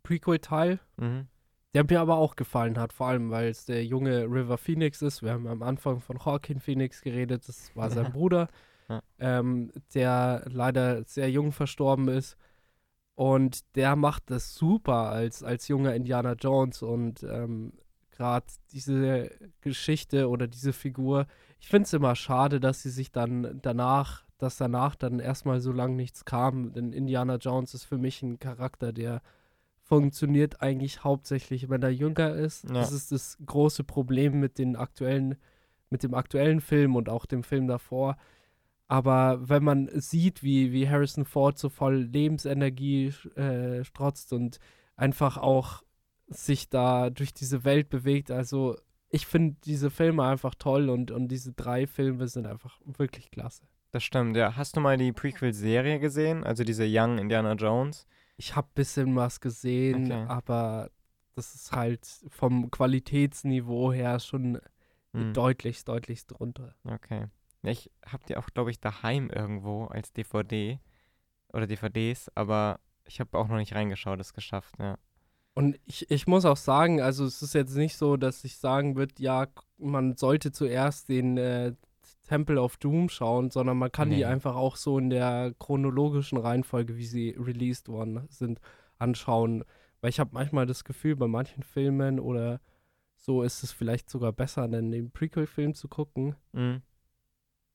Prequel-Teil, 0.02 0.80
mhm. 0.96 1.26
der 1.74 1.84
mir 1.84 2.00
aber 2.00 2.16
auch 2.16 2.36
gefallen 2.36 2.78
hat, 2.78 2.94
vor 2.94 3.08
allem 3.08 3.30
weil 3.30 3.48
es 3.48 3.66
der 3.66 3.84
junge 3.84 4.24
River 4.24 4.56
Phoenix 4.56 5.02
ist. 5.02 5.22
Wir 5.22 5.32
haben 5.32 5.46
am 5.46 5.62
Anfang 5.62 6.00
von 6.00 6.16
Joaquin 6.16 6.58
Phoenix 6.58 7.02
geredet, 7.02 7.46
das 7.48 7.74
war 7.76 7.90
sein 7.90 8.10
Bruder, 8.12 8.48
ja. 8.90 9.00
ähm, 9.18 9.72
der 9.94 10.44
leider 10.46 11.05
sehr 11.05 11.31
jung 11.31 11.53
verstorben 11.53 12.09
ist. 12.09 12.37
Und 13.14 13.76
der 13.76 13.96
macht 13.96 14.31
das 14.31 14.55
super 14.55 15.11
als, 15.11 15.42
als 15.42 15.68
junger 15.68 15.94
Indiana 15.94 16.33
Jones 16.33 16.83
und 16.83 17.22
ähm, 17.22 17.72
gerade 18.11 18.46
diese 18.72 19.31
Geschichte 19.61 20.29
oder 20.29 20.46
diese 20.46 20.72
Figur, 20.72 21.26
ich 21.59 21.68
finde 21.68 21.85
es 21.85 21.92
immer 21.92 22.16
schade, 22.16 22.61
dass 22.61 22.83
sie 22.83 22.90
sich 22.90 23.12
dann 23.12 23.61
danach 23.62 24.24
dass 24.40 24.57
danach 24.57 24.96
dann 24.96 25.20
erstmal 25.20 25.61
so 25.61 25.72
lange 25.72 25.96
nichts 25.96 26.24
kam. 26.24 26.72
Denn 26.72 26.92
Indiana 26.92 27.37
Jones 27.37 27.74
ist 27.74 27.85
für 27.85 27.98
mich 27.98 28.22
ein 28.22 28.38
Charakter, 28.38 28.92
der 28.92 29.22
funktioniert 29.83 30.62
eigentlich 30.62 31.05
hauptsächlich, 31.05 31.68
wenn 31.68 31.83
er 31.83 31.90
jünger 31.90 32.35
ist. 32.35 32.64
Ja. 32.64 32.74
Das 32.74 32.92
ist 32.92 33.12
das 33.12 33.37
große 33.44 33.85
Problem 33.85 34.40
mit 34.40 34.59
den 34.59 34.76
aktuellen, 34.76 35.37
mit 35.90 36.03
dem 36.03 36.14
aktuellen 36.14 36.61
Film 36.61 36.96
und 36.96 37.09
auch 37.09 37.26
dem 37.26 37.42
Film 37.42 37.66
davor. 37.66 38.16
Aber 38.90 39.48
wenn 39.48 39.62
man 39.62 39.88
sieht, 40.00 40.42
wie, 40.42 40.72
wie 40.72 40.88
Harrison 40.88 41.24
Ford 41.24 41.57
so 41.57 41.68
voll 41.68 42.09
Lebensenergie 42.12 43.14
äh, 43.37 43.85
strotzt 43.85 44.33
und 44.33 44.59
einfach 44.96 45.37
auch 45.37 45.85
sich 46.26 46.70
da 46.70 47.09
durch 47.09 47.33
diese 47.33 47.62
Welt 47.62 47.88
bewegt, 47.88 48.33
also 48.33 48.76
ich 49.09 49.26
finde 49.26 49.55
diese 49.64 49.90
Filme 49.90 50.24
einfach 50.24 50.57
toll 50.57 50.90
und, 50.90 51.12
und 51.12 51.29
diese 51.29 51.53
drei 51.53 51.87
Filme 51.87 52.26
sind 52.26 52.48
einfach 52.48 52.81
wirklich 52.85 53.31
klasse. 53.31 53.62
Das 53.92 54.03
stimmt, 54.03 54.37
ja. 54.37 54.57
Hast 54.57 54.76
du 54.76 54.81
mal 54.81 54.96
die 54.96 55.12
Prequel-Serie 55.12 56.00
gesehen? 56.00 56.42
Also 56.42 56.64
diese 56.64 56.85
Young 56.85 57.18
Indiana 57.18 57.53
Jones? 57.53 58.09
Ich 58.38 58.57
habe 58.57 58.66
ein 58.66 58.74
bisschen 58.74 59.14
was 59.14 59.40
gesehen, 59.40 60.07
okay. 60.07 60.24
aber 60.26 60.90
das 61.37 61.55
ist 61.55 61.70
halt 61.70 62.09
vom 62.29 62.72
Qualitätsniveau 62.72 63.92
her 63.92 64.18
schon 64.18 64.61
hm. 65.12 65.33
deutlich, 65.33 65.85
deutlich 65.85 66.26
drunter. 66.26 66.74
Okay. 66.83 67.29
Ich 67.62 67.90
habe 68.06 68.24
die 68.26 68.36
auch, 68.36 68.46
glaube 68.54 68.70
ich, 68.70 68.80
daheim 68.80 69.30
irgendwo 69.30 69.86
als 69.86 70.12
DVD 70.12 70.80
oder 71.52 71.66
DVDs, 71.66 72.30
aber 72.34 72.80
ich 73.04 73.20
habe 73.20 73.36
auch 73.38 73.48
noch 73.48 73.56
nicht 73.56 73.74
reingeschaut, 73.74 74.20
es 74.20 74.32
geschafft, 74.32 74.74
ja. 74.78 74.96
Und 75.54 75.78
ich, 75.84 76.10
ich 76.10 76.26
muss 76.26 76.44
auch 76.44 76.56
sagen, 76.56 77.00
also 77.00 77.24
es 77.24 77.42
ist 77.42 77.54
jetzt 77.54 77.74
nicht 77.76 77.96
so, 77.96 78.16
dass 78.16 78.44
ich 78.44 78.56
sagen 78.56 78.96
würde, 78.96 79.14
ja, 79.18 79.48
man 79.78 80.16
sollte 80.16 80.52
zuerst 80.52 81.08
den 81.08 81.36
äh, 81.36 81.74
Temple 82.24 82.60
of 82.60 82.76
Doom 82.76 83.08
schauen, 83.08 83.50
sondern 83.50 83.76
man 83.76 83.90
kann 83.90 84.08
nee. 84.08 84.16
die 84.16 84.24
einfach 84.24 84.54
auch 84.54 84.76
so 84.76 84.98
in 84.98 85.10
der 85.10 85.52
chronologischen 85.58 86.38
Reihenfolge, 86.38 86.96
wie 86.96 87.04
sie 87.04 87.36
released 87.36 87.88
worden 87.88 88.26
sind, 88.30 88.60
anschauen. 88.98 89.64
Weil 90.00 90.10
ich 90.10 90.20
habe 90.20 90.30
manchmal 90.32 90.66
das 90.66 90.84
Gefühl, 90.84 91.16
bei 91.16 91.26
manchen 91.26 91.62
Filmen 91.62 92.20
oder 92.20 92.60
so 93.16 93.42
ist 93.42 93.62
es 93.62 93.72
vielleicht 93.72 94.08
sogar 94.08 94.32
besser, 94.32 94.66
dann 94.68 94.92
den 94.92 95.10
Prequel-Film 95.10 95.74
zu 95.74 95.88
gucken. 95.88 96.36
Mhm. 96.52 96.82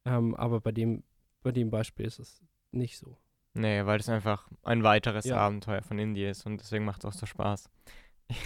Ähm, 0.06 0.36
aber 0.36 0.62
bei 0.62 0.72
dem, 0.72 1.04
bei 1.44 1.52
dem 1.52 1.70
Beispiel 1.70 2.06
ist 2.06 2.20
es 2.20 2.42
nicht 2.72 2.98
so. 2.98 3.18
Nee, 3.54 3.86
weil 3.86 4.00
es 4.00 4.10
einfach 4.10 4.48
ein 4.64 4.84
weiteres 4.84 5.26
ja. 5.26 5.38
Abenteuer 5.38 5.82
von 5.82 5.98
Indie 5.98 6.26
ist 6.26 6.46
und 6.46 6.60
deswegen 6.60 6.86
macht 6.86 7.04
es 7.04 7.06
auch 7.06 7.14
so 7.14 7.26
Spaß. 7.26 7.70
Ich, 8.28 8.40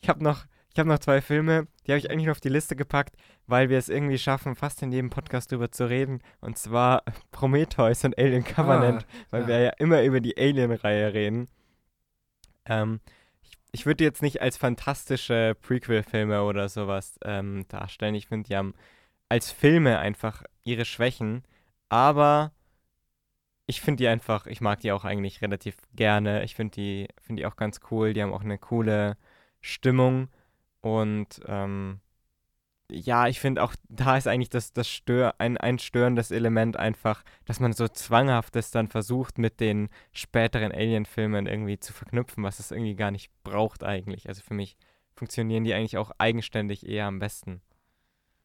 ich 0.00 0.08
habe 0.08 0.22
noch, 0.22 0.44
ich 0.72 0.78
habe 0.78 0.88
noch 0.88 1.00
zwei 1.00 1.20
Filme, 1.20 1.66
die 1.84 1.90
habe 1.90 1.98
ich 1.98 2.08
eigentlich 2.08 2.26
noch 2.26 2.36
auf 2.36 2.40
die 2.40 2.48
Liste 2.48 2.76
gepackt, 2.76 3.16
weil 3.48 3.68
wir 3.68 3.78
es 3.78 3.88
irgendwie 3.88 4.16
schaffen, 4.16 4.54
fast 4.54 4.80
in 4.80 4.92
jedem 4.92 5.10
Podcast 5.10 5.50
drüber 5.50 5.72
zu 5.72 5.88
reden. 5.88 6.20
Und 6.40 6.56
zwar 6.56 7.02
Prometheus 7.32 8.04
und 8.04 8.16
Alien 8.16 8.44
Covenant, 8.44 9.04
ah, 9.08 9.26
weil 9.30 9.42
ja. 9.42 9.48
wir 9.48 9.58
ja 9.60 9.70
immer 9.78 10.04
über 10.04 10.20
die 10.20 10.38
Alien-Reihe 10.38 11.14
reden. 11.14 11.48
Ähm, 12.64 13.00
ich, 13.42 13.58
ich 13.72 13.86
würde 13.86 14.04
jetzt 14.04 14.22
nicht 14.22 14.40
als 14.40 14.56
fantastische 14.56 15.56
Prequel-Filme 15.62 16.44
oder 16.44 16.68
sowas 16.68 17.18
ähm, 17.24 17.64
darstellen. 17.66 18.14
Ich 18.14 18.28
finde, 18.28 18.46
die 18.46 18.56
haben 18.56 18.74
als 19.34 19.50
Filme 19.50 19.98
einfach 19.98 20.44
ihre 20.62 20.84
Schwächen, 20.84 21.42
aber 21.88 22.52
ich 23.66 23.80
finde 23.80 24.04
die 24.04 24.08
einfach, 24.08 24.46
ich 24.46 24.60
mag 24.60 24.78
die 24.78 24.92
auch 24.92 25.04
eigentlich 25.04 25.42
relativ 25.42 25.76
gerne. 25.94 26.44
Ich 26.44 26.54
finde 26.54 26.74
die, 26.76 27.08
find 27.20 27.40
die 27.40 27.46
auch 27.46 27.56
ganz 27.56 27.80
cool. 27.90 28.12
Die 28.12 28.22
haben 28.22 28.32
auch 28.32 28.42
eine 28.42 28.58
coole 28.58 29.16
Stimmung. 29.60 30.28
Und 30.82 31.40
ähm, 31.46 31.98
ja, 32.92 33.26
ich 33.26 33.40
finde 33.40 33.64
auch, 33.64 33.74
da 33.88 34.16
ist 34.16 34.28
eigentlich 34.28 34.50
das, 34.50 34.72
das 34.72 34.88
Stör, 34.88 35.34
ein, 35.38 35.56
ein 35.56 35.80
störendes 35.80 36.30
Element 36.30 36.76
einfach, 36.76 37.24
dass 37.44 37.58
man 37.58 37.72
so 37.72 37.88
zwanghaftes 37.88 38.70
dann 38.70 38.86
versucht, 38.86 39.38
mit 39.38 39.58
den 39.58 39.88
späteren 40.12 40.70
Alien-Filmen 40.70 41.46
irgendwie 41.46 41.80
zu 41.80 41.92
verknüpfen, 41.92 42.44
was 42.44 42.60
es 42.60 42.70
irgendwie 42.70 42.94
gar 42.94 43.10
nicht 43.10 43.32
braucht 43.42 43.82
eigentlich. 43.82 44.28
Also 44.28 44.42
für 44.42 44.54
mich 44.54 44.76
funktionieren 45.16 45.64
die 45.64 45.74
eigentlich 45.74 45.96
auch 45.96 46.12
eigenständig 46.18 46.86
eher 46.86 47.06
am 47.06 47.18
besten. 47.18 47.62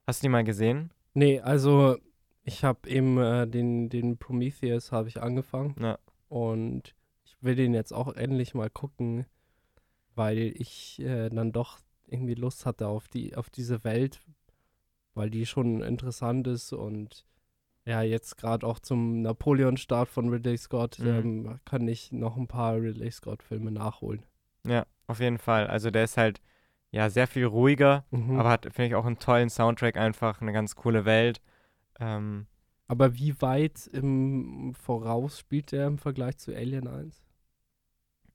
Hast 0.10 0.24
du 0.24 0.26
die 0.26 0.30
mal 0.30 0.43
gesehen? 0.43 0.89
Nee, 1.13 1.39
also 1.39 1.95
ich 2.41 2.63
habe 2.63 2.89
eben 2.89 3.19
äh, 3.19 3.48
den, 3.48 3.89
den 3.89 4.17
Prometheus 4.17 4.91
habe 4.91 5.08
ich 5.08 5.22
angefangen. 5.22 5.76
Ja. 5.80 6.00
Und 6.30 6.95
ich 7.26 7.38
will 7.41 7.54
den 7.54 7.76
jetzt 7.76 7.93
auch 7.93 8.15
endlich 8.15 8.56
mal 8.56 8.72
gucken, 8.72 9.28
weil 10.15 10.39
ich 10.39 11.00
äh, 11.00 11.30
dann 11.30 11.52
doch 11.52 11.78
irgendwie 12.08 12.34
Lust 12.34 12.65
hatte 12.65 12.88
auf 12.88 13.08
die, 13.08 13.36
auf 13.36 13.52
diese 13.52 13.84
Welt, 13.84 14.19
weil 15.13 15.30
die 15.30 15.45
schon 15.45 15.84
interessant 15.84 16.48
ist 16.48 16.74
und 16.74 17.28
ja, 17.86 18.02
jetzt 18.02 18.36
gerade 18.36 18.65
auch 18.65 18.80
zum 18.80 19.22
Napoleon-Start 19.22 20.10
von 20.10 20.30
Ridley 20.30 20.58
Scott 20.58 20.98
mhm. 20.98 21.08
ähm, 21.08 21.60
kann 21.65 21.88
ich 21.88 22.12
noch 22.12 22.36
ein 22.36 22.48
paar 22.48 22.82
Ridley 22.82 23.12
Scott-Filme 23.12 23.69
nachholen. 23.69 24.26
Ja, 24.65 24.88
auf 25.06 25.19
jeden 25.19 25.38
Fall. 25.38 25.67
Also 25.67 25.91
der 25.91 26.06
ist 26.06 26.17
halt 26.17 26.41
ja 26.91 27.10
sehr 27.10 27.28
viel 27.28 27.45
ruhiger, 27.45 28.06
mhm. 28.12 28.39
aber 28.39 28.49
hat, 28.49 28.65
finde 28.65 28.88
ich, 28.88 28.95
auch 28.95 29.06
einen 29.06 29.19
tollen 29.19 29.49
Soundtrack, 29.49 29.97
einfach 29.97 30.41
eine 30.41 30.54
ganz 30.54 30.75
coole 30.75 31.06
Welt. 31.06 31.41
Ähm, 31.99 32.47
aber 32.88 33.15
wie 33.15 33.39
weit 33.41 33.88
im 33.88 34.73
Voraus 34.73 35.39
spielt 35.39 35.71
der 35.71 35.88
im 35.88 35.99
Vergleich 35.99 36.38
zu 36.38 36.56
Alien 36.56 36.88
1? 36.88 37.21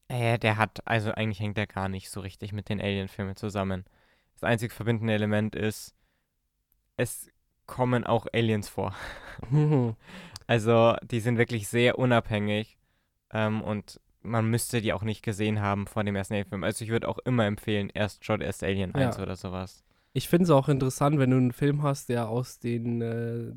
Äh, 0.08 0.38
der 0.38 0.58
hat, 0.58 0.86
also 0.86 1.10
eigentlich 1.10 1.40
hängt 1.40 1.56
der 1.56 1.66
gar 1.66 1.88
nicht 1.88 2.10
so 2.10 2.20
richtig 2.20 2.52
mit 2.52 2.68
den 2.68 2.80
Alien-Filmen 2.80 3.36
zusammen. 3.36 3.84
Das 4.34 4.44
einzig 4.44 4.72
verbindende 4.72 5.14
Element 5.14 5.56
ist, 5.56 5.94
es 6.96 7.28
kommen 7.66 8.04
auch 8.04 8.26
Aliens 8.32 8.68
vor. 8.68 8.94
also 10.46 10.94
die 11.02 11.20
sind 11.20 11.38
wirklich 11.38 11.68
sehr 11.68 11.98
unabhängig 11.98 12.76
ähm, 13.32 13.62
und 13.62 14.00
man 14.24 14.50
müsste 14.50 14.80
die 14.80 14.92
auch 14.92 15.02
nicht 15.02 15.22
gesehen 15.22 15.60
haben 15.60 15.86
vor 15.86 16.02
dem 16.02 16.16
ersten 16.16 16.34
Alien-Film. 16.34 16.64
Also 16.64 16.84
ich 16.84 16.90
würde 16.90 17.08
auch 17.08 17.18
immer 17.18 17.46
empfehlen, 17.46 17.90
erst 17.92 18.24
schaut 18.24 18.40
erst 18.40 18.64
Alien 18.64 18.94
1 18.94 19.16
ja. 19.16 19.22
oder 19.22 19.36
sowas. 19.36 19.84
Ich 20.12 20.28
finde 20.28 20.44
es 20.44 20.50
auch 20.50 20.68
interessant, 20.68 21.18
wenn 21.18 21.30
du 21.30 21.36
einen 21.36 21.52
Film 21.52 21.82
hast, 21.82 22.08
der 22.08 22.28
aus 22.28 22.58
den 22.58 23.00
äh, 23.02 23.52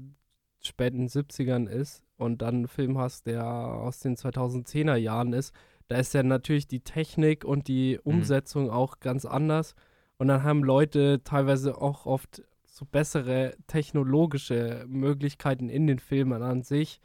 späten 0.62 1.08
70ern 1.08 1.68
ist 1.68 2.04
und 2.18 2.42
dann 2.42 2.56
einen 2.56 2.68
Film 2.68 2.98
hast, 2.98 3.28
der 3.28 3.46
aus 3.46 4.00
den 4.00 4.16
2010er 4.16 4.96
Jahren 4.96 5.34
ist 5.34 5.54
da 5.88 5.96
ist 5.98 6.14
ja 6.14 6.24
natürlich 6.24 6.68
die 6.68 6.82
Technik 6.82 7.46
und 7.46 7.68
die 7.68 8.00
mhm. 8.04 8.14
Umsetzung 8.14 8.66
mhm. 8.66 8.72
auch 8.72 9.00
ganz 9.00 9.26
anders. 9.26 9.76
Und 10.18 10.28
dann 10.28 10.44
haben 10.44 10.64
Leute 10.64 11.22
teilweise 11.24 11.80
auch 11.80 12.06
oft 12.06 12.44
so 12.66 12.86
bessere 12.86 13.56
technologische 13.68 14.86
Möglichkeiten 14.88 15.70
in 15.70 15.88
den 15.88 16.00
Filmen 16.00 16.44
an 16.44 16.64
sich. 16.64 17.00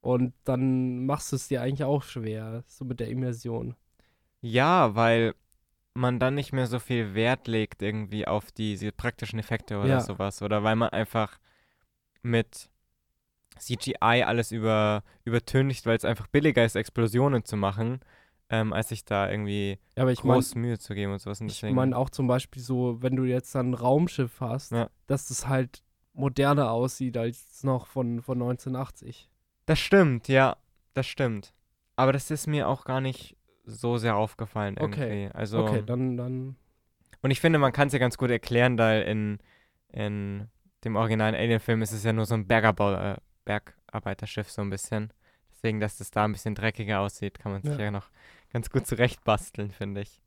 Und 0.00 0.32
dann 0.44 1.04
machst 1.06 1.32
du 1.32 1.36
es 1.36 1.48
dir 1.48 1.62
eigentlich 1.62 1.84
auch 1.84 2.02
schwer, 2.02 2.64
so 2.66 2.84
mit 2.84 3.00
der 3.00 3.08
Immersion. 3.08 3.74
Ja, 4.40 4.94
weil 4.94 5.34
man 5.92 6.18
dann 6.18 6.34
nicht 6.34 6.52
mehr 6.52 6.66
so 6.66 6.78
viel 6.78 7.14
Wert 7.14 7.48
legt 7.48 7.82
irgendwie 7.82 8.26
auf 8.26 8.50
diese 8.52 8.92
praktischen 8.92 9.38
Effekte 9.38 9.78
oder 9.78 9.88
ja. 9.88 10.00
sowas. 10.00 10.40
Oder 10.40 10.62
weil 10.62 10.76
man 10.76 10.90
einfach 10.90 11.38
mit 12.22 12.70
CGI 13.58 14.22
alles 14.24 14.52
über, 14.52 15.02
übertüncht, 15.24 15.84
weil 15.84 15.96
es 15.96 16.04
einfach 16.04 16.28
billiger 16.28 16.64
ist, 16.64 16.76
Explosionen 16.76 17.44
zu 17.44 17.56
machen 17.56 18.00
ähm, 18.50 18.72
als 18.72 18.88
sich 18.88 19.04
da 19.04 19.30
irgendwie 19.30 19.78
ja, 19.96 20.04
groß 20.04 20.54
mein, 20.56 20.62
Mühe 20.62 20.78
zu 20.78 20.94
geben 20.94 21.12
und 21.12 21.20
sowas. 21.20 21.40
Und 21.40 21.50
ich 21.50 21.62
meine 21.62 21.96
auch 21.96 22.10
zum 22.10 22.26
Beispiel 22.26 22.60
so, 22.60 23.00
wenn 23.00 23.16
du 23.16 23.24
jetzt 23.24 23.54
dann 23.54 23.70
ein 23.70 23.74
Raumschiff 23.74 24.40
hast, 24.40 24.72
ja. 24.72 24.90
dass 25.06 25.28
das 25.28 25.46
halt 25.46 25.84
moderner 26.12 26.72
aussieht 26.72 27.16
als 27.16 27.62
noch 27.62 27.86
von, 27.86 28.20
von 28.20 28.42
1980. 28.42 29.29
Das 29.70 29.78
stimmt, 29.78 30.26
ja, 30.26 30.56
das 30.94 31.06
stimmt. 31.06 31.54
Aber 31.94 32.12
das 32.12 32.32
ist 32.32 32.48
mir 32.48 32.66
auch 32.66 32.84
gar 32.84 33.00
nicht 33.00 33.36
so 33.64 33.98
sehr 33.98 34.16
aufgefallen 34.16 34.76
irgendwie. 34.76 35.00
Okay. 35.00 35.30
Also, 35.32 35.60
Okay, 35.60 35.84
dann, 35.86 36.16
dann. 36.16 36.56
Und 37.22 37.30
ich 37.30 37.38
finde, 37.38 37.60
man 37.60 37.70
kann 37.70 37.86
es 37.86 37.92
ja 37.92 38.00
ganz 38.00 38.18
gut 38.18 38.30
erklären, 38.30 38.76
da 38.76 38.98
in, 38.98 39.38
in 39.92 40.48
dem 40.82 40.96
originalen 40.96 41.36
Alien-Film 41.36 41.82
ist 41.82 41.92
es 41.92 42.02
ja 42.02 42.12
nur 42.12 42.26
so 42.26 42.34
ein 42.34 42.48
Bergerbau, 42.48 42.94
äh, 42.94 43.16
Bergarbeiterschiff 43.44 44.50
so 44.50 44.60
ein 44.60 44.70
bisschen. 44.70 45.12
Deswegen, 45.52 45.78
dass 45.78 45.98
das 45.98 46.10
da 46.10 46.24
ein 46.24 46.32
bisschen 46.32 46.56
dreckiger 46.56 46.98
aussieht, 46.98 47.38
kann 47.38 47.52
man 47.52 47.62
sich 47.62 47.78
Ja. 47.78 47.84
ja, 47.84 47.90
noch 47.92 48.10
ganz 48.52 48.70
gut 48.70 48.88
zurechtbasteln, 48.88 49.70
finde 49.70 50.00
ich. 50.00 50.20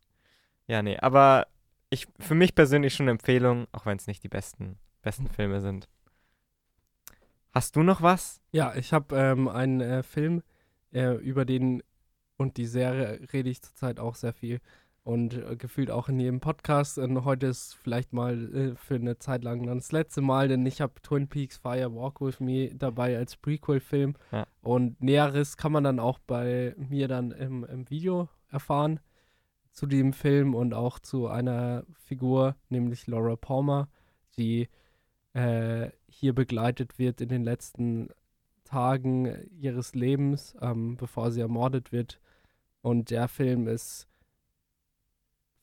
Ja, 0.67 0.81
nee, 0.81 0.97
aber 0.99 1.47
ich, 1.89 2.07
für 2.17 2.35
mich 2.35 2.55
persönlich 2.55 2.93
schon 2.93 3.05
eine 3.05 3.11
Empfehlung, 3.11 3.67
auch 3.73 3.85
wenn 3.85 3.97
es 3.97 4.07
nicht 4.07 4.23
die 4.23 4.29
besten, 4.29 4.77
besten 5.01 5.27
Filme 5.27 5.59
sind. 5.59 5.89
Hast 7.53 7.75
du 7.75 7.83
noch 7.83 8.01
was? 8.01 8.41
Ja, 8.51 8.73
ich 8.75 8.93
habe 8.93 9.15
ähm, 9.15 9.47
einen 9.47 9.79
äh, 9.79 10.01
Film, 10.01 10.41
äh, 10.91 11.13
über 11.17 11.45
den 11.45 11.83
und 12.35 12.57
die 12.57 12.65
Serie 12.65 13.19
rede 13.31 13.51
ich 13.51 13.61
zurzeit 13.61 13.99
auch 13.99 14.15
sehr 14.15 14.33
viel. 14.33 14.59
Und 15.03 15.35
äh, 15.35 15.55
gefühlt 15.55 15.91
auch 15.91 16.09
in 16.09 16.19
jedem 16.19 16.39
Podcast. 16.39 16.97
Und 16.97 17.25
heute 17.25 17.45
ist 17.45 17.75
vielleicht 17.75 18.11
mal 18.11 18.55
äh, 18.55 18.75
für 18.75 18.95
eine 18.95 19.19
Zeit 19.19 19.43
lang 19.43 19.67
dann 19.67 19.77
das 19.77 19.91
letzte 19.91 20.21
Mal, 20.21 20.47
denn 20.47 20.65
ich 20.65 20.81
habe 20.81 20.99
Twin 21.03 21.27
Peaks 21.27 21.57
Fire 21.57 21.93
Walk 21.93 22.21
With 22.21 22.39
Me 22.39 22.73
dabei 22.73 23.17
als 23.17 23.37
Prequel-Film. 23.37 24.15
Ja. 24.31 24.47
Und 24.63 24.99
Näheres 25.03 25.55
kann 25.55 25.73
man 25.73 25.83
dann 25.83 25.99
auch 25.99 26.17
bei 26.17 26.73
mir 26.77 27.07
dann 27.07 27.31
im, 27.31 27.65
im 27.65 27.87
Video 27.91 28.29
erfahren 28.49 28.99
zu 29.71 29.85
dem 29.85 30.13
Film 30.13 30.55
und 30.55 30.73
auch 30.73 30.97
zu 30.97 31.27
einer 31.27 31.83
Figur, 32.05 32.55
nämlich 32.69 33.05
Laura 33.05 33.35
Palmer, 33.35 33.89
die 34.37 34.69
äh, 35.33 35.89
hier 36.07 36.33
begleitet 36.33 36.99
wird 36.99 37.21
in 37.21 37.29
den 37.29 37.43
letzten 37.43 38.09
Tagen 38.63 39.49
ihres 39.59 39.93
Lebens, 39.93 40.55
ähm, 40.61 40.97
bevor 40.97 41.31
sie 41.31 41.41
ermordet 41.41 41.91
wird. 41.91 42.19
Und 42.81 43.09
der 43.09 43.27
Film 43.27 43.67
ist 43.67 44.07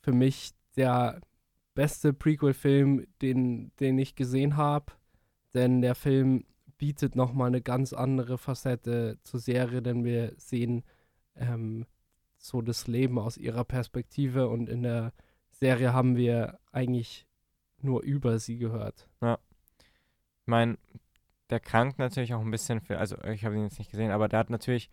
für 0.01 0.13
mich 0.13 0.53
der 0.77 1.21
beste 1.75 2.13
Prequel-Film, 2.13 3.07
den, 3.23 3.73
den 3.81 3.99
ich 3.99 4.15
gesehen 4.15 4.57
habe. 4.57 4.93
Denn 5.55 5.83
der 5.83 5.95
Film 5.95 6.45
bietet 6.79 7.17
nochmal 7.17 7.49
eine 7.49 7.61
ganz 7.61 7.93
andere 7.93 8.39
Facette 8.39 9.19
zur 9.23 9.41
Serie, 9.41 9.83
denn 9.83 10.05
wir 10.05 10.33
sehen 10.37 10.83
ähm, 11.37 11.87
so 12.39 12.63
das 12.63 12.87
Leben 12.87 13.19
aus 13.19 13.37
ihrer 13.37 13.65
Perspektive 13.65 14.49
und 14.49 14.69
in 14.69 14.83
der 14.83 15.13
Serie 15.51 15.93
haben 15.93 16.17
wir 16.17 16.59
eigentlich 16.73 17.27
nur 17.83 18.03
über 18.03 18.39
sie 18.39 18.57
gehört. 18.59 19.09
Ich 20.43 20.47
meine, 20.47 20.79
der 21.51 21.61
krankt 21.61 21.99
natürlich 21.99 22.35
auch 22.35 22.41
ein 22.41 22.51
bisschen 22.51 22.81
für, 22.81 22.99
also 22.99 23.17
ich 23.25 23.45
habe 23.45 23.57
ihn 23.57 23.65
jetzt 23.65 23.79
nicht 23.79 23.91
gesehen, 23.91 24.11
aber 24.11 24.29
der 24.29 24.39
hat 24.39 24.51
natürlich 24.51 24.91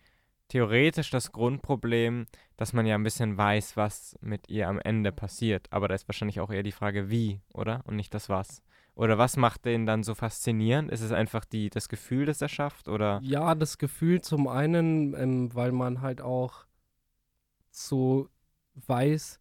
theoretisch 0.48 1.10
das 1.10 1.32
Grundproblem, 1.32 2.26
dass 2.56 2.72
man 2.72 2.86
ja 2.86 2.94
ein 2.94 3.02
bisschen 3.02 3.36
weiß, 3.36 3.76
was 3.76 4.16
mit 4.20 4.48
ihr 4.48 4.68
am 4.68 4.80
Ende 4.80 5.12
passiert. 5.12 5.68
Aber 5.70 5.88
da 5.88 5.94
ist 5.94 6.08
wahrscheinlich 6.08 6.40
auch 6.40 6.50
eher 6.50 6.62
die 6.62 6.72
Frage, 6.72 7.10
wie, 7.10 7.40
oder? 7.52 7.82
Und 7.86 7.96
nicht 7.96 8.12
das 8.14 8.28
Was. 8.28 8.62
Oder 8.94 9.16
was 9.16 9.36
macht 9.36 9.64
den 9.64 9.86
dann 9.86 10.02
so 10.02 10.14
faszinierend? 10.16 10.90
Ist 10.90 11.02
es 11.02 11.12
einfach 11.12 11.44
die, 11.44 11.70
das 11.70 11.88
Gefühl, 11.88 12.26
das 12.26 12.42
er 12.42 12.48
schafft? 12.48 12.88
Oder? 12.88 13.20
Ja, 13.22 13.54
das 13.54 13.78
Gefühl 13.78 14.22
zum 14.22 14.48
einen, 14.48 15.14
ähm, 15.14 15.54
weil 15.54 15.70
man 15.70 16.00
halt 16.00 16.20
auch 16.20 16.66
so 17.70 18.28
weiß, 18.74 19.40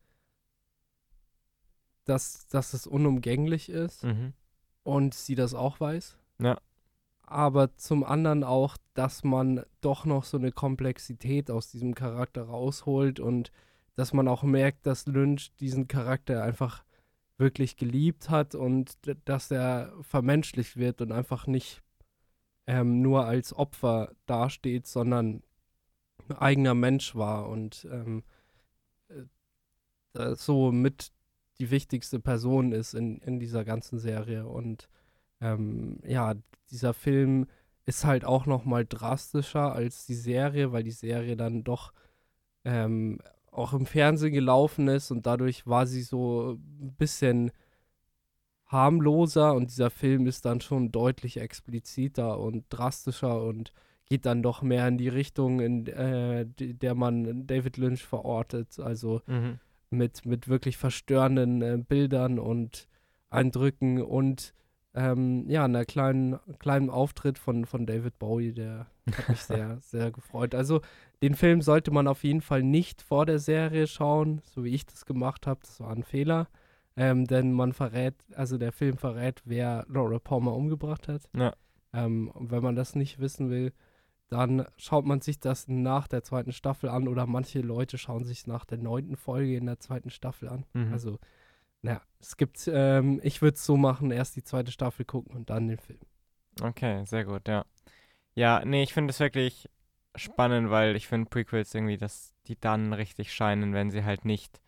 dass, 2.05 2.47
dass 2.47 2.73
es 2.73 2.85
unumgänglich 2.85 3.69
ist 3.69 4.03
Mhm. 4.03 4.33
Und 4.87 5.13
sie 5.13 5.35
das 5.35 5.53
auch 5.53 5.81
weiß. 5.81 6.17
Ja. 6.39 6.57
Aber 7.23 7.75
zum 7.75 8.05
anderen 8.05 8.45
auch, 8.45 8.77
dass 8.93 9.25
man 9.25 9.65
doch 9.81 10.05
noch 10.05 10.23
so 10.23 10.37
eine 10.37 10.53
Komplexität 10.53 11.51
aus 11.51 11.69
diesem 11.69 11.93
Charakter 11.93 12.43
rausholt 12.43 13.19
und 13.19 13.51
dass 13.95 14.13
man 14.13 14.29
auch 14.29 14.43
merkt, 14.43 14.85
dass 14.85 15.05
Lynch 15.05 15.53
diesen 15.59 15.89
Charakter 15.89 16.41
einfach 16.41 16.85
wirklich 17.37 17.75
geliebt 17.75 18.29
hat 18.29 18.55
und 18.55 18.97
dass 19.25 19.51
er 19.51 19.91
vermenschlicht 20.01 20.77
wird 20.77 21.01
und 21.01 21.11
einfach 21.11 21.47
nicht 21.47 21.83
ähm, 22.65 23.01
nur 23.01 23.25
als 23.25 23.53
Opfer 23.53 24.13
dasteht, 24.25 24.87
sondern 24.87 25.43
ein 26.29 26.37
eigener 26.37 26.75
Mensch 26.75 27.13
war 27.13 27.49
und 27.49 27.85
ähm, 27.91 28.23
äh, 30.13 30.35
so 30.35 30.71
mit 30.71 31.11
die 31.59 31.71
wichtigste 31.71 32.19
Person 32.19 32.71
ist 32.71 32.93
in, 32.93 33.17
in 33.19 33.39
dieser 33.39 33.65
ganzen 33.65 33.99
Serie. 33.99 34.47
Und 34.47 34.89
ähm, 35.41 35.99
ja, 36.05 36.35
dieser 36.71 36.93
Film 36.93 37.47
ist 37.85 38.05
halt 38.05 38.25
auch 38.25 38.45
noch 38.45 38.65
mal 38.65 38.85
drastischer 38.85 39.73
als 39.73 40.05
die 40.05 40.15
Serie, 40.15 40.71
weil 40.71 40.83
die 40.83 40.91
Serie 40.91 41.37
dann 41.37 41.63
doch 41.63 41.93
ähm, 42.65 43.19
auch 43.51 43.73
im 43.73 43.85
Fernsehen 43.85 44.33
gelaufen 44.33 44.87
ist 44.87 45.09
und 45.09 45.25
dadurch 45.25 45.65
war 45.65 45.87
sie 45.87 46.01
so 46.01 46.57
ein 46.79 46.93
bisschen 46.97 47.51
harmloser 48.67 49.53
und 49.55 49.71
dieser 49.71 49.89
Film 49.89 50.27
ist 50.27 50.45
dann 50.45 50.61
schon 50.61 50.91
deutlich 50.91 51.37
expliziter 51.37 52.39
und 52.39 52.65
drastischer 52.69 53.41
und 53.41 53.71
geht 54.05 54.25
dann 54.25 54.43
doch 54.43 54.61
mehr 54.61 54.87
in 54.87 54.97
die 54.97 55.09
Richtung, 55.09 55.59
in 55.59 55.87
äh, 55.87 56.45
der 56.45 56.95
man 56.95 57.47
David 57.47 57.77
Lynch 57.77 58.03
verortet. 58.03 58.79
Also 58.79 59.21
Mhm. 59.27 59.59
Mit, 59.89 60.25
mit 60.25 60.47
wirklich 60.47 60.77
verstörenden 60.77 61.61
äh, 61.61 61.77
Bildern 61.77 62.39
und 62.39 62.87
Eindrücken 63.29 64.01
und 64.01 64.53
ähm, 64.93 65.45
ja, 65.47 65.65
einer 65.65 65.85
kleinen, 65.85 66.39
kleinen 66.57 66.89
Auftritt 66.89 67.37
von, 67.37 67.65
von 67.65 67.85
David 67.85 68.17
Bowie, 68.17 68.53
der 68.53 68.87
hat 69.15 69.29
mich 69.29 69.41
sehr, 69.43 69.77
sehr 69.81 70.11
gefreut. 70.11 70.55
Also 70.55 70.81
den 71.21 71.35
Film 71.35 71.61
sollte 71.61 71.91
man 71.91 72.07
auf 72.07 72.23
jeden 72.23 72.41
Fall 72.41 72.63
nicht 72.63 73.01
vor 73.01 73.25
der 73.25 73.39
Serie 73.39 73.85
schauen, 73.85 74.41
so 74.43 74.63
wie 74.63 74.73
ich 74.73 74.85
das 74.85 75.05
gemacht 75.05 75.45
habe. 75.45 75.59
Das 75.61 75.79
war 75.79 75.91
ein 75.91 76.03
Fehler. 76.03 76.47
Ähm, 76.95 77.25
denn 77.25 77.53
man 77.53 77.73
verrät, 77.73 78.15
also 78.33 78.57
der 78.57 78.71
Film 78.71 78.97
verrät, 78.97 79.43
wer 79.45 79.85
Laura 79.87 80.17
Palmer 80.17 80.55
umgebracht 80.55 81.07
hat. 81.07 81.29
Ja. 81.35 81.53
Ähm, 81.93 82.31
wenn 82.33 82.63
man 82.63 82.75
das 82.75 82.95
nicht 82.95 83.19
wissen 83.19 83.51
will, 83.51 83.73
dann 84.29 84.65
schaut 84.77 85.05
man 85.05 85.21
sich 85.21 85.39
das 85.39 85.67
nach 85.67 86.07
der 86.07 86.23
zweiten 86.23 86.51
Staffel 86.51 86.89
an 86.89 87.07
oder 87.07 87.25
manche 87.25 87.61
Leute 87.61 87.97
schauen 87.97 88.25
sich 88.25 88.47
nach 88.47 88.65
der 88.65 88.77
neunten 88.77 89.15
Folge 89.15 89.55
in 89.55 89.65
der 89.65 89.79
zweiten 89.79 90.09
Staffel 90.09 90.49
an. 90.49 90.65
Mhm. 90.73 90.91
Also, 90.91 91.19
naja, 91.81 92.01
es 92.19 92.35
gibt, 92.35 92.69
ähm, 92.71 93.21
ich 93.23 93.41
würde 93.41 93.55
es 93.55 93.65
so 93.65 93.77
machen, 93.77 94.11
erst 94.11 94.35
die 94.35 94.43
zweite 94.43 94.71
Staffel 94.71 95.05
gucken 95.05 95.35
und 95.35 95.49
dann 95.49 95.67
den 95.67 95.77
Film. 95.77 95.99
Okay, 96.61 97.05
sehr 97.05 97.23
gut, 97.23 97.47
ja. 97.47 97.65
Ja, 98.35 98.63
nee, 98.65 98.83
ich 98.83 98.93
finde 98.93 99.11
es 99.11 99.19
wirklich 99.19 99.69
spannend, 100.15 100.69
weil 100.69 100.95
ich 100.95 101.07
finde 101.07 101.29
Prequels 101.29 101.73
irgendwie, 101.73 101.97
dass 101.97 102.33
die 102.47 102.59
dann 102.59 102.93
richtig 102.93 103.33
scheinen, 103.33 103.73
wenn 103.73 103.91
sie 103.91 104.03
halt 104.03 104.25
nicht 104.25 104.59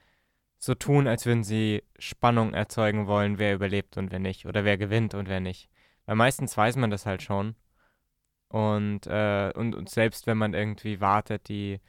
so 0.57 0.75
tun, 0.75 1.07
als 1.07 1.25
würden 1.25 1.43
sie 1.43 1.83
Spannung 1.97 2.53
erzeugen 2.53 3.07
wollen, 3.07 3.39
wer 3.39 3.55
überlebt 3.55 3.97
und 3.97 4.11
wer 4.11 4.19
nicht. 4.19 4.45
Oder 4.45 4.65
wer 4.65 4.77
gewinnt 4.77 5.13
und 5.13 5.29
wer 5.29 5.39
nicht. 5.39 5.69
Weil 6.05 6.15
meistens 6.15 6.55
weiß 6.55 6.75
man 6.75 6.89
das 6.89 7.05
halt 7.05 7.21
schon. 7.21 7.55
Und, 8.49 9.07
äh, 9.07 9.51
und, 9.55 9.75
und 9.75 9.89
selbst 9.89 10.27
wenn 10.27 10.37
man 10.37 10.53
irgendwie 10.53 10.99
wartet, 11.01 11.49
die, 11.49 11.79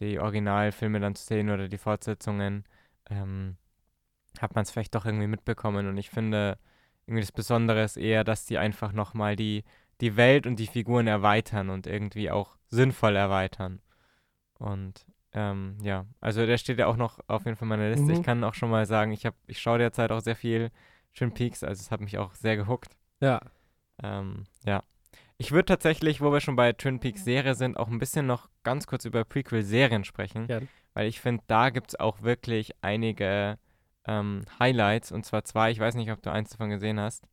die 0.00 0.18
Originalfilme 0.18 1.00
dann 1.00 1.14
zu 1.14 1.24
sehen 1.24 1.50
oder 1.50 1.68
die 1.68 1.78
Fortsetzungen, 1.78 2.64
ähm, 3.10 3.56
hat 4.40 4.54
man 4.54 4.62
es 4.62 4.70
vielleicht 4.70 4.94
doch 4.94 5.06
irgendwie 5.06 5.26
mitbekommen. 5.26 5.86
Und 5.88 5.96
ich 5.96 6.10
finde, 6.10 6.58
irgendwie 7.06 7.22
das 7.22 7.32
Besondere 7.32 7.82
ist 7.84 7.96
eher, 7.96 8.24
dass 8.24 8.46
die 8.46 8.58
einfach 8.58 8.92
nochmal 8.92 9.36
die, 9.36 9.64
die 10.00 10.16
Welt 10.16 10.46
und 10.46 10.56
die 10.58 10.66
Figuren 10.66 11.06
erweitern 11.06 11.70
und 11.70 11.86
irgendwie 11.86 12.30
auch 12.30 12.56
sinnvoll 12.68 13.16
erweitern. 13.16 13.80
Und 14.58 15.06
ähm, 15.32 15.76
ja, 15.82 16.06
also 16.20 16.46
der 16.46 16.58
steht 16.58 16.78
ja 16.78 16.86
auch 16.86 16.96
noch 16.96 17.18
auf 17.26 17.44
jeden 17.44 17.56
Fall 17.56 17.66
in 17.66 17.70
meiner 17.70 17.90
Liste. 17.90 18.04
Mhm. 18.04 18.10
Ich 18.10 18.22
kann 18.22 18.44
auch 18.44 18.54
schon 18.54 18.70
mal 18.70 18.86
sagen, 18.86 19.12
ich 19.12 19.26
habe, 19.26 19.36
ich 19.46 19.60
schaue 19.60 19.78
derzeit 19.78 20.12
auch 20.12 20.20
sehr 20.20 20.36
viel 20.36 20.70
Twin 21.14 21.32
Peaks, 21.32 21.62
also 21.64 21.80
es 21.80 21.90
hat 21.90 22.00
mich 22.00 22.18
auch 22.18 22.34
sehr 22.34 22.56
gehuckt. 22.56 22.96
Ja, 23.20 23.40
Ähm, 24.02 24.44
ja. 24.64 24.82
Ich 25.38 25.50
würde 25.52 25.66
tatsächlich, 25.66 26.20
wo 26.20 26.32
wir 26.32 26.40
schon 26.40 26.56
bei 26.56 26.72
Twin 26.72 27.00
Peaks 27.00 27.24
Serie 27.24 27.54
sind, 27.54 27.76
auch 27.76 27.88
ein 27.88 27.98
bisschen 27.98 28.26
noch 28.26 28.48
ganz 28.62 28.86
kurz 28.86 29.04
über 29.04 29.24
Prequel-Serien 29.24 30.04
sprechen. 30.04 30.46
Gern. 30.46 30.68
Weil 30.94 31.08
ich 31.08 31.20
finde, 31.20 31.42
da 31.48 31.70
gibt 31.70 31.88
es 31.90 31.98
auch 32.00 32.22
wirklich 32.22 32.70
einige 32.82 33.58
ähm, 34.06 34.44
Highlights. 34.60 35.10
Und 35.10 35.26
zwar 35.26 35.44
zwei. 35.44 35.70
Ich 35.72 35.80
weiß 35.80 35.96
nicht, 35.96 36.10
ob 36.12 36.22
du 36.22 36.30
eins 36.30 36.50
davon 36.50 36.70
gesehen 36.70 37.00
hast. 37.00 37.24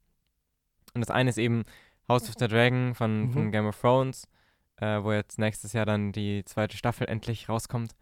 Und 0.93 1.01
das 1.01 1.11
eine 1.11 1.29
ist 1.29 1.37
eben 1.37 1.63
House 2.09 2.27
of 2.27 2.35
the 2.39 2.47
Dragon 2.47 2.95
von, 2.95 3.21
Mhm. 3.27 3.33
von 3.33 3.51
Game 3.51 3.67
of 3.67 3.79
Thrones, 3.79 4.27
äh, 4.77 5.01
wo 5.03 5.11
jetzt 5.13 5.37
nächstes 5.37 5.73
Jahr 5.73 5.85
dann 5.85 6.11
die 6.11 6.43
zweite 6.45 6.75
Staffel 6.77 7.07
endlich 7.07 7.49
rauskommt. 7.49 7.93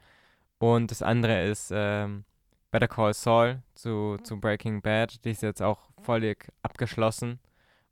Und 0.59 0.91
das 0.91 1.01
andere 1.01 1.43
ist 1.43 1.71
ähm, 1.73 2.23
Better 2.71 2.87
Call 2.87 3.13
Saul 3.13 3.61
zu, 3.75 4.17
zu 4.23 4.39
Breaking 4.39 4.81
Bad. 4.81 5.23
Die 5.25 5.31
ist 5.31 5.43
jetzt 5.43 5.61
auch 5.61 5.89
völlig 6.01 6.47
abgeschlossen. 6.63 7.39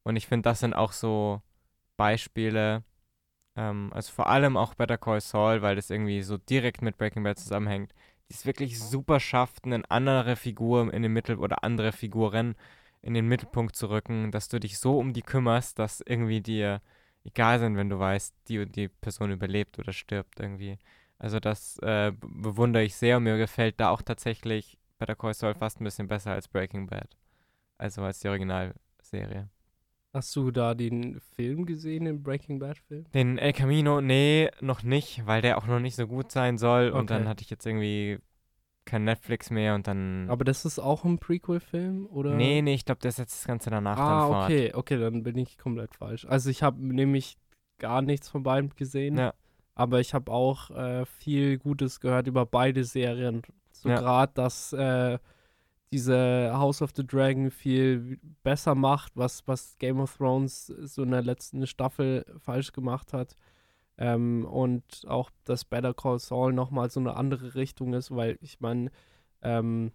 Und 0.04 0.16
ich 0.16 0.26
finde, 0.28 0.44
das 0.50 0.62
sind 0.62 0.74
auch 0.74 0.94
so 0.94 1.42
Beispiele, 1.98 2.84
ähm, 3.56 3.92
also 3.94 4.12
vor 4.14 4.28
allem 4.30 4.58
auch 4.58 4.76
Better 4.76 4.98
Call 4.98 5.22
Saul, 5.22 5.62
weil 5.62 5.76
das 5.76 5.90
irgendwie 5.90 6.22
so 6.24 6.38
direkt 6.38 6.82
mit 6.82 6.98
Breaking 6.98 7.24
Bad 7.24 7.40
zusammenhängt, 7.40 7.94
die 8.30 8.36
es 8.36 8.46
wirklich 8.46 8.80
super 8.80 9.20
schafft, 9.20 9.66
eine 9.66 9.84
andere 9.90 10.36
Figur 10.36 10.94
in 10.94 11.02
den 11.04 11.14
Mittel 11.14 11.38
oder 11.40 11.64
andere 11.64 11.92
Figuren 11.92 12.56
in 13.02 13.14
den 13.14 13.28
Mittelpunkt 13.28 13.76
zu 13.76 13.90
rücken, 13.90 14.32
dass 14.32 14.50
du 14.50 14.60
dich 14.60 14.80
so 14.80 15.00
um 15.00 15.14
die 15.14 15.22
kümmerst, 15.22 15.80
dass 15.80 16.02
irgendwie 16.02 16.42
dir 16.42 16.82
egal 17.24 17.60
sind, 17.60 17.78
wenn 17.78 17.90
du 17.90 18.00
weißt, 18.00 18.34
die 18.48 18.60
und 18.60 18.76
die 18.76 18.90
Person 18.90 19.32
überlebt 19.32 19.80
oder 19.80 19.94
stirbt 19.94 20.40
irgendwie. 20.40 20.78
Also 21.20 21.40
das 21.40 21.78
äh, 21.80 22.12
bewundere 22.22 22.84
ich 22.84 22.96
sehr 22.96 23.18
und 23.18 23.24
mir 23.24 23.38
gefällt 23.38 23.80
da 23.80 23.90
auch 23.90 24.02
tatsächlich 24.02 24.78
Better 25.00 25.16
Call 25.16 25.34
Saul 25.34 25.56
fast 25.56 25.80
ein 25.82 25.84
bisschen 25.84 26.08
besser 26.08 26.32
als 26.32 26.48
Breaking 26.48 26.88
Bad. 26.88 27.10
Also 27.78 28.04
als 28.04 28.20
die 28.20 28.30
Originalserie. 28.30 29.50
Hast 30.18 30.36
du 30.36 30.50
da 30.50 30.74
den 30.74 31.20
Film 31.36 31.68
gesehen, 31.68 32.06
den 32.06 32.24
Breaking 32.24 32.58
Bad 32.58 32.80
Film? 32.80 33.06
Den 33.14 33.38
El 33.38 33.54
Camino, 33.54 34.02
nee, 34.02 34.50
noch 34.62 34.82
nicht, 34.82 35.28
weil 35.28 35.44
der 35.44 35.60
auch 35.60 35.68
noch 35.68 35.80
nicht 35.80 35.96
so 35.96 36.08
gut 36.08 36.32
sein 36.32 36.58
soll. 36.58 36.90
Und 36.90 37.12
dann 37.12 37.22
Okay. 37.22 37.30
hatte 37.30 37.44
ich 37.44 37.52
jetzt 37.52 37.68
irgendwie 37.68 38.18
kein 38.86 39.04
Netflix 39.04 39.52
mehr 39.52 39.76
und 39.76 39.86
dann. 39.86 40.28
Aber 40.28 40.44
das 40.44 40.66
ist 40.66 40.80
auch 40.80 41.06
ein 41.06 41.20
Prequel-Film, 41.20 42.08
oder? 42.08 42.34
nee, 42.34 42.64
nee, 42.64 42.74
ich 42.74 42.84
glaube, 42.86 43.02
der 43.02 43.12
setzt 43.12 43.36
das 43.36 43.46
Ganze 43.46 43.70
danach 43.70 44.00
Ah, 44.00 44.08
dann 44.08 44.28
fort. 44.30 44.50
okay, 44.50 44.74
okay, 44.74 44.98
dann 44.98 45.22
bin 45.22 45.38
ich 45.38 45.60
komplett 45.60 45.94
falsch. 45.94 46.26
Also 46.26 46.50
ich 46.50 46.64
habe 46.64 46.84
nämlich 46.84 47.38
gar 47.78 48.02
nichts 48.02 48.28
von 48.28 48.42
beiden 48.42 48.72
gesehen, 48.76 49.20
Ja. 49.20 49.36
aber 49.76 50.00
ich 50.00 50.16
habe 50.16 50.32
auch 50.32 50.72
äh, 50.72 51.06
viel 51.06 51.60
Gutes 51.60 52.00
gehört 52.00 52.26
über 52.26 52.48
beide 52.48 52.84
Serien. 52.86 53.44
So 53.72 53.90
Ja. 53.90 54.00
gerade, 54.00 54.34
dass 54.34 54.74
äh, 54.74 55.20
diese 55.92 56.52
House 56.54 56.82
of 56.82 56.92
the 56.96 57.06
Dragon 57.06 57.50
viel 57.50 58.20
besser 58.44 58.76
macht, 58.76 59.16
was, 59.16 59.48
was 59.48 59.78
Game 59.78 60.00
of 60.00 60.18
Thrones 60.18 60.68
so 60.68 61.04
in 61.04 61.12
der 61.12 61.22
letzten 61.22 61.66
Staffel 61.66 62.26
falsch 62.40 62.72
gemacht 62.74 63.14
hat. 63.14 63.38
Ähm, 63.98 64.46
und 64.46 65.06
auch, 65.08 65.32
dass 65.44 65.66
Better 65.66 65.94
Call 65.94 66.20
Saul 66.20 66.54
nochmal 66.54 66.90
so 66.90 67.00
eine 67.00 67.16
andere 67.16 67.56
Richtung 67.56 67.94
ist, 67.94 68.12
weil 68.12 68.38
ich 68.42 68.60
meine, 68.60 68.92
ähm, 69.42 69.92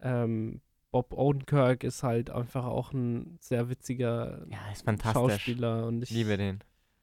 ähm, 0.00 0.60
Bob 0.90 1.12
Odenkirk 1.12 1.84
ist 1.84 2.02
halt 2.02 2.30
einfach 2.30 2.64
auch 2.64 2.92
ein 2.92 3.38
sehr 3.40 3.68
witziger 3.68 4.44
Ja, 4.48 4.58
ist 4.72 4.84
fantastisch. 4.84 5.12
Schauspieler 5.14 5.86
und 5.86 6.02
ich, 6.02 6.10
Ich 6.10 6.16
liebe 6.16 6.36
den. 6.36 6.60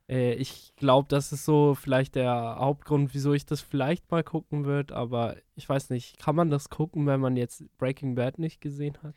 Äh, 0.10 0.34
ich 0.34 0.74
glaube, 0.76 1.08
das 1.10 1.32
ist 1.32 1.45
so 1.45 1.76
vielleicht 1.76 2.16
der 2.16 2.58
Hauptgrund, 2.60 3.14
wieso 3.14 3.34
ich 3.34 3.45
das 3.45 3.62
vielleicht 3.62 4.10
mal 4.12 4.24
gucken 4.24 4.66
würde, 4.66 4.95
aber 4.95 5.38
ich 5.55 5.68
weiß 5.68 5.89
nicht, 5.89 6.20
kann 6.20 6.36
man 6.36 6.49
das 6.49 6.70
gucken, 6.70 7.05
wenn 7.05 7.20
man 7.20 7.38
jetzt 7.38 7.64
Breaking 7.78 8.16
Bad 8.16 8.39
nicht 8.39 8.62
gesehen 8.62 8.97
hat? 9.03 9.16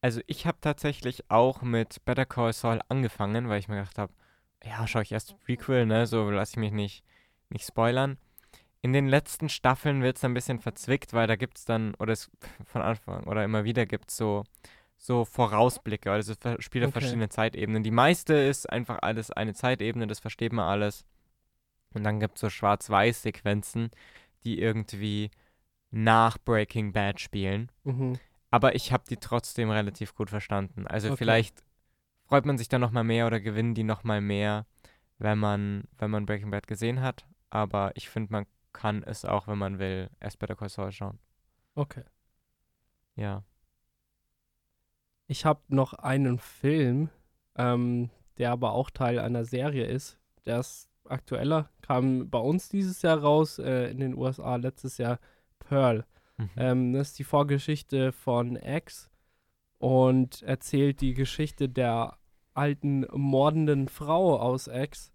Also 0.00 0.20
ich 0.26 0.46
habe 0.46 0.58
tatsächlich 0.60 1.30
auch 1.30 1.62
mit 1.62 2.04
Better 2.04 2.26
Call 2.26 2.52
Saul 2.52 2.80
angefangen, 2.88 3.48
weil 3.48 3.58
ich 3.58 3.68
mir 3.68 3.76
gedacht 3.76 3.98
habe, 3.98 4.12
ja, 4.64 4.86
schaue 4.86 5.02
ich 5.02 5.12
erst 5.12 5.38
Prequel, 5.40 5.86
ne, 5.86 6.06
so 6.06 6.30
lasse 6.30 6.52
ich 6.52 6.56
mich 6.58 6.72
nicht, 6.72 7.04
nicht 7.50 7.66
spoilern. 7.66 8.18
In 8.82 8.92
den 8.92 9.08
letzten 9.08 9.48
Staffeln 9.48 10.02
wird 10.02 10.16
es 10.16 10.24
ein 10.24 10.34
bisschen 10.34 10.60
verzwickt, 10.60 11.12
weil 11.12 11.26
da 11.26 11.36
gibt 11.36 11.58
es 11.58 11.64
dann, 11.64 11.94
oder 11.96 12.12
es 12.12 12.30
von 12.66 12.82
Anfang 12.82 13.24
oder 13.24 13.42
immer 13.44 13.64
wieder 13.64 13.86
gibt 13.86 14.10
es 14.10 14.16
so, 14.16 14.44
so 14.96 15.24
Vorausblicke, 15.24 16.10
also 16.10 16.32
es 16.32 16.38
ver- 16.38 16.60
spielt 16.60 16.84
auf 16.84 16.90
Okay. 16.90 17.00
verschiedene 17.00 17.28
Zeitebenen. 17.28 17.82
Die 17.82 17.90
meiste 17.90 18.34
ist 18.34 18.70
einfach 18.70 18.98
alles 19.02 19.30
eine 19.30 19.54
Zeitebene, 19.54 20.06
das 20.06 20.20
versteht 20.20 20.52
man 20.52 20.66
alles. 20.66 21.04
Und 21.94 22.04
dann 22.04 22.20
gibt 22.20 22.34
es 22.36 22.40
so 22.40 22.50
Schwarz-Weiß-Sequenzen, 22.50 23.90
die 24.44 24.60
irgendwie 24.60 25.30
nach 25.90 26.38
Breaking 26.38 26.92
Bad 26.92 27.20
spielen. 27.20 27.70
Mhm. 27.84 28.18
Aber 28.50 28.74
ich 28.74 28.92
habe 28.92 29.04
die 29.08 29.16
trotzdem 29.16 29.70
relativ 29.70 30.14
gut 30.14 30.30
verstanden. 30.30 30.86
Also 30.86 31.08
Okay. 31.08 31.16
vielleicht 31.16 31.64
freut 32.24 32.44
man 32.46 32.58
sich 32.58 32.68
dann 32.68 32.80
noch 32.80 32.90
mal 32.90 33.04
mehr 33.04 33.26
oder 33.26 33.40
gewinnen 33.40 33.74
die 33.74 33.84
noch 33.84 34.04
mal 34.04 34.20
mehr, 34.20 34.66
wenn 35.18 35.38
man, 35.38 35.84
wenn 35.98 36.10
man 36.10 36.26
Breaking 36.26 36.50
Bad 36.50 36.66
gesehen 36.66 37.00
hat. 37.00 37.26
Aber 37.50 37.92
ich 37.94 38.08
finde, 38.08 38.32
man 38.32 38.46
kann 38.72 39.02
es 39.02 39.24
auch, 39.24 39.46
wenn 39.48 39.58
man 39.58 39.78
will, 39.78 40.10
erst 40.20 40.38
Better 40.38 40.56
Call 40.56 40.68
Saul 40.68 40.92
schauen. 40.92 41.18
Okay. 41.74 42.04
Ja. 43.14 43.42
Ich 45.26 45.44
habe 45.44 45.60
noch 45.68 45.92
einen 45.94 46.38
Film, 46.38 47.10
ähm, 47.56 48.10
der 48.38 48.52
aber 48.52 48.72
auch 48.72 48.90
Teil 48.90 49.18
einer 49.18 49.44
Serie 49.44 49.86
ist. 49.86 50.18
Der 50.44 50.60
ist 50.60 50.88
aktueller, 51.04 51.70
kam 51.82 52.30
bei 52.30 52.38
uns 52.38 52.68
dieses 52.68 53.02
Jahr 53.02 53.18
raus, 53.18 53.58
äh, 53.58 53.90
in 53.90 53.98
den 53.98 54.16
USA 54.16 54.56
letztes 54.56 54.98
Jahr 54.98 55.18
Pearl. 55.58 56.04
Mhm. 56.36 56.50
Ähm, 56.56 56.92
das 56.92 57.08
ist 57.08 57.18
die 57.18 57.24
Vorgeschichte 57.24 58.12
von 58.12 58.56
X 58.56 59.10
und 59.78 60.42
erzählt 60.42 61.00
die 61.00 61.14
Geschichte 61.14 61.68
der 61.68 62.18
alten 62.54 63.06
mordenden 63.12 63.88
Frau 63.88 64.38
aus 64.38 64.68
X. 64.68 65.12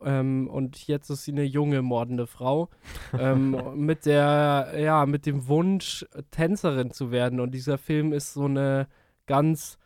Ähm, 0.00 0.48
und 0.48 0.86
jetzt 0.86 1.10
ist 1.10 1.24
sie 1.24 1.32
eine 1.32 1.42
junge 1.42 1.82
mordende 1.82 2.26
Frau 2.26 2.68
ähm, 3.18 3.56
mit 3.74 4.06
der, 4.06 4.74
ja, 4.78 5.06
mit 5.06 5.26
dem 5.26 5.48
Wunsch, 5.48 6.06
Tänzerin 6.30 6.92
zu 6.92 7.10
werden. 7.10 7.40
Und 7.40 7.52
dieser 7.52 7.78
Film 7.78 8.12
ist 8.12 8.34
so 8.34 8.44
eine 8.44 8.86
ganz, 9.28 9.78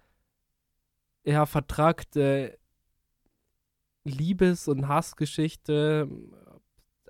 ja, 1.24 1.44
vertragte 1.44 2.58
Liebes- 4.04 4.68
und 4.68 4.88
Hassgeschichte, 4.88 6.08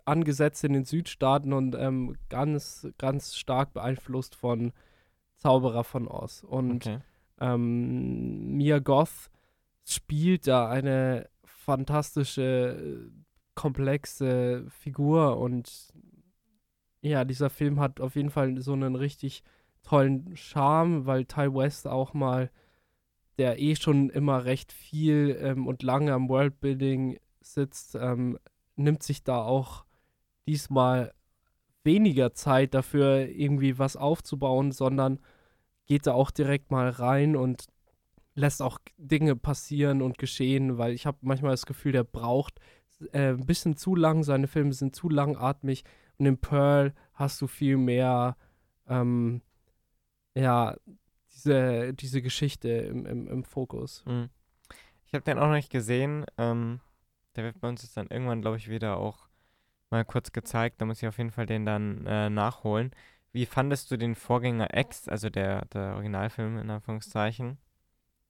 angesetzt 0.05 0.65
in 0.65 0.73
den 0.73 0.85
Südstaaten 0.85 1.53
und 1.53 1.77
ähm, 1.77 2.17
ganz, 2.29 2.89
ganz 2.99 3.37
stark 3.37 3.73
beeinflusst 3.73 4.35
von 4.35 4.73
Zauberer 5.37 5.85
von 5.85 6.09
Oz. 6.09 6.43
Und 6.43 6.87
okay. 6.87 6.99
ähm, 7.41 8.57
Mia 8.57 8.81
Goth 8.81 9.31
spielt 9.85 10.49
da 10.49 10.69
eine 10.69 11.29
fantastische, 11.45 13.07
äh, 13.07 13.11
komplexe 13.55 14.65
Figur 14.71 15.39
und 15.39 15.93
ja, 17.03 17.25
dieser 17.25 17.51
Film 17.51 17.81
hat 17.81 18.01
auf 18.01 18.17
jeden 18.17 18.31
Fall 18.31 18.61
so 18.61 18.73
einen 18.73 18.95
richtig 18.95 19.43
tollen 19.83 20.37
Charme, 20.37 21.07
weil 21.07 21.25
Ty 21.25 21.55
West 21.55 21.87
auch 21.87 22.15
mal, 22.15 22.51
der 23.39 23.61
eh 23.61 23.77
schon 23.77 24.11
immer 24.11 24.45
recht 24.45 24.73
viel 24.73 25.37
ähm, 25.41 25.67
und 25.67 25.83
lange 25.83 26.13
am 26.13 26.29
Worldbuilding 26.29 27.19
sitzt, 27.41 27.95
ähm, 27.95 28.39
nimmt 28.77 29.03
sich 29.03 29.25
da 29.25 29.43
auch 29.43 29.85
diesmal 30.47 31.13
weniger 31.85 32.33
Zeit 32.35 32.75
dafür, 32.75 33.29
irgendwie 33.29 33.79
was 33.79 33.97
aufzubauen, 33.97 34.73
sondern 34.73 35.19
geht 35.87 36.07
da 36.07 36.13
auch 36.13 36.31
direkt 36.31 36.71
mal 36.71 36.89
rein 36.89 37.37
und 37.37 37.67
lässt 38.35 38.63
auch 38.63 38.79
Dinge 38.97 39.37
passieren 39.37 40.01
und 40.01 40.19
geschehen, 40.19 40.79
weil 40.79 40.93
ich 40.93 41.07
habe 41.07 41.19
manchmal 41.23 41.53
das 41.53 41.67
Gefühl, 41.67 41.93
der 41.93 42.05
braucht 42.05 42.61
äh, 43.13 43.31
ein 43.31 43.47
bisschen 43.47 43.77
zu 43.77 43.95
lang, 43.95 44.23
seine 44.23 44.49
Filme 44.49 44.73
sind 44.73 44.95
zu 44.97 45.09
langatmig. 45.09 45.85
Und 46.19 46.27
in 46.27 46.39
Pearl 46.39 46.95
hast 47.15 47.41
du 47.43 47.47
viel 47.47 47.77
mehr, 47.77 48.37
ähm, 48.89 49.43
ja, 50.35 50.77
diese, 51.33 51.95
diese 51.95 52.23
Geschichte 52.23 52.69
im, 52.69 53.07
im, 53.07 53.29
im 53.29 53.45
Fokus. 53.45 54.05
Mhm. 54.07 54.29
Ich 55.07 55.15
habe 55.15 55.25
den 55.25 55.39
auch 55.39 55.47
noch 55.47 55.55
nicht 55.55 55.71
gesehen. 55.71 56.25
Ähm, 56.39 56.81
der 57.37 57.45
wird 57.45 57.61
bei 57.61 57.69
uns 57.69 57.83
jetzt 57.83 57.97
dann 57.97 58.09
irgendwann, 58.09 58.41
glaube 58.41 58.57
ich, 58.57 58.69
wieder 58.69 58.97
auch 58.97 59.29
mal 59.91 60.05
kurz 60.05 60.33
gezeigt. 60.33 60.81
Da 60.81 60.87
muss 60.87 61.03
ich 61.03 61.09
auf 61.09 61.19
jeden 61.19 61.31
Fall 61.31 61.47
den 61.47 61.67
dann 61.67 62.07
äh, 62.07 62.31
nachholen. 62.31 62.93
Wie 63.33 63.47
fandest 63.47 63.91
du 63.91 63.97
den 63.97 64.15
Vorgänger 64.15 64.77
X, 64.77 65.09
also 65.09 65.31
der, 65.31 65.65
der 65.67 65.95
Originalfilm 65.95 66.59
in 66.59 66.71
Anführungszeichen? 66.71 67.59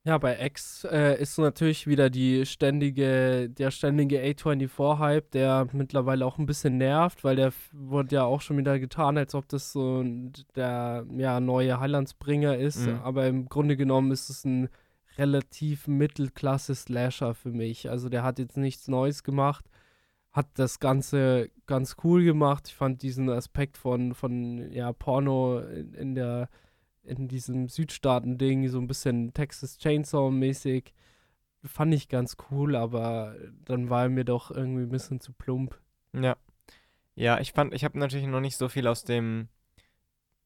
Ja, 0.04 0.18
bei 0.18 0.44
X 0.44 0.82
äh, 0.90 1.20
ist 1.22 1.38
natürlich 1.38 1.86
wieder 1.86 2.10
die 2.10 2.44
ständige, 2.44 3.48
der 3.48 3.70
ständige 3.70 4.18
A24-Hype, 4.20 5.30
der 5.30 5.68
mittlerweile 5.72 6.26
auch 6.26 6.38
ein 6.38 6.46
bisschen 6.46 6.76
nervt, 6.76 7.22
weil 7.22 7.36
der 7.36 7.52
wurde 7.72 8.16
ja 8.16 8.24
auch 8.24 8.40
schon 8.40 8.58
wieder 8.58 8.80
getan, 8.80 9.16
als 9.16 9.32
ob 9.36 9.46
das 9.48 9.70
so 9.72 10.00
ein- 10.00 10.32
der 10.56 11.06
ja, 11.16 11.38
neue 11.38 11.78
Highlandsbringer 11.78 12.56
ist. 12.56 12.84
Mhm. 12.88 12.96
Aber 13.04 13.28
im 13.28 13.48
Grunde 13.48 13.76
genommen 13.76 14.10
ist 14.10 14.28
es 14.28 14.44
ein 14.44 14.68
relativ 15.18 15.86
Mittelklasse-Slasher 15.86 17.34
für 17.34 17.50
mich. 17.52 17.88
Also 17.88 18.08
der 18.08 18.24
hat 18.24 18.40
jetzt 18.40 18.56
nichts 18.56 18.88
Neues 18.88 19.22
gemacht, 19.22 19.66
hat 20.32 20.48
das 20.54 20.80
Ganze 20.80 21.48
ganz 21.66 21.94
cool 22.02 22.24
gemacht. 22.24 22.64
Ich 22.66 22.74
fand 22.74 23.02
diesen 23.02 23.30
Aspekt 23.30 23.76
von, 23.78 24.14
von 24.14 24.72
ja, 24.72 24.92
Porno 24.92 25.60
in, 25.60 25.94
in 25.94 26.14
der 26.16 26.48
in 27.04 27.28
diesem 27.28 27.68
Südstaaten-Ding, 27.68 28.68
so 28.68 28.78
ein 28.78 28.86
bisschen 28.86 29.32
Texas 29.34 29.78
Chainsaw-mäßig, 29.80 30.92
fand 31.64 31.94
ich 31.94 32.08
ganz 32.08 32.36
cool, 32.50 32.76
aber 32.76 33.36
dann 33.64 33.90
war 33.90 34.04
er 34.04 34.08
mir 34.08 34.24
doch 34.24 34.50
irgendwie 34.50 34.82
ein 34.82 34.88
bisschen 34.88 35.20
zu 35.20 35.32
plump. 35.32 35.78
Ja. 36.12 36.36
Ja, 37.14 37.38
ich 37.40 37.52
fand, 37.52 37.74
ich 37.74 37.84
habe 37.84 37.98
natürlich 37.98 38.26
noch 38.26 38.40
nicht 38.40 38.56
so 38.56 38.68
viel 38.68 38.86
aus 38.86 39.04
dem 39.04 39.48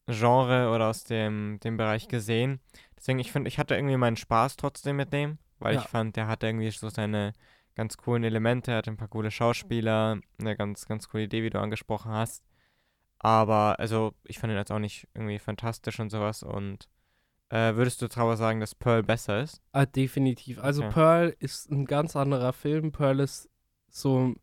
Genre 0.08 0.70
oder 0.74 0.88
aus 0.88 1.04
dem, 1.04 1.58
dem 1.60 1.76
Bereich 1.76 2.08
gesehen. 2.08 2.60
Deswegen, 2.96 3.18
ich 3.18 3.32
finde, 3.32 3.48
ich 3.48 3.58
hatte 3.58 3.74
irgendwie 3.74 3.96
meinen 3.96 4.16
Spaß 4.16 4.56
trotzdem 4.56 4.96
mit 4.96 5.12
dem, 5.12 5.38
weil 5.58 5.74
Ja. 5.74 5.80
ich 5.80 5.86
fand, 5.88 6.16
der 6.16 6.28
hatte 6.28 6.46
irgendwie 6.46 6.70
so 6.70 6.88
seine 6.88 7.32
ganz 7.74 7.96
coolen 7.96 8.24
Elemente, 8.24 8.70
er 8.72 8.78
hatte 8.78 8.90
ein 8.90 8.96
paar 8.96 9.08
coole 9.08 9.30
Schauspieler, 9.30 10.18
eine 10.40 10.56
ganz, 10.56 10.86
ganz 10.86 11.08
coole 11.08 11.24
Idee, 11.24 11.42
wie 11.42 11.50
du 11.50 11.60
angesprochen 11.60 12.10
hast. 12.12 12.44
Aber, 13.18 13.78
also, 13.80 14.12
ich 14.24 14.38
fand 14.38 14.52
ihn 14.52 14.58
jetzt 14.58 14.72
auch 14.72 14.78
nicht 14.78 15.08
irgendwie 15.14 15.38
fantastisch 15.38 15.98
und 16.00 16.10
sowas. 16.10 16.42
Und 16.42 16.88
äh, 17.48 17.74
würdest 17.74 18.02
du 18.02 18.08
aber 18.16 18.36
sagen, 18.36 18.60
dass 18.60 18.74
Pearl 18.74 19.02
besser 19.02 19.40
ist? 19.42 19.62
Ah, 19.72 19.86
definitiv. 19.86 20.58
Also 20.58 20.82
Okay. 20.84 20.92
Pearl 20.94 21.36
ist 21.38 21.70
ein 21.70 21.86
ganz 21.86 22.16
anderer 22.16 22.52
Film. 22.52 22.92
Pearl 22.92 23.20
ist 23.20 23.48
so 23.88 24.34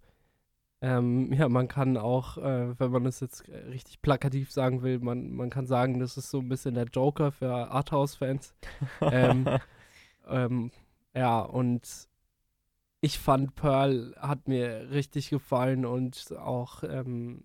Ähm, 0.82 1.32
ja, 1.32 1.48
man 1.48 1.70
kann 1.70 1.96
auch, 1.96 2.38
äh, 2.38 2.78
wenn 2.78 2.92
man 2.92 3.06
es 3.06 3.22
jetzt 3.22 3.48
richtig 3.48 4.02
plakativ 4.02 4.52
sagen 4.52 4.82
will, 4.84 5.00
man, 5.00 5.32
man 5.32 5.50
kann 5.50 5.66
sagen, 5.66 6.00
das 6.00 6.18
ist 6.18 6.30
so 6.30 6.40
ein 6.40 6.50
bisschen 6.50 6.76
der 6.76 6.86
Joker 6.86 7.32
für 7.32 7.54
Arthouse-Fans. 7.72 8.54
ähm, 9.02 9.48
ähm, 10.28 10.72
ja, 11.16 11.40
und 11.40 12.10
ich 13.02 13.20
fand 13.20 13.56
Pearl 13.56 14.14
hat 14.20 14.48
mir 14.48 14.90
richtig 14.92 15.30
gefallen 15.30 15.86
und 15.86 16.34
auch 16.38 16.84
ähm, 16.84 17.44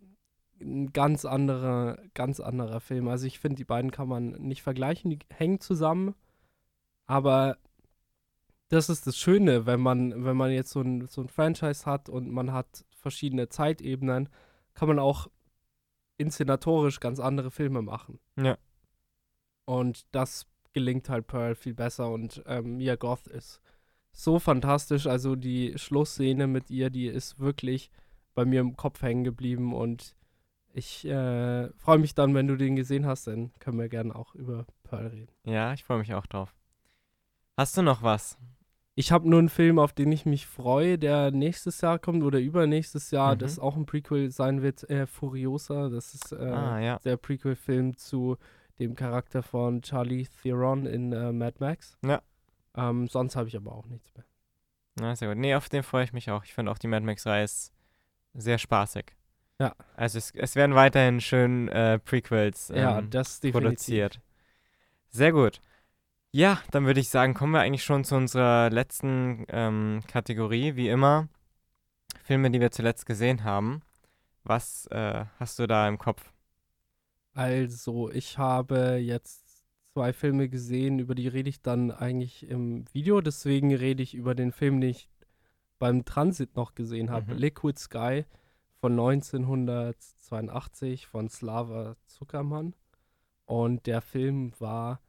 ein 0.61 0.93
ganz 0.93 1.25
anderer, 1.25 1.99
ganz 2.15 2.41
anderer 2.41 2.81
Film. 2.81 3.09
Also 3.09 3.27
ich 3.27 3.39
finde, 3.39 3.57
die 3.57 3.65
beiden 3.65 3.91
kann 3.91 4.09
man 4.09 4.31
nicht 4.31 4.63
vergleichen, 4.63 5.11
die 5.11 5.19
hängen 5.31 5.61
zusammen, 5.61 6.15
aber 7.07 7.59
das 8.69 8.91
ist 8.91 9.07
das 9.07 9.17
Schöne, 9.17 9.67
wenn 9.67 9.81
man, 9.81 10.25
wenn 10.25 10.37
man 10.37 10.51
jetzt 10.51 10.71
so 10.71 10.81
ein, 10.81 11.07
so 11.07 11.23
ein 11.23 11.29
Franchise 11.29 11.87
hat 11.87 12.09
und 12.09 12.31
man 12.31 12.53
hat 12.53 12.85
verschiedene 12.91 13.49
Zeitebenen, 13.49 14.29
kann 14.75 14.89
man 14.89 14.99
auch 14.99 15.29
inszenatorisch 16.19 17.01
ganz 17.01 17.19
andere 17.21 17.51
Filme 17.51 17.81
machen. 17.81 18.19
Ja. 18.37 18.59
Und 19.65 20.07
das 20.13 20.47
gelingt 20.73 21.09
halt 21.09 21.27
Pearl 21.27 21.55
viel 21.55 21.75
besser 21.75 22.11
und 22.11 22.43
ähm, 22.47 22.77
Mia 22.77 22.97
Goth 22.97 23.27
ist 23.27 23.61
so 24.13 24.39
fantastisch. 24.39 25.07
Also 25.07 25.37
die 25.37 25.77
Schlussszene 25.77 26.47
mit 26.47 26.71
ihr, 26.71 26.91
die 26.91 27.07
ist 27.07 27.39
wirklich 27.39 27.91
bei 28.35 28.45
mir 28.45 28.61
im 28.61 28.77
Kopf 28.77 29.03
hängen 29.03 29.25
geblieben 29.25 29.75
und 29.75 30.15
ich 30.79 31.05
äh, 31.05 31.68
freue 31.74 31.99
mich 31.99 32.14
dann, 32.14 32.35
wenn 32.35 32.47
du 32.47 32.57
den 32.57 32.76
gesehen 32.76 33.05
hast, 33.05 33.26
dann 33.26 33.53
können 33.59 33.79
wir 33.79 33.89
gerne 33.89 34.14
auch 34.14 34.35
über 34.35 34.64
Pearl 34.85 35.09
reden. 35.09 35.33
Ja, 35.45 35.72
ich 35.72 35.85
freue 35.85 35.99
mich 35.99 36.14
auch 36.14 36.26
drauf. 36.26 36.55
Hast 37.57 37.76
du 37.76 37.83
noch 37.83 38.03
was? 38.03 38.39
Ich 38.95 39.12
habe 39.12 39.29
nur 39.29 39.39
einen 39.39 39.49
Film, 39.49 39.79
auf 39.79 39.93
den 39.93 40.11
ich 40.11 40.26
mich 40.26 40.47
freue, 40.47 40.99
der 40.99 41.31
nächstes 41.31 41.81
Jahr 41.81 41.99
kommt 41.99 42.22
oder 42.24 42.41
übernächstes 42.41 43.11
Jahr, 43.11 43.35
mhm. 43.35 43.39
das 43.39 43.59
auch 43.59 43.76
ein 43.76 43.87
Prequel 43.87 44.31
sein 44.31 44.62
wird, 44.62 44.89
äh, 44.91 45.07
Furiosa. 45.07 45.89
Das 45.89 46.14
ist 46.14 46.33
äh, 46.33 46.37
ah, 46.37 46.81
ja. 46.81 46.99
der 47.01 47.16
Prequel-Film 47.16 47.97
zu 47.97 48.37
dem 48.79 48.95
Charakter 48.95 49.43
von 49.43 49.83
Charlie 49.83 50.26
Theron 50.43 50.87
in 50.87 51.12
äh, 51.12 51.33
Mad 51.33 51.57
Max. 51.59 51.97
Ja. 52.05 52.22
Ähm, 52.76 53.09
sonst 53.09 53.37
habe 53.37 53.49
ich 53.49 53.57
aber 53.57 53.72
auch 53.72 53.87
nichts 53.87 54.12
mehr. 54.14 54.24
Na, 55.01 55.14
sehr 55.14 55.29
gut. 55.29 55.39
Nee, 55.39 55.55
auf 55.55 55.68
den 55.68 55.83
freue 55.83 56.05
ich 56.05 56.12
mich 56.12 56.31
auch. 56.31 56.45
Ich 56.45 56.55
finde 56.55 56.72
auch 56.72 56.79
die 56.79 56.89
Mad 56.89 57.05
Max-Reihe 57.05 57.47
sehr 58.35 58.59
spaßig. 58.59 59.18
Ja. 59.59 59.75
Also 59.97 60.19
es, 60.19 60.33
es 60.35 60.55
werden 60.57 60.75
weiterhin 60.75 61.21
schön 61.21 61.69
äh, 61.69 61.99
Prequels 61.99 62.71
ähm, 62.71 62.77
ja, 62.77 63.03
das 63.03 63.41
produziert. 63.41 64.21
Sehr 65.09 65.33
gut. 65.33 65.61
Ja, 66.31 66.61
dann 66.71 66.85
würde 66.87 67.01
ich 67.01 67.09
sagen, 67.09 67.35
kommen 67.35 67.53
wir 67.53 67.61
eigentlich 67.61 67.85
schon 67.85 68.05
zu 68.05 68.15
unserer 68.15 68.71
letzten 68.71 69.47
ähm, 69.49 70.03
Kategorie, 70.07 70.77
wie 70.77 70.89
immer. 70.89 71.29
Filme, 72.23 72.51
die 72.51 72.61
wir 72.61 72.71
zuletzt 72.71 73.07
gesehen 73.07 73.45
haben. 73.45 73.83
Was 74.45 74.87
äh, 74.89 75.25
hast 75.39 75.59
du 75.59 75.67
da 75.67 75.89
im 75.89 75.99
Kopf? 75.99 76.33
Also, 77.33 78.11
ich 78.11 78.37
habe 78.37 78.99
jetzt 79.01 79.65
zwei 79.93 80.13
Filme 80.13 80.49
gesehen, 80.49 80.99
über 80.99 81.15
die 81.15 81.29
rede 81.29 81.49
ich 81.49 81.63
dann 81.63 81.91
eigentlich 81.91 82.49
im 82.49 82.85
Video. 82.93 83.21
Deswegen 83.21 83.75
rede 83.75 84.03
ich 84.03 84.15
über 84.15 84.35
den 84.35 84.53
Film, 84.53 84.81
den 84.81 84.91
ich 84.91 85.09
beim 85.79 86.05
Transit 86.05 86.57
noch 86.57 86.75
gesehen 86.75 87.11
habe. 87.11 87.33
Mhm. 87.33 87.39
Liquid 87.39 87.79
Sky 87.79 88.25
von 88.81 88.93
1982 88.93 91.07
von 91.07 91.29
Slava 91.29 91.97
Zuckermann. 92.07 92.74
Und 93.47 93.87
der 93.87 94.03
Film 94.03 94.53
war 94.59 95.01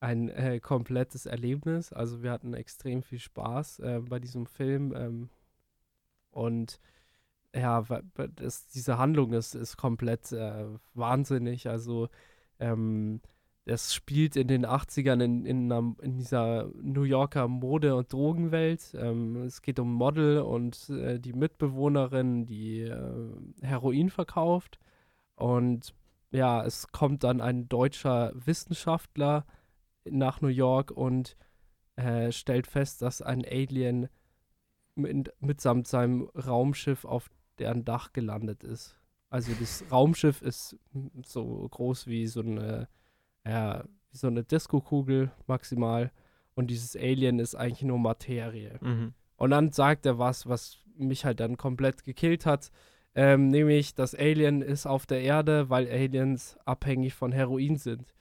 ein 0.00 0.28
äh, 0.28 0.60
komplettes 0.60 1.26
Erlebnis. 1.26 1.92
Also 1.92 2.22
wir 2.22 2.30
hatten 2.30 2.54
extrem 2.54 3.02
viel 3.02 3.18
Spaß 3.18 3.80
äh, 3.80 4.00
bei 4.08 4.20
diesem 4.20 4.46
Film. 4.46 4.94
Ähm, 4.94 5.28
und 6.30 6.80
ja, 7.54 7.84
das, 8.36 8.68
diese 8.68 8.98
Handlung 8.98 9.32
ist, 9.32 9.54
ist 9.54 9.76
komplett 9.76 10.32
äh, 10.32 10.66
wahnsinnig. 10.94 11.68
Also 11.68 12.08
ähm, 12.60 13.20
es 13.68 13.94
spielt 13.94 14.36
in 14.36 14.48
den 14.48 14.66
80ern 14.66 15.22
in, 15.22 15.44
in, 15.44 15.70
einer, 15.70 15.94
in 16.00 16.16
dieser 16.16 16.70
New 16.80 17.02
Yorker 17.02 17.48
Mode- 17.48 17.94
und 17.94 18.12
Drogenwelt. 18.12 18.94
Ähm, 18.94 19.36
es 19.42 19.62
geht 19.62 19.78
um 19.78 19.92
Model 19.92 20.40
und 20.40 20.88
äh, 20.90 21.20
die 21.20 21.34
Mitbewohnerin, 21.34 22.46
die 22.46 22.80
äh, 22.80 23.30
Heroin 23.60 24.10
verkauft. 24.10 24.78
Und 25.34 25.94
ja, 26.30 26.64
es 26.64 26.88
kommt 26.88 27.24
dann 27.24 27.40
ein 27.40 27.68
deutscher 27.68 28.32
Wissenschaftler, 28.34 29.44
nach 30.10 30.40
New 30.40 30.48
York 30.48 30.90
und 30.90 31.36
äh, 31.96 32.32
stellt 32.32 32.66
fest, 32.66 33.02
dass 33.02 33.20
ein 33.20 33.44
Alien 33.44 34.08
mit, 34.94 35.32
mitsamt 35.40 35.86
seinem 35.86 36.30
Raumschiff 36.34 37.04
auf 37.04 37.30
deren 37.58 37.84
Dach 37.84 38.12
gelandet 38.12 38.64
ist. 38.64 38.96
Also 39.30 39.52
das 39.58 39.84
Raumschiff 39.90 40.40
ist 40.40 40.78
so 41.22 41.68
groß 41.68 42.06
wie 42.06 42.26
so 42.26 42.40
eine, 42.40 42.88
ja, 43.48 43.84
wie 44.10 44.16
so 44.16 44.26
eine 44.26 44.44
Disco-Kugel 44.44 45.30
maximal 45.46 46.10
und 46.54 46.68
dieses 46.68 46.96
Alien 46.96 47.38
ist 47.38 47.54
eigentlich 47.54 47.82
nur 47.82 47.98
Materie. 47.98 48.78
Mhm. 48.80 49.14
Und 49.36 49.50
dann 49.50 49.72
sagt 49.72 50.06
er 50.06 50.18
was, 50.18 50.48
was 50.48 50.78
mich 50.96 51.24
halt 51.24 51.40
dann 51.40 51.56
komplett 51.56 52.04
gekillt 52.04 52.44
hat. 52.44 52.70
Ähm, 53.14 53.48
nämlich, 53.48 53.94
das 53.94 54.14
Alien 54.14 54.62
ist 54.62 54.86
auf 54.86 55.06
der 55.06 55.22
Erde, 55.22 55.70
weil 55.70 55.88
Aliens 55.88 56.58
abhängig 56.64 57.14
von 57.14 57.32
Heroin 57.32 57.76
sind 57.76 58.12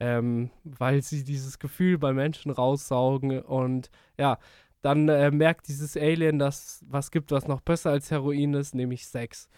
ähm, 0.00 0.50
weil 0.64 1.02
sie 1.02 1.24
dieses 1.24 1.58
Gefühl 1.58 1.98
bei 1.98 2.12
Menschen 2.12 2.50
raussaugen 2.50 3.40
und 3.40 3.90
ja, 4.18 4.38
dann 4.82 5.08
äh, 5.08 5.30
merkt 5.30 5.68
dieses 5.68 5.96
Alien, 5.96 6.38
dass 6.38 6.84
was 6.88 7.10
gibt, 7.10 7.30
was 7.30 7.48
noch 7.48 7.60
besser 7.60 7.90
als 7.90 8.10
Heroin 8.10 8.54
ist, 8.54 8.74
nämlich 8.74 9.06
Sex. 9.06 9.48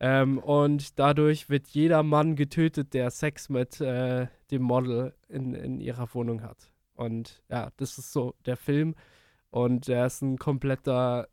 Ähm, 0.00 0.38
und 0.38 0.98
dadurch 0.98 1.48
wird 1.48 1.68
jeder 1.68 2.02
Mann 2.02 2.36
getötet, 2.36 2.94
der 2.94 3.10
Sex 3.10 3.48
mit 3.48 3.80
äh, 3.80 4.26
dem 4.50 4.62
Model 4.62 5.14
in, 5.28 5.54
in 5.54 5.80
ihrer 5.80 6.12
Wohnung 6.14 6.42
hat. 6.42 6.70
Und 6.94 7.42
ja, 7.48 7.70
das 7.76 7.98
ist 7.98 8.12
so 8.12 8.34
der 8.46 8.56
Film. 8.56 8.94
Und 9.50 9.88
er 9.88 10.06
ist 10.06 10.22
ein 10.22 10.38
kompletter 10.38 11.28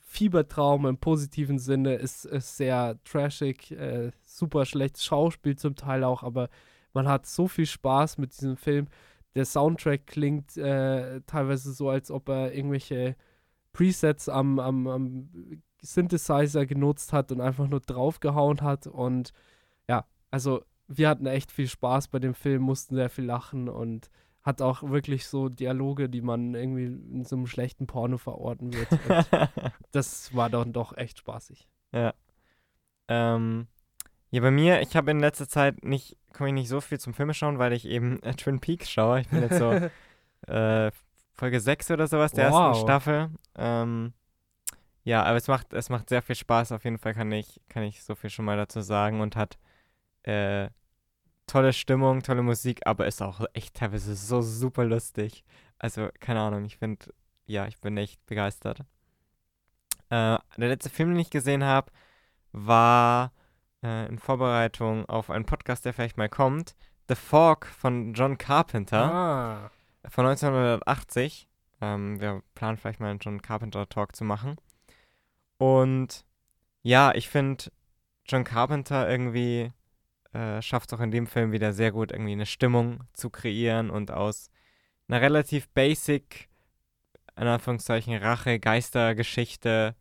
Fiebertraum 0.00 0.86
im 0.86 0.98
positiven 0.98 1.58
Sinne, 1.58 1.94
ist, 1.94 2.24
ist 2.24 2.56
sehr 2.56 2.98
trashig, 3.04 3.70
äh, 3.72 4.10
super 4.24 4.64
schlechtes 4.64 5.04
Schauspiel 5.04 5.56
zum 5.56 5.76
Teil 5.76 6.04
auch, 6.04 6.22
aber 6.22 6.48
man 6.92 7.06
hat 7.06 7.26
so 7.26 7.46
viel 7.46 7.66
Spaß 7.66 8.18
mit 8.18 8.32
diesem 8.32 8.56
Film. 8.56 8.88
Der 9.34 9.44
Soundtrack 9.44 10.06
klingt 10.06 10.56
äh, 10.56 11.20
teilweise 11.26 11.72
so, 11.72 11.90
als 11.90 12.10
ob 12.10 12.28
er 12.28 12.52
irgendwelche 12.54 13.16
Presets 13.72 14.28
am, 14.28 14.58
am, 14.58 14.86
am 14.88 15.30
Synthesizer 15.80 16.66
genutzt 16.66 17.12
hat 17.12 17.32
und 17.32 17.40
einfach 17.40 17.68
nur 17.68 17.80
draufgehauen 17.80 18.60
hat. 18.62 18.86
Und 18.86 19.32
ja, 19.88 20.04
also 20.30 20.62
wir 20.88 21.08
hatten 21.08 21.26
echt 21.26 21.52
viel 21.52 21.68
Spaß 21.68 22.08
bei 22.08 22.18
dem 22.18 22.34
Film, 22.34 22.62
mussten 22.62 22.94
sehr 22.94 23.10
viel 23.10 23.24
lachen 23.24 23.68
und 23.68 24.10
hat 24.42 24.62
auch 24.62 24.82
wirklich 24.82 25.26
so 25.26 25.48
Dialoge, 25.48 26.08
die 26.08 26.22
man 26.22 26.54
irgendwie 26.54 26.86
in 26.86 27.24
so 27.24 27.36
einem 27.36 27.46
schlechten 27.46 27.86
Porno 27.86 28.16
verorten 28.16 28.72
wird. 28.72 28.88
das 29.92 30.34
war 30.34 30.48
dann 30.48 30.72
doch 30.72 30.96
echt 30.96 31.18
spaßig. 31.18 31.68
Ja. 31.92 32.14
Ähm, 33.08 33.66
ja, 34.30 34.40
bei 34.40 34.50
mir, 34.50 34.80
ich 34.80 34.96
habe 34.96 35.10
in 35.10 35.20
letzter 35.20 35.48
Zeit 35.48 35.84
nicht, 35.84 36.16
komme 36.32 36.48
ich 36.48 36.54
nicht 36.54 36.68
so 36.68 36.80
viel 36.80 36.98
zum 36.98 37.14
Filme 37.14 37.34
schauen, 37.34 37.58
weil 37.58 37.72
ich 37.72 37.86
eben 37.86 38.22
äh, 38.22 38.34
Twin 38.36 38.60
Peaks 38.60 38.90
schaue. 38.90 39.20
Ich 39.20 39.28
bin 39.28 39.42
jetzt 39.42 39.58
so 39.58 39.72
äh, 40.52 40.90
Folge 41.34 41.60
6 41.60 41.90
oder 41.90 42.06
sowas 42.06 42.32
der 42.32 42.50
wow. 42.50 42.68
ersten 42.68 42.84
Staffel. 42.84 43.30
Ähm, 43.56 44.12
ja, 45.08 45.22
aber 45.22 45.38
es 45.38 45.48
macht, 45.48 45.72
es 45.72 45.88
macht 45.88 46.10
sehr 46.10 46.20
viel 46.20 46.34
Spaß. 46.34 46.70
Auf 46.72 46.84
jeden 46.84 46.98
Fall 46.98 47.14
kann 47.14 47.32
ich, 47.32 47.62
kann 47.70 47.82
ich 47.82 48.02
so 48.02 48.14
viel 48.14 48.28
schon 48.28 48.44
mal 48.44 48.58
dazu 48.58 48.82
sagen 48.82 49.22
und 49.22 49.36
hat 49.36 49.58
äh, 50.24 50.68
tolle 51.46 51.72
Stimmung, 51.72 52.22
tolle 52.22 52.42
Musik, 52.42 52.80
aber 52.84 53.06
ist 53.06 53.22
auch 53.22 53.40
echt 53.54 53.74
teilweise 53.74 54.14
so 54.14 54.42
super 54.42 54.84
lustig. 54.84 55.44
Also, 55.78 56.10
keine 56.20 56.40
Ahnung, 56.40 56.66
ich 56.66 56.76
finde, 56.76 57.06
ja, 57.46 57.66
ich 57.66 57.78
bin 57.78 57.96
echt 57.96 58.24
begeistert. 58.26 58.80
Äh, 60.10 60.36
der 60.58 60.68
letzte 60.68 60.90
Film, 60.90 61.08
den 61.08 61.20
ich 61.20 61.30
gesehen 61.30 61.64
habe, 61.64 61.90
war 62.52 63.32
äh, 63.82 64.08
in 64.08 64.18
Vorbereitung 64.18 65.06
auf 65.06 65.30
einen 65.30 65.46
Podcast, 65.46 65.86
der 65.86 65.94
vielleicht 65.94 66.18
mal 66.18 66.28
kommt. 66.28 66.76
The 67.08 67.14
Fork 67.14 67.64
von 67.64 68.12
John 68.12 68.36
Carpenter 68.36 69.10
ah. 69.10 69.70
von 70.10 70.26
1980. 70.26 71.48
Ähm, 71.80 72.20
wir 72.20 72.42
planen 72.54 72.76
vielleicht 72.76 73.00
mal 73.00 73.08
einen 73.08 73.20
John 73.20 73.40
Carpenter 73.40 73.88
Talk 73.88 74.14
zu 74.14 74.24
machen. 74.24 74.56
Und 75.58 76.24
ja, 76.82 77.12
ich 77.14 77.28
finde, 77.28 77.64
John 78.26 78.44
Carpenter 78.44 79.08
irgendwie 79.08 79.72
äh, 80.32 80.62
schafft 80.62 80.92
es 80.92 80.98
auch 80.98 81.02
in 81.02 81.10
dem 81.10 81.26
Film 81.26 81.52
wieder 81.52 81.72
sehr 81.72 81.92
gut, 81.92 82.12
irgendwie 82.12 82.32
eine 82.32 82.46
Stimmung 82.46 83.04
zu 83.12 83.30
kreieren 83.30 83.90
und 83.90 84.10
aus 84.10 84.50
einer 85.08 85.20
relativ 85.20 85.68
basic, 85.70 86.48
in 87.36 87.46
Anführungszeichen, 87.46 88.14
Rache-Geistergeschichte 88.14 89.94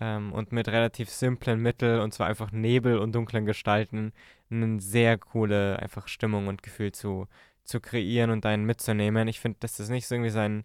ähm, 0.00 0.32
und 0.32 0.52
mit 0.52 0.68
relativ 0.68 1.10
simplen 1.10 1.60
Mitteln, 1.60 2.00
und 2.00 2.12
zwar 2.14 2.28
einfach 2.28 2.52
Nebel 2.52 2.98
und 2.98 3.14
dunklen 3.14 3.46
Gestalten, 3.46 4.12
eine 4.50 4.80
sehr 4.80 5.18
coole 5.18 5.78
einfach 5.78 6.08
Stimmung 6.08 6.48
und 6.48 6.62
Gefühl 6.62 6.92
zu, 6.92 7.26
zu 7.64 7.80
kreieren 7.80 8.30
und 8.30 8.44
einen 8.46 8.66
mitzunehmen. 8.66 9.28
Ich 9.28 9.40
finde, 9.40 9.58
das 9.60 9.80
ist 9.80 9.88
nicht 9.88 10.06
so 10.06 10.14
irgendwie 10.14 10.30
sein 10.30 10.64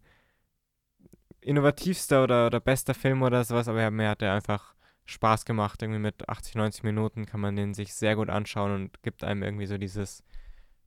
innovativster 1.48 2.24
oder, 2.24 2.48
oder 2.48 2.60
bester 2.60 2.94
Film 2.94 3.22
oder 3.24 3.44
sowas, 3.44 3.68
aber 3.68 3.90
mir 3.92 4.10
hat 4.10 4.22
er 4.22 4.34
einfach 4.34 4.76
Spaß 5.06 5.46
gemacht. 5.46 5.82
Irgendwie 5.82 6.00
mit 6.00 6.28
80, 6.30 6.56
90 6.56 6.84
Minuten 6.84 7.26
kann 7.26 7.40
man 7.42 7.56
den 7.56 7.74
sich 7.74 7.94
sehr 7.94 8.16
gut 8.16 8.30
anschauen 8.30 8.74
und 8.74 9.04
gibt 9.04 9.24
einem 9.24 9.44
irgendwie 9.44 9.68
so 9.68 9.78
dieses, 9.78 10.24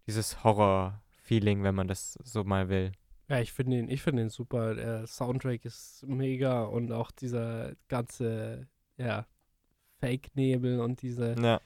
dieses 0.07 0.45
Horror-Feeling, 0.45 1.63
wenn 1.63 1.75
man 1.75 1.89
das 1.89 2.15
so 2.25 2.45
mal 2.45 2.69
will. 2.69 2.93
Ja, 3.29 3.41
ich 3.41 3.53
finde 3.53 3.79
ihn, 3.79 3.89
ich 3.89 4.03
finde 4.03 4.23
ihn 4.23 4.29
super. 4.29 4.75
Der 4.75 5.07
Soundtrack 5.07 5.65
ist 5.65 6.05
mega 6.07 6.65
und 6.65 6.91
auch 6.93 7.11
dieser 7.13 7.75
ganze, 7.89 8.69
ja, 8.97 9.27
Fake-Nebel 10.01 10.81
und 10.81 11.03
diese, 11.03 11.41
Ja, 11.43 11.61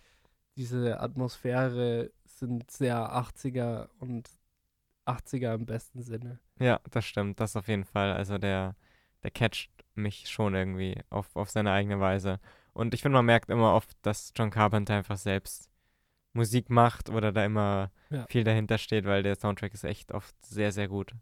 diese 0.57 1.01
Atmosphäre 1.01 2.13
sind 2.27 2.71
sehr 2.71 2.97
80er 3.15 3.91
und 3.99 4.31
80er 5.07 5.55
im 5.55 5.67
besten 5.67 6.03
Sinne. 6.03 6.41
ja, 6.59 6.81
das 6.91 7.05
stimmt. 7.05 7.41
Das 7.41 7.57
auf 7.57 7.69
jeden 7.69 7.85
Fall. 7.85 8.13
Also 8.13 8.39
der, 8.39 8.77
der 9.25 9.31
catcht 9.33 9.71
mich 9.95 10.29
schon 10.29 10.55
irgendwie 10.55 11.01
auf, 11.11 11.35
auf 11.35 11.51
seine 11.51 11.73
eigene 11.73 11.99
Weise. 11.99 12.39
Und 12.73 12.95
ich 12.95 13.03
finde, 13.03 13.17
man 13.19 13.27
merkt 13.27 13.51
immer 13.51 13.75
oft, 13.75 13.91
dass 14.03 14.33
John 14.37 14.51
Carpenter 14.51 14.95
einfach 14.95 15.17
selbst 15.17 15.71
Musik 16.33 16.69
macht 16.71 17.11
oder 17.11 17.33
da 17.33 17.45
immer 17.45 17.91
Ja. 18.11 18.27
viel 18.29 18.45
dahinter 18.45 18.79
steht, 18.79 19.05
weil 19.05 19.23
der 19.23 19.37
Soundtrack 19.37 19.73
ist 19.73 19.85
echt 19.85 20.13
oft 20.13 20.35
sehr, 20.45 20.73
sehr 20.73 20.89
gut. 20.89 21.15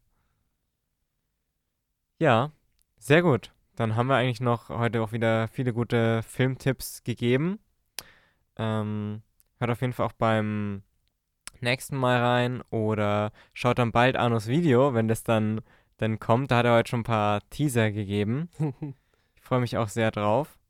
Ja, 2.18 2.53
sehr 2.98 3.22
gut. 3.22 3.53
Dann 3.76 3.96
haben 3.96 4.07
wir 4.09 4.16
eigentlich 4.16 4.40
noch 4.40 4.68
heute 4.68 5.03
auch 5.03 5.12
wieder 5.12 5.48
viele 5.48 5.72
gute 5.72 6.22
Filmtipps 6.22 7.03
gegeben. 7.05 7.59
Ähm, 8.57 9.22
hört 9.59 9.70
auf 9.70 9.80
jeden 9.80 9.92
Fall 9.92 10.07
auch 10.07 10.12
beim 10.12 10.82
nächsten 11.61 11.96
Mal 11.96 12.20
rein 12.20 12.62
oder 12.70 13.32
schaut 13.53 13.78
dann 13.78 13.92
bald 13.92 14.16
Arnos 14.16 14.46
Video, 14.46 14.94
wenn 14.94 15.09
das 15.09 15.22
dann, 15.24 15.61
dann 16.03 16.18
kommt. 16.18 16.50
Da 16.50 16.59
hat 16.59 16.66
er 16.66 16.74
heute 16.74 16.90
schon 16.90 17.00
ein 17.00 17.05
paar 17.05 17.40
Teaser 17.50 17.90
gegeben. 17.90 18.48
Ich 19.36 19.48
freue 19.48 19.61
mich 19.61 19.76
auch 19.76 19.88
sehr 19.88 20.12
drauf. 20.12 20.61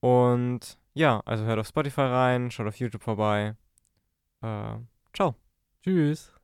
Und 0.00 0.76
ja, 0.92 1.22
also 1.24 1.44
hört 1.44 1.60
auf 1.60 1.68
Spotify 1.68 2.00
rein, 2.02 2.50
schaut 2.50 2.66
auf 2.66 2.80
YouTube 2.80 3.02
vorbei. 3.02 3.54
Äh, 4.42 4.78
ciao. 5.14 5.36
Tschüss. 5.82 6.35